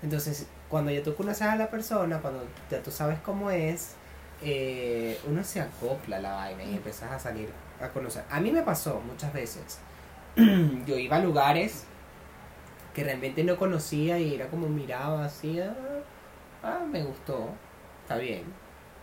Entonces, 0.03 0.47
cuando 0.69 0.91
ya 0.91 1.03
tú 1.03 1.15
conoces 1.15 1.43
a 1.43 1.55
la 1.55 1.69
persona, 1.69 2.19
cuando 2.19 2.43
ya 2.69 2.81
tú 2.81 2.91
sabes 2.91 3.19
cómo 3.19 3.51
es, 3.51 3.95
eh, 4.41 5.19
uno 5.27 5.43
se 5.43 5.61
acopla 5.61 6.17
a 6.17 6.19
la 6.19 6.33
vaina 6.33 6.63
y 6.63 6.75
empiezas 6.75 7.11
a 7.11 7.19
salir 7.19 7.49
a 7.81 7.89
conocer. 7.89 8.23
A 8.29 8.39
mí 8.39 8.51
me 8.51 8.61
pasó 8.61 9.01
muchas 9.05 9.31
veces. 9.33 9.79
Yo 10.85 10.97
iba 10.97 11.17
a 11.17 11.19
lugares 11.19 11.85
que 12.93 13.03
realmente 13.03 13.43
no 13.43 13.57
conocía 13.57 14.19
y 14.19 14.33
era 14.33 14.47
como 14.47 14.67
miraba 14.67 15.25
así, 15.25 15.59
ah, 15.59 15.75
ah, 16.63 16.79
me 16.89 17.03
gustó, 17.03 17.49
está 18.01 18.17
bien, 18.17 18.43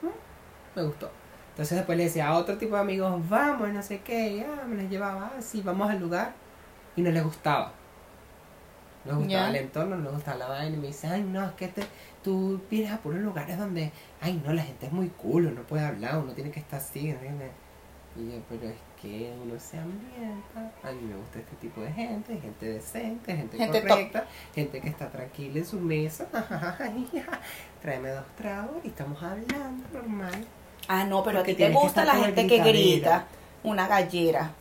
¿Mm? 0.01 0.77
me 0.77 0.83
gustó. 0.83 1.11
Entonces 1.51 1.77
después 1.77 1.99
le 1.99 2.05
decía 2.05 2.29
a 2.29 2.39
otro 2.39 2.57
tipo 2.57 2.77
de 2.77 2.81
amigos, 2.81 3.29
vamos, 3.29 3.69
no 3.69 3.83
sé 3.83 4.01
qué, 4.01 4.37
ya 4.39 4.65
me 4.67 4.77
les 4.77 4.91
llevaba 4.91 5.33
así, 5.39 5.61
vamos 5.61 5.91
al 5.91 6.01
lugar 6.01 6.33
y 6.97 7.03
no 7.03 7.11
les 7.11 7.23
gustaba. 7.23 7.73
No 9.05 9.13
les 9.13 9.25
gustaba 9.25 9.49
el 9.49 9.57
entorno, 9.57 9.97
no 9.97 10.03
les 10.05 10.13
gustaba 10.13 10.39
la 10.39 10.49
vaina 10.49 10.77
y 10.77 10.81
me 10.81 10.87
dice, 10.89 11.07
ay 11.09 11.23
no, 11.23 11.45
es 11.45 11.53
que 11.53 11.69
te, 11.69 11.83
tú 12.23 12.61
vienes 12.71 12.93
a 12.93 12.99
puros 12.99 13.21
lugares 13.21 13.59
donde, 13.59 13.93
ay 14.21 14.41
no, 14.45 14.53
la 14.53 14.63
gente 14.63 14.87
es 14.87 14.93
muy 14.93 15.09
cool, 15.09 15.55
no 15.55 15.63
puede 15.63 15.85
hablar, 15.85 16.19
uno 16.19 16.33
tiene 16.33 16.51
que 16.51 16.61
estar 16.61 16.81
así. 16.81 17.13
¿no? 17.13 17.19
Y 18.15 18.31
yo, 18.31 18.39
pero 18.49 18.69
es 18.69 18.77
que 19.01 19.33
uno 19.43 19.59
se 19.59 19.79
ambienta. 19.79 20.71
A 20.83 20.93
mí 20.93 21.01
me 21.03 21.17
gusta 21.17 21.39
este 21.39 21.57
tipo 21.57 21.81
de 21.81 21.93
gente, 21.93 22.39
gente 22.39 22.67
decente, 22.67 23.37
gente, 23.37 23.57
Gente 23.57 23.83
correcta, 23.83 24.27
gente 24.55 24.81
que 24.81 24.89
está 24.89 25.11
tranquila 25.11 25.59
en 25.59 25.67
su 25.67 25.81
mesa. 25.81 26.27
Tráeme 27.83 28.11
dos 28.11 28.27
tragos 28.37 28.77
y 28.85 28.89
estamos 28.89 29.21
hablando 29.23 29.85
normal. 29.93 30.47
Ah, 30.89 31.05
no, 31.05 31.23
pero 31.25 31.39
Porque 31.39 31.53
a 31.53 31.57
ti 31.57 31.63
te 31.63 31.71
gusta 31.71 32.05
la 32.05 32.15
gente 32.17 32.47
que 32.47 32.63
grita. 32.63 33.27
Una 33.65 33.87
gallera. 33.87 34.53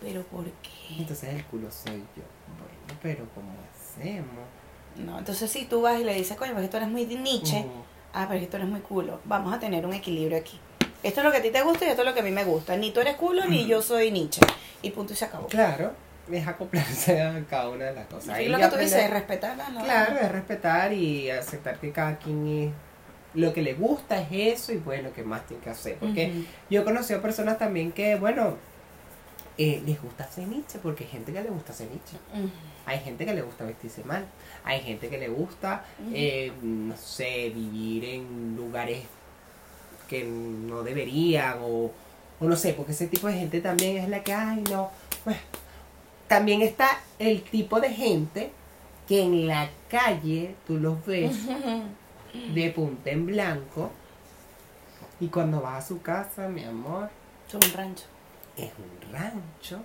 ¿Pero 0.00 0.22
por 0.24 0.44
qué? 0.44 0.96
Entonces 0.98 1.34
el 1.34 1.44
culo 1.44 1.70
soy 1.70 2.02
yo. 2.16 2.22
Pero 3.00 3.26
¿cómo 3.34 3.48
hacemos? 3.72 4.44
No, 4.96 5.18
entonces 5.18 5.50
si 5.50 5.64
tú 5.64 5.80
vas 5.82 5.98
y 6.00 6.04
le 6.04 6.14
dices, 6.14 6.36
coño, 6.36 6.52
pues 6.52 6.64
que 6.66 6.70
tú 6.70 6.76
eres 6.76 6.88
muy 6.88 7.06
Nietzsche. 7.06 7.60
Ujú. 7.60 7.82
Ah, 8.12 8.26
pero 8.28 8.40
es 8.40 8.50
tú 8.50 8.56
eres 8.56 8.68
muy 8.68 8.80
culo. 8.80 9.20
Vamos 9.24 9.54
a 9.54 9.58
tener 9.58 9.86
un 9.86 9.94
equilibrio 9.94 10.36
aquí. 10.38 10.58
Esto 11.02 11.20
es 11.20 11.24
lo 11.24 11.32
que 11.32 11.38
a 11.38 11.42
ti 11.42 11.50
te 11.50 11.62
gusta 11.62 11.84
y 11.86 11.88
esto 11.88 12.02
es 12.02 12.08
lo 12.08 12.14
que 12.14 12.20
a 12.20 12.22
mí 12.22 12.30
me 12.30 12.44
gusta. 12.44 12.76
Ni 12.76 12.90
tú 12.92 13.00
eres 13.00 13.16
culo 13.16 13.44
ni 13.46 13.66
yo 13.66 13.80
soy 13.82 14.10
Nietzsche. 14.10 14.40
Y 14.82 14.90
punto 14.90 15.12
y 15.14 15.16
se 15.16 15.24
acabó. 15.24 15.46
Claro, 15.48 15.92
es 16.30 16.46
acoplarse 16.46 17.20
a 17.22 17.42
cada 17.48 17.70
una 17.70 17.86
de 17.86 17.94
las 17.94 18.06
cosas. 18.06 18.38
Y 18.40 18.48
lo 18.48 18.58
que 18.58 18.68
tú 18.68 18.76
dices, 18.76 19.10
respetar 19.10 19.56
la 19.56 19.68
la- 19.70 19.82
Claro, 19.82 20.18
es 20.18 20.30
respetar 20.30 20.92
y 20.92 21.30
aceptar 21.30 21.78
que 21.80 21.90
cada 21.90 22.16
quien 22.18 22.46
es 22.46 22.72
lo 23.34 23.52
que 23.54 23.62
le 23.62 23.72
gusta 23.74 24.20
es 24.20 24.28
eso 24.60 24.72
y 24.72 24.76
bueno, 24.76 25.08
¿qué 25.14 25.22
más 25.24 25.46
tiene 25.46 25.62
que 25.62 25.70
hacer? 25.70 25.96
Porque 25.96 26.44
yo 26.68 26.82
he 26.82 26.84
conocido 26.84 27.22
personas 27.22 27.58
también 27.58 27.90
que, 27.92 28.16
bueno, 28.16 28.56
eh, 29.58 29.82
les 29.86 30.00
gusta 30.02 30.24
hacer 30.24 30.46
Nietzsche, 30.48 30.78
porque 30.82 31.04
hay 31.04 31.10
gente 31.10 31.32
que 31.32 31.42
le 31.42 31.48
gusta 31.50 31.72
hacer 31.72 31.88
Nietzsche. 31.88 32.16
Ujú. 32.34 32.50
Hay 32.86 32.98
gente 33.00 33.24
que 33.24 33.34
le 33.34 33.42
gusta 33.42 33.64
vestirse 33.64 34.02
mal. 34.04 34.24
Hay 34.64 34.80
gente 34.80 35.08
que 35.08 35.18
le 35.18 35.28
gusta, 35.28 35.84
eh, 36.12 36.52
no 36.62 36.96
sé, 36.96 37.50
vivir 37.50 38.04
en 38.04 38.56
lugares 38.56 39.04
que 40.08 40.24
no 40.24 40.82
deberían 40.82 41.58
o, 41.62 41.90
o 42.40 42.44
no 42.44 42.56
sé, 42.56 42.72
porque 42.74 42.92
ese 42.92 43.06
tipo 43.06 43.26
de 43.28 43.34
gente 43.34 43.60
también 43.60 43.96
es 43.98 44.08
la 44.08 44.22
que, 44.22 44.32
ay, 44.32 44.62
no. 44.70 44.90
Bueno, 45.24 45.40
también 46.28 46.62
está 46.62 46.88
el 47.18 47.42
tipo 47.42 47.80
de 47.80 47.90
gente 47.90 48.50
que 49.08 49.22
en 49.22 49.46
la 49.46 49.68
calle 49.88 50.54
tú 50.66 50.78
los 50.78 51.04
ves 51.06 51.34
de 52.54 52.70
punta 52.70 53.10
en 53.10 53.26
blanco 53.26 53.90
y 55.20 55.28
cuando 55.28 55.60
vas 55.60 55.84
a 55.84 55.88
su 55.88 56.02
casa, 56.02 56.48
mi 56.48 56.64
amor, 56.64 57.08
Es 57.48 57.54
un 57.54 57.72
rancho. 57.76 58.04
es 58.56 58.70
un 58.78 59.12
rancho, 59.12 59.80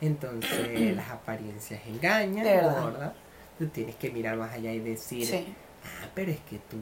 entonces 0.00 0.96
las 0.96 1.10
apariencias 1.10 1.80
engañan, 1.86 2.44
De 2.44 2.56
verdad. 2.56 2.82
gorda. 2.82 3.14
Tú 3.58 3.66
tienes 3.68 3.94
que 3.96 4.10
mirar 4.10 4.36
más 4.36 4.52
allá 4.54 4.72
y 4.72 4.78
decir, 4.80 5.26
Sí. 5.26 5.54
ah, 5.84 6.08
pero 6.14 6.30
es 6.30 6.38
que 6.48 6.56
tú, 6.58 6.78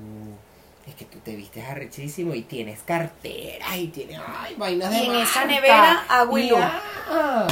es 0.87 0.95
que 0.95 1.05
tú 1.05 1.19
te 1.19 1.35
vistes 1.35 1.65
arrechísimo 1.65 2.35
y 2.35 2.43
tienes 2.43 2.81
carteras 2.83 3.77
y 3.77 3.89
tienes, 3.89 4.21
ay, 4.27 4.55
vainas 4.57 4.91
de 4.91 4.97
Y 4.99 5.07
en 5.07 5.15
esa 5.17 5.45
nevera, 5.45 6.05
agua 6.09 6.41
y 6.41 6.51
ah, 6.55 7.49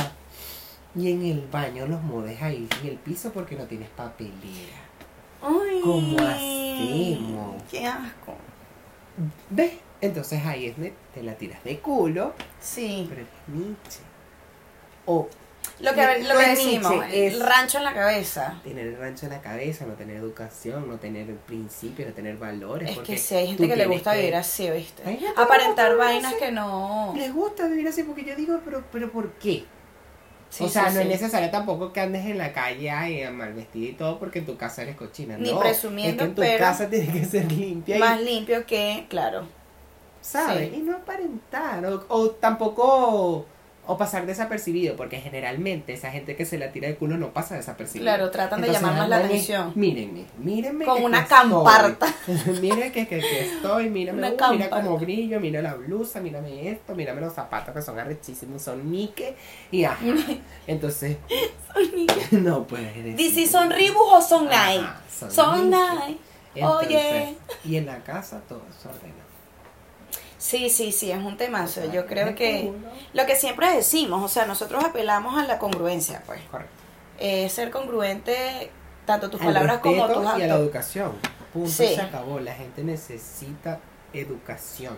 en 0.97 1.27
el 1.27 1.47
baño 1.49 1.87
los 1.87 2.03
modes 2.03 2.41
ahí 2.41 2.69
en 2.83 2.89
el 2.89 2.97
piso 2.97 3.33
porque 3.33 3.57
no 3.57 3.65
tienes 3.65 3.89
papelera. 3.91 4.79
Ay, 5.43 5.81
¿Cómo 5.83 6.19
hacemos? 6.19 7.63
Qué 7.71 7.87
asco. 7.87 8.35
¿Ves? 9.51 9.73
Entonces 10.01 10.45
ahí 10.45 10.67
es 10.67 10.75
te 11.15 11.23
la 11.23 11.35
tiras 11.35 11.63
de 11.65 11.79
culo, 11.81 12.35
Sí. 12.61 13.07
pero 13.09 13.23
es 13.23 13.29
Nietzsche. 13.49 14.01
O 15.07 15.29
Lo 15.81 15.93
que, 15.95 16.23
lo 16.23 16.39
que 16.39 16.47
decimos, 16.49 16.95
el 17.13 17.41
rancho 17.41 17.79
en 17.79 17.85
la 17.85 17.93
cabeza. 17.95 18.61
tener 18.65 18.87
el 18.87 18.97
rancho 18.99 19.27
en 19.27 19.33
la 19.33 19.41
cabeza, 19.43 19.85
no 19.87 19.93
tener 19.95 20.17
educación, 20.17 20.89
no 20.89 20.97
tener 20.99 21.35
principios, 21.37 22.09
no 22.09 22.15
tener 22.15 22.37
valores. 22.39 22.91
Es 22.91 22.99
que 22.99 23.19
sí, 23.19 23.35
hay 23.35 23.49
gente 23.49 23.69
que 23.69 23.77
le 23.77 23.87
gusta 23.87 24.13
que- 24.13 24.19
vivir 24.21 24.35
así, 24.37 24.71
¿viste? 24.71 25.03
Aparentar 25.37 25.97
vainas 25.97 26.35
que 26.35 26.51
no. 26.51 27.13
Les 27.17 27.33
gusta 27.33 27.67
vivir 27.67 27.89
así 27.89 28.03
porque 28.05 28.25
yo 28.25 28.35
digo, 28.37 28.59
pero, 28.65 28.85
pero 28.91 29.11
¿por 29.13 29.33
qué? 29.35 29.65
Sí, 30.49 30.63
o 30.65 30.69
sea, 30.69 30.89
sí, 30.89 30.95
no 30.95 31.01
es 31.01 31.09
necesario 31.09 31.51
tampoco 31.51 31.93
que 31.93 32.01
andes 32.01 32.25
en 32.25 32.39
la 32.39 32.53
calle 32.53 32.89
ay, 32.89 33.29
mal 33.33 33.53
vestida 33.53 33.89
y 33.91 33.93
todo 33.95 34.19
porque 34.19 34.39
en 34.39 34.47
tu 34.47 34.57
casa 34.57 34.83
eres 34.83 34.95
cochina. 34.97 35.37
Ni 35.37 35.51
no, 35.53 35.59
presumiendo, 35.59 36.13
es 36.13 36.17
que 36.19 36.25
en 36.25 36.35
tu 36.37 36.41
pero- 36.41 36.59
casa 36.59 36.89
tiene 36.89 37.13
que 37.13 37.25
ser 37.25 37.51
limpia 37.51 37.99
Más 37.99 38.21
y, 38.21 38.25
limpio 38.25 38.65
que, 38.65 39.07
claro. 39.11 39.47
¿sabes? 40.21 40.73
Y 40.73 40.79
no 40.79 40.97
aparentar. 40.97 41.85
O, 41.87 42.05
o 42.09 42.31
tampoco, 42.31 43.45
o 43.87 43.96
pasar 43.96 44.27
desapercibido, 44.27 44.96
porque 44.96 45.20
generalmente 45.20 45.92
esa 45.92 46.11
gente 46.11 46.37
que 46.37 46.44
se 46.44 46.59
la 46.59 46.72
tira 46.72 46.88
de 46.88 46.96
culo 46.96 47.16
no 47.16 47.33
pasa 47.33 47.57
desapercibido. 47.57 48.05
Claro, 48.05 48.31
tratan 48.31 48.61
de 48.61 48.72
llamar 48.72 48.96
más 48.96 49.09
la 49.09 49.16
atención. 49.18 49.72
Mírenme, 49.75 50.25
mírenme. 50.38 50.85
Con 50.85 50.99
que 50.99 51.05
una 51.05 51.25
camparta. 51.27 52.12
Miren 52.61 52.92
que, 52.92 53.07
que, 53.07 53.20
que 53.20 53.40
estoy, 53.46 53.88
mírame, 53.88 54.31
uh, 54.31 54.53
mira 54.53 54.70
cómo 54.70 54.99
brillo, 54.99 55.40
mira 55.40 55.62
la 55.62 55.75
blusa, 55.75 56.20
mírame 56.20 56.68
esto, 56.68 56.94
mírame 56.94 57.20
los 57.20 57.33
zapatos 57.33 57.75
que 57.75 57.83
son 57.83 57.99
arrechísimos, 57.99 58.62
son 58.62 58.90
Nike 58.90 59.37
y 59.70 59.85
ajá. 59.85 60.05
Entonces, 60.66 61.16
no 62.31 62.66
puedes 62.66 62.94
decir. 62.96 63.16
Dice, 63.16 63.46
¿son 63.46 63.70
Reebok 63.70 64.12
o 64.12 64.22
son 64.22 64.46
Nike? 64.46 64.87
son 65.18 65.31
Son 65.31 65.70
Nike. 65.70 66.18
Oye. 66.62 67.37
Y 67.64 67.77
en 67.77 67.87
la 67.87 67.99
casa 68.03 68.40
todo 68.49 68.62
es 68.68 68.87
ordenado. 68.87 69.16
Sí, 70.47 70.71
sí, 70.71 70.93
sí, 70.93 71.11
es 71.11 71.19
un 71.19 71.37
temazo. 71.37 71.91
Yo 71.93 72.07
creo 72.07 72.37
que 72.37 72.73
lo 73.15 73.27
que 73.27 73.35
siempre 73.35 73.75
decimos, 73.75 74.23
o 74.23 74.29
sea, 74.29 74.47
nosotros 74.47 74.85
apelamos 74.85 75.37
a 75.37 75.45
la 75.45 75.59
congruencia, 75.59 76.23
pues. 76.25 76.41
Correcto. 76.49 76.73
Eh, 77.19 77.49
ser 77.49 77.73
congruente 77.73 78.71
tanto 79.07 79.29
tus 79.29 79.41
Al 79.41 79.49
palabras 79.49 79.79
como 79.79 80.07
tus 80.07 80.17
y 80.17 80.19
a 80.19 80.23
la 80.23 80.45
actos. 80.45 80.61
educación. 80.61 81.13
Punto, 81.53 81.69
Sí. 81.71 81.97
se 81.97 82.01
acabó. 82.01 82.39
La 82.39 82.55
gente 82.55 82.85
necesita 82.85 83.81
educación, 84.13 84.97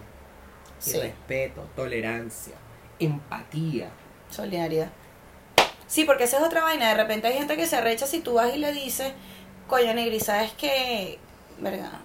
y 0.87 0.91
Sí. 0.91 1.01
respeto, 1.01 1.67
tolerancia, 1.75 2.55
empatía. 2.99 3.89
Solidaridad. 4.29 4.91
Sí, 5.87 6.05
porque 6.05 6.25
esa 6.25 6.37
es 6.37 6.43
otra 6.43 6.63
vaina. 6.63 6.91
De 6.91 6.95
repente 6.95 7.27
hay 7.29 7.39
gente 7.39 7.57
que 7.57 7.67
se 7.67 7.77
arrecha 7.77 8.07
si 8.07 8.21
tú 8.21 8.35
vas 8.35 8.55
y 8.55 8.59
le 8.59 8.73
dices, 8.73 9.15
coño, 9.67 9.95
Negri, 9.95 10.21
¿sabes 10.21 10.53
qué? 10.59 11.19
Verga. 11.59 12.03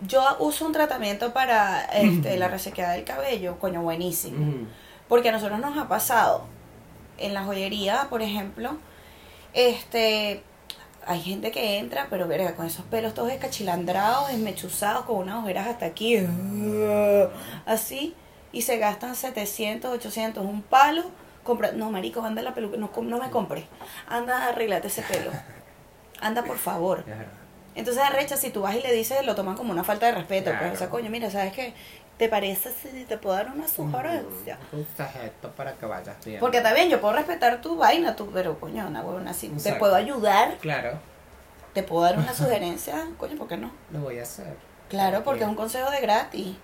Yo 0.00 0.22
uso 0.40 0.66
un 0.66 0.72
tratamiento 0.72 1.32
para 1.32 1.84
este, 1.84 2.36
la 2.36 2.48
resequedad 2.48 2.94
del 2.94 3.04
cabello, 3.04 3.58
coño, 3.58 3.82
buenísimo. 3.82 4.66
Porque 5.08 5.28
a 5.28 5.32
nosotros 5.32 5.58
nos 5.60 5.76
ha 5.78 5.88
pasado 5.88 6.44
en 7.18 7.34
la 7.34 7.44
joyería, 7.44 8.06
por 8.10 8.22
ejemplo, 8.22 8.76
este 9.52 10.42
hay 11.06 11.20
gente 11.20 11.50
que 11.50 11.78
entra, 11.78 12.06
pero 12.10 12.28
verga, 12.28 12.54
con 12.54 12.66
esos 12.66 12.84
pelos 12.84 13.14
todos 13.14 13.30
escachilandrados, 13.32 14.28
desmechuzados, 14.28 15.04
con 15.04 15.16
unas 15.16 15.42
ojeras 15.42 15.66
hasta 15.66 15.86
aquí, 15.86 16.18
así, 17.66 18.14
y 18.52 18.62
se 18.62 18.78
gastan 18.78 19.16
700, 19.16 19.90
800, 19.92 20.44
un 20.44 20.62
palo, 20.62 21.04
compra, 21.42 21.72
no 21.72 21.90
marico, 21.90 22.22
anda 22.22 22.42
la 22.42 22.54
peluca, 22.54 22.76
no, 22.76 22.90
no 23.02 23.18
me 23.18 23.30
compres, 23.30 23.64
anda 24.06 24.46
arreglate 24.46 24.86
ese 24.86 25.02
pelo, 25.02 25.32
anda 26.20 26.44
por 26.44 26.58
favor. 26.58 27.04
Entonces 27.74 28.02
arrecha, 28.02 28.36
si 28.36 28.50
tú 28.50 28.62
vas 28.62 28.74
y 28.74 28.80
le 28.82 28.92
dices, 28.92 29.24
lo 29.24 29.34
toman 29.34 29.56
como 29.56 29.72
una 29.72 29.84
falta 29.84 30.06
de 30.06 30.12
respeto, 30.12 30.52
pues, 30.58 30.74
o 30.74 30.76
sea, 30.76 30.90
coño, 30.90 31.10
mira, 31.10 31.30
¿sabes 31.30 31.52
qué? 31.52 31.72
¿Te 32.18 32.28
parece 32.28 32.70
si 32.70 33.04
te 33.04 33.16
puedo 33.16 33.34
dar 33.34 33.50
una 33.50 33.66
sugerencia? 33.66 34.58
Usas 34.72 35.16
esto 35.16 35.50
para 35.52 35.72
que 35.72 35.86
vayas 35.86 36.16
bien. 36.24 36.38
Porque 36.38 36.58
está 36.58 36.74
bien, 36.74 36.90
yo 36.90 37.00
puedo 37.00 37.14
respetar 37.14 37.60
tu 37.60 37.76
vaina, 37.76 38.14
tu, 38.14 38.30
pero 38.30 38.60
coño, 38.60 38.86
una 38.86 39.00
huevona 39.00 39.30
así. 39.30 39.48
Te 39.48 39.54
Exacto. 39.54 39.78
puedo 39.78 39.94
ayudar, 39.96 40.58
Claro, 40.58 40.98
te 41.72 41.82
puedo 41.82 42.02
dar 42.04 42.18
una 42.18 42.34
sugerencia, 42.34 43.06
coño, 43.16 43.36
¿por 43.36 43.48
qué 43.48 43.56
no? 43.56 43.72
lo 43.90 44.00
voy 44.00 44.18
a 44.18 44.22
hacer. 44.22 44.54
Claro, 44.90 45.24
porque 45.24 45.44
es 45.44 45.48
un 45.48 45.54
consejo 45.56 45.90
de 45.90 46.00
gratis. 46.02 46.54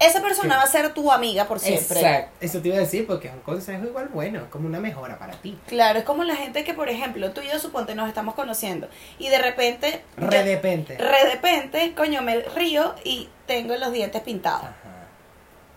Esa 0.00 0.20
persona 0.20 0.54
Sí. 0.54 0.58
va 0.58 0.62
a 0.64 0.66
ser 0.66 0.92
tu 0.92 1.10
amiga 1.12 1.46
por 1.46 1.60
siempre. 1.60 2.00
Exacto. 2.00 2.36
Eso 2.40 2.60
te 2.60 2.68
iba 2.68 2.76
a 2.76 2.80
decir 2.80 3.06
porque 3.06 3.28
es 3.28 3.34
un 3.34 3.40
consejo 3.40 3.84
igual 3.86 4.08
bueno, 4.08 4.40
es 4.40 4.48
como 4.50 4.66
una 4.66 4.80
mejora 4.80 5.18
para 5.18 5.34
ti. 5.34 5.56
Claro, 5.68 6.00
es 6.00 6.04
como 6.04 6.24
la 6.24 6.34
gente 6.36 6.64
que, 6.64 6.74
por 6.74 6.88
ejemplo, 6.88 7.30
tú 7.32 7.40
y 7.40 7.46
yo 7.48 7.58
suponte 7.58 7.94
nos 7.94 8.08
estamos 8.08 8.34
conociendo 8.34 8.88
y 9.18 9.28
de 9.28 9.38
repente, 9.38 10.02
yo- 10.18 10.26
Re 10.28 10.42
repente. 10.42 10.96
re 10.98 11.24
de 11.24 11.30
repente, 11.30 11.94
coño, 11.96 12.22
me 12.22 12.40
río 12.40 12.94
y 13.04 13.28
tengo 13.46 13.74
los 13.76 13.92
dientes 13.92 14.20
pintados. 14.22 14.64
Ajá. 14.64 14.74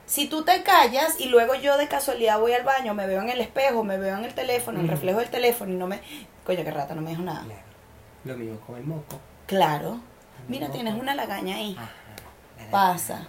Si 0.07 0.27
tú 0.27 0.43
te 0.43 0.63
callas 0.63 1.19
y 1.19 1.25
luego 1.27 1.53
yo 1.55 1.77
de 1.77 1.87
casualidad 1.87 2.39
voy 2.39 2.53
al 2.53 2.63
baño, 2.63 2.93
me 2.93 3.05
veo 3.07 3.21
en 3.21 3.29
el 3.29 3.41
espejo, 3.41 3.83
me 3.83 3.97
veo 3.97 4.17
en 4.17 4.23
el 4.25 4.33
teléfono, 4.33 4.79
el 4.79 4.87
reflejo 4.87 5.19
del 5.19 5.29
teléfono 5.29 5.73
y 5.73 5.75
no 5.75 5.85
me... 5.85 5.99
Coño, 6.45 6.63
qué 6.63 6.71
rata, 6.71 6.95
no 6.95 7.01
me 7.01 7.09
dijo 7.11 7.21
nada. 7.23 7.43
Claro. 7.43 7.61
Lo 8.23 8.35
mismo 8.37 8.59
con 8.61 8.77
el 8.77 8.83
moco. 8.85 9.19
Claro. 9.45 9.99
Mira, 10.47 10.67
moco. 10.67 10.75
tienes 10.79 10.93
una 10.99 11.13
lagaña 11.13 11.57
ahí. 11.57 11.75
Ajá. 11.77 11.91
La 12.65 12.71
Pasa. 12.71 13.27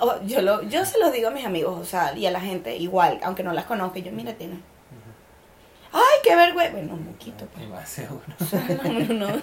O- 0.00 0.20
yo, 0.26 0.42
lo, 0.42 0.62
yo 0.62 0.84
se 0.84 0.98
los 0.98 1.12
digo 1.12 1.28
a 1.28 1.30
mis 1.30 1.44
amigos, 1.44 1.78
o 1.78 1.84
sea, 1.84 2.16
y 2.16 2.26
a 2.26 2.30
la 2.30 2.40
gente 2.40 2.76
igual, 2.76 3.18
aunque 3.22 3.42
no 3.42 3.52
las 3.52 3.64
conozca. 3.64 3.98
Yo, 3.98 4.12
mira, 4.12 4.32
tiene. 4.34 4.60
¡Ay, 5.92 6.02
qué 6.22 6.36
vergüenza! 6.36 6.72
Bueno, 6.76 6.94
un 6.94 7.06
moquito, 7.06 7.46
pues. 7.46 7.64
Me 7.66 7.72
va 7.72 7.78
a 7.78 7.82
hacer 7.82 8.08
uno. 8.10 8.22
O 8.40 8.44
sea, 8.44 8.60
no, 8.84 8.92
no, 8.92 9.14
no. 9.26 9.28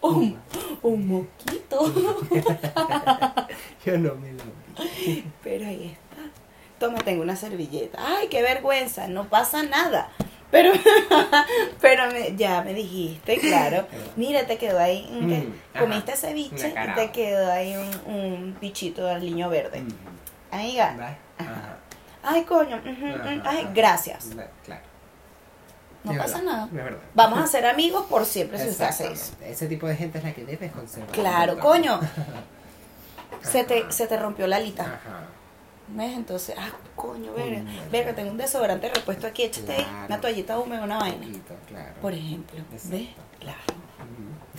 un, 0.00 0.38
un 0.82 1.08
moquito. 1.08 1.92
Yo 3.84 3.98
no 3.98 4.14
me 4.14 4.32
lo 4.32 4.42
vi. 5.04 5.24
Pero 5.42 5.66
ahí 5.66 5.86
está. 5.92 6.16
Toma, 6.78 6.98
tengo 7.00 7.22
una 7.22 7.36
servilleta. 7.36 7.98
¡Ay, 8.00 8.28
qué 8.28 8.42
vergüenza! 8.42 9.06
No 9.08 9.24
pasa 9.28 9.62
nada. 9.62 10.08
Pero, 10.50 10.72
pero 11.80 12.06
me- 12.12 12.36
ya 12.36 12.62
me 12.62 12.72
dijiste, 12.72 13.38
claro. 13.38 13.86
Mira, 14.16 14.46
te 14.46 14.56
quedó 14.58 14.78
ahí. 14.78 15.08
Mm, 15.10 15.32
ajá. 15.74 15.80
comiste 15.84 16.16
ceviche 16.16 16.72
Una 16.72 16.84
y 16.84 16.94
te 16.94 17.10
quedó 17.10 17.52
ahí 17.52 17.74
un, 17.76 18.14
un 18.14 18.58
bichito 18.60 19.04
del 19.06 19.20
niño 19.24 19.48
verde. 19.48 19.80
Mm. 19.82 20.54
Amiga. 20.54 21.16
Ajá. 21.38 21.76
Ay, 22.22 22.44
coño. 22.44 22.76
Ajá, 22.76 23.22
Ay, 23.28 23.40
ajá. 23.44 23.70
gracias. 23.74 24.28
Claro. 24.64 24.82
No 26.04 26.12
Es 26.12 26.18
pasa 26.18 26.38
verdad, 26.38 26.68
nada. 26.72 26.96
Vamos 27.14 27.40
a 27.40 27.46
ser 27.48 27.66
amigos 27.66 28.06
por 28.08 28.24
siempre 28.24 28.58
si 28.60 28.68
usted 28.68 28.84
hace 28.84 29.12
eso. 29.12 29.32
Ese 29.42 29.66
tipo 29.66 29.88
de 29.88 29.96
gente 29.96 30.18
es 30.18 30.24
la 30.24 30.32
que 30.32 30.44
debes 30.44 30.70
conservar. 30.70 31.10
Claro, 31.10 31.58
coño. 31.58 31.98
Se 33.42 33.64
te, 33.64 33.80
Ajá. 33.82 33.90
se 33.92 34.06
te 34.06 34.16
rompió 34.16 34.46
la 34.46 34.56
alita. 34.56 34.82
Ajá. 34.84 35.26
¿Ves? 35.88 36.16
Entonces, 36.16 36.54
ah, 36.58 36.70
coño, 36.96 37.32
verga. 37.32 37.62
Verga, 37.92 38.14
tengo 38.14 38.30
un 38.32 38.36
desodorante 38.36 38.88
repuesto 38.88 39.26
aquí, 39.26 39.44
échate 39.44 39.72
ahí 39.72 39.82
Claro. 39.84 40.06
una 40.06 40.20
toallita 40.20 40.58
húmeda, 40.58 40.82
una 40.84 40.98
vaina. 40.98 41.26
Claro. 41.68 41.94
Por 42.02 42.12
ejemplo, 42.12 42.58
¿ves? 42.72 43.08
Claro. 43.38 43.58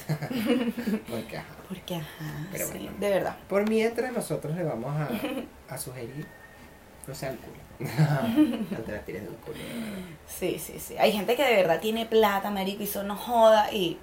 Porque, 1.09 1.37
ajá. 1.37 1.47
Porque, 1.67 1.95
ajá, 1.95 2.47
Pero 2.51 2.65
sí, 2.67 2.71
bueno. 2.79 2.91
de 2.99 3.09
verdad. 3.09 3.35
Por 3.49 3.67
mientras 3.69 4.11
nosotros 4.13 4.55
le 4.55 4.63
vamos 4.63 4.95
a, 4.95 5.09
a 5.73 5.77
sugerir, 5.77 6.25
no 7.07 7.13
sea 7.15 7.31
el 7.31 7.37
culo. 7.39 7.57
no 8.71 8.77
te 8.79 8.91
la 8.91 8.99
tires 9.01 9.23
del 9.23 9.35
culo. 9.35 9.57
Sí, 10.27 10.57
sí, 10.59 10.79
sí. 10.79 10.97
Hay 10.97 11.11
gente 11.11 11.35
que 11.35 11.43
de 11.43 11.55
verdad 11.55 11.79
tiene 11.79 12.05
plata, 12.05 12.49
marico, 12.49 12.81
y 12.81 12.85
eso 12.85 13.03
no 13.03 13.15
joda 13.15 13.71
y... 13.73 13.97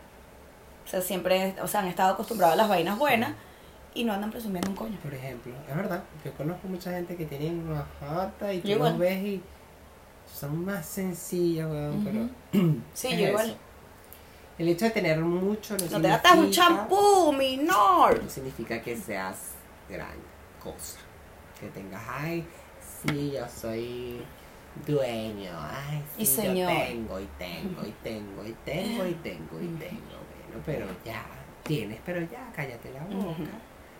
O 0.85 0.89
sea, 0.89 1.01
siempre, 1.01 1.55
o 1.63 1.67
sea, 1.69 1.81
han 1.81 1.87
estado 1.89 2.13
acostumbrados 2.13 2.53
a 2.53 2.57
las 2.57 2.69
vainas 2.69 2.99
buenas 2.99 3.33
y 3.95 4.05
no 4.05 4.13
andan 4.13 4.31
presumiendo 4.31 4.71
un 4.71 4.77
coño. 4.77 4.99
Por 5.03 5.15
ejemplo, 5.15 5.53
es 5.69 5.77
verdad, 5.77 6.03
yo 6.25 6.33
conozco 6.35 6.69
mucha 6.69 6.91
gente 6.93 7.17
que 7.17 7.25
tiene 7.27 7.51
una 7.51 7.87
jata 8.01 8.53
y 8.53 8.61
tú 8.61 8.69
Yo 8.69 8.79
los 8.79 8.89
igual. 8.95 8.99
ves 8.99 9.23
y 9.25 9.43
son 10.33 10.65
más 10.65 10.85
sencillas, 10.87 11.71
weón, 11.71 12.05
pero 12.05 12.73
Sí, 12.95 13.17
yo 13.17 13.29
igual. 13.29 13.57
el 14.59 14.69
hecho 14.69 14.87
de 14.87 14.91
tener 14.91 15.21
mucho 15.21 15.77
no, 15.77 15.85
No 15.91 16.01
te 16.01 16.09
gastas 16.09 16.37
un 16.39 16.51
champú, 16.51 17.33
minor. 17.33 18.23
no 18.23 18.29
significa 18.31 18.81
que 18.83 18.97
seas 18.97 19.53
gran 19.89 20.17
cosa. 20.63 20.99
Que 21.61 21.69
tengas, 21.69 22.03
ay, 22.09 22.45
sí, 23.07 23.33
yo 23.33 23.47
soy 23.49 24.21
dueño, 24.87 25.51
ay, 25.57 26.03
sí, 26.17 26.23
Y 26.23 26.27
señor. 26.27 26.71
yo 26.73 26.77
tengo, 26.87 27.21
y 27.21 27.29
tengo, 27.39 27.83
y 27.87 27.93
tengo, 28.03 28.45
y 28.45 28.53
tengo, 28.65 29.07
y 29.07 29.15
tengo, 29.15 29.61
y 29.61 29.67
tengo. 29.79 30.19
Bueno, 30.51 30.63
pero 30.67 30.87
ya, 31.05 31.25
tienes, 31.63 32.01
pero 32.05 32.21
ya, 32.23 32.51
cállate 32.57 32.91
la 32.93 33.05
boca. 33.05 33.37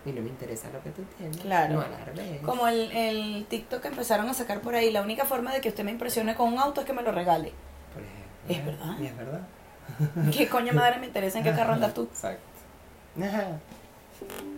Y 0.05 0.11
no 0.11 0.21
me 0.21 0.29
interesa 0.29 0.69
lo 0.71 0.81
que 0.83 0.91
tú 0.91 1.03
tienes. 1.17 1.37
Claro. 1.37 1.75
No 1.75 1.81
alardes. 1.81 2.41
Como 2.41 2.67
el, 2.67 2.91
el 2.91 3.45
TikTok 3.49 3.81
que 3.81 3.87
empezaron 3.87 4.29
a 4.29 4.33
sacar 4.33 4.61
por 4.61 4.75
ahí, 4.75 4.91
la 4.91 5.01
única 5.01 5.25
forma 5.25 5.51
de 5.51 5.61
que 5.61 5.69
usted 5.69 5.83
me 5.83 5.91
impresione 5.91 6.35
con 6.35 6.53
un 6.53 6.59
auto 6.59 6.81
es 6.81 6.87
que 6.87 6.93
me 6.93 7.01
lo 7.01 7.11
regale. 7.11 7.53
Por 7.93 8.03
ejemplo. 8.03 8.71
Es 8.71 8.79
verdad. 8.79 8.99
Y 8.99 9.05
es 9.07 9.17
verdad. 9.17 9.41
¿Qué 10.31 10.47
coño 10.47 10.73
madre 10.73 10.99
me 10.99 11.07
interesa 11.07 11.39
en 11.39 11.43
qué 11.43 11.51
carro 11.51 11.73
andas 11.73 11.93
tú? 11.93 12.03
Exacto. 12.03 12.43
Ajá. 13.19 13.59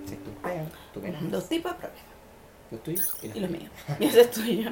Si 0.05 0.15
tú 0.15 0.31
pegas, 0.43 0.67
tú 0.93 1.01
verás. 1.01 1.31
Dos 1.31 1.47
tipos 1.47 1.71
de 1.71 1.77
problemas. 1.77 2.03
Los 2.71 2.83
tuyos 2.83 3.17
y 3.21 3.27
los 3.27 3.37
Y 3.37 3.39
los 3.39 3.49
míos. 3.49 3.71
Y 3.99 4.05
ese 4.05 4.21
es 4.21 4.31
tuyo. 4.31 4.69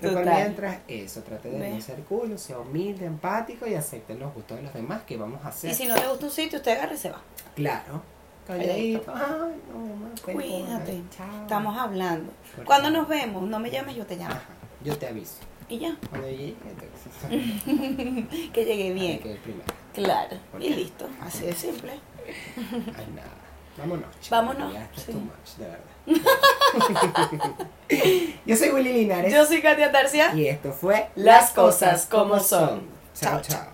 Pero 0.00 0.14
por 0.14 0.24
mientras, 0.24 0.78
eso, 0.86 1.22
trate 1.22 1.50
de 1.50 1.70
no 1.70 1.80
ser 1.80 2.00
culo, 2.02 2.38
sea 2.38 2.58
humilde, 2.58 3.06
empático 3.06 3.66
y 3.66 3.74
acepte 3.74 4.14
los 4.14 4.32
gustos 4.34 4.58
de 4.58 4.64
los 4.64 4.74
demás 4.74 5.02
que 5.02 5.16
vamos 5.16 5.44
a 5.44 5.48
hacer. 5.48 5.70
Y 5.70 5.74
si 5.74 5.86
no 5.86 5.94
te 5.94 6.06
gusta 6.06 6.26
un 6.26 6.30
sitio, 6.30 6.58
usted 6.58 6.72
agarra 6.72 6.94
y 6.94 6.98
se 6.98 7.10
va. 7.10 7.20
Claro. 7.56 8.02
Calladito. 8.46 9.02
Calladito. 9.04 9.12
Ay, 9.14 9.54
no, 9.72 9.78
mamá, 9.78 10.08
perdona. 10.24 10.44
Cuídate. 10.44 11.02
Chao. 11.16 11.42
Estamos 11.42 11.78
hablando. 11.78 12.32
Cuando 12.64 12.90
nos 12.90 13.08
vemos, 13.08 13.42
no 13.44 13.58
me 13.58 13.70
llames, 13.70 13.96
yo 13.96 14.04
te 14.06 14.16
llamo. 14.16 14.32
Ajá. 14.34 14.42
Yo 14.84 14.96
te 14.98 15.06
aviso. 15.08 15.36
Y 15.68 15.78
ya. 15.78 15.96
Cuando 16.10 16.28
llegue, 16.28 16.56
entonces. 16.66 17.12
Que 18.52 18.64
llegue 18.64 18.92
bien. 18.92 19.18
Que 19.20 19.34
primero. 19.36 19.64
Claro. 19.94 20.36
¿Por 20.50 20.60
Y 20.62 20.70
listo. 20.70 21.08
Así 21.20 21.46
de 21.46 21.52
simple. 21.54 21.92
Ay, 22.26 23.06
nada. 23.14 23.28
Vámonos. 23.78 24.10
chicos, 24.20 24.30
Vámonos, 24.30 24.72
Ya, 24.72 24.88
sí. 24.94 25.12
too 25.12 25.20
much, 25.20 25.56
de 25.56 25.66
verdad. 25.66 25.84
Yo 28.46 28.56
soy 28.56 28.70
Willy 28.70 28.92
Linares. 28.92 29.32
Yo 29.32 29.46
soy 29.46 29.62
Katia 29.62 29.90
Tarcia. 29.92 30.34
Y 30.34 30.46
esto 30.46 30.72
fue 30.72 31.08
Las 31.14 31.52
cosas 31.52 32.06
como 32.06 32.38
son. 32.38 32.82
Chao, 33.14 33.40
Chao, 33.40 33.42
chao. 33.42 33.66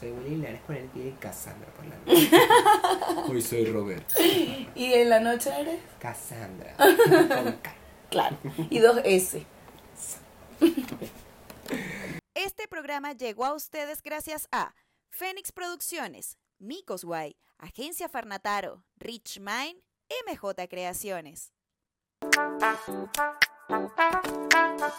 Soy 0.00 0.12
Willy 0.12 0.30
Linares 0.30 0.62
por 0.62 0.74
el 0.76 0.90
día 0.94 1.08
y 1.08 1.12
Cassandra 1.12 1.68
por 1.74 1.84
la 1.84 1.96
noche. 2.06 2.30
Hoy 3.30 3.42
soy 3.42 3.66
Roberto. 3.66 4.14
Y 4.74 4.94
en 4.94 5.10
la 5.10 5.20
noche 5.20 5.50
eres. 5.58 5.78
Cassandra. 5.98 6.74
Con 6.78 7.52
K. 7.58 7.74
Claro. 8.08 8.38
Y 8.70 8.78
dos 8.78 8.98
S. 9.04 9.44
Este 12.34 12.66
programa 12.66 13.12
llegó 13.12 13.44
a 13.44 13.52
ustedes 13.52 14.02
gracias 14.02 14.48
a 14.52 14.74
Fénix 15.10 15.52
Producciones, 15.52 16.38
Micos 16.58 17.04
Guay, 17.04 17.36
Agencia 17.58 18.08
Farnataro, 18.08 18.84
Rich 18.96 19.38
Mind, 19.38 19.82
MJ 20.26 20.66
Creaciones. 20.68 21.52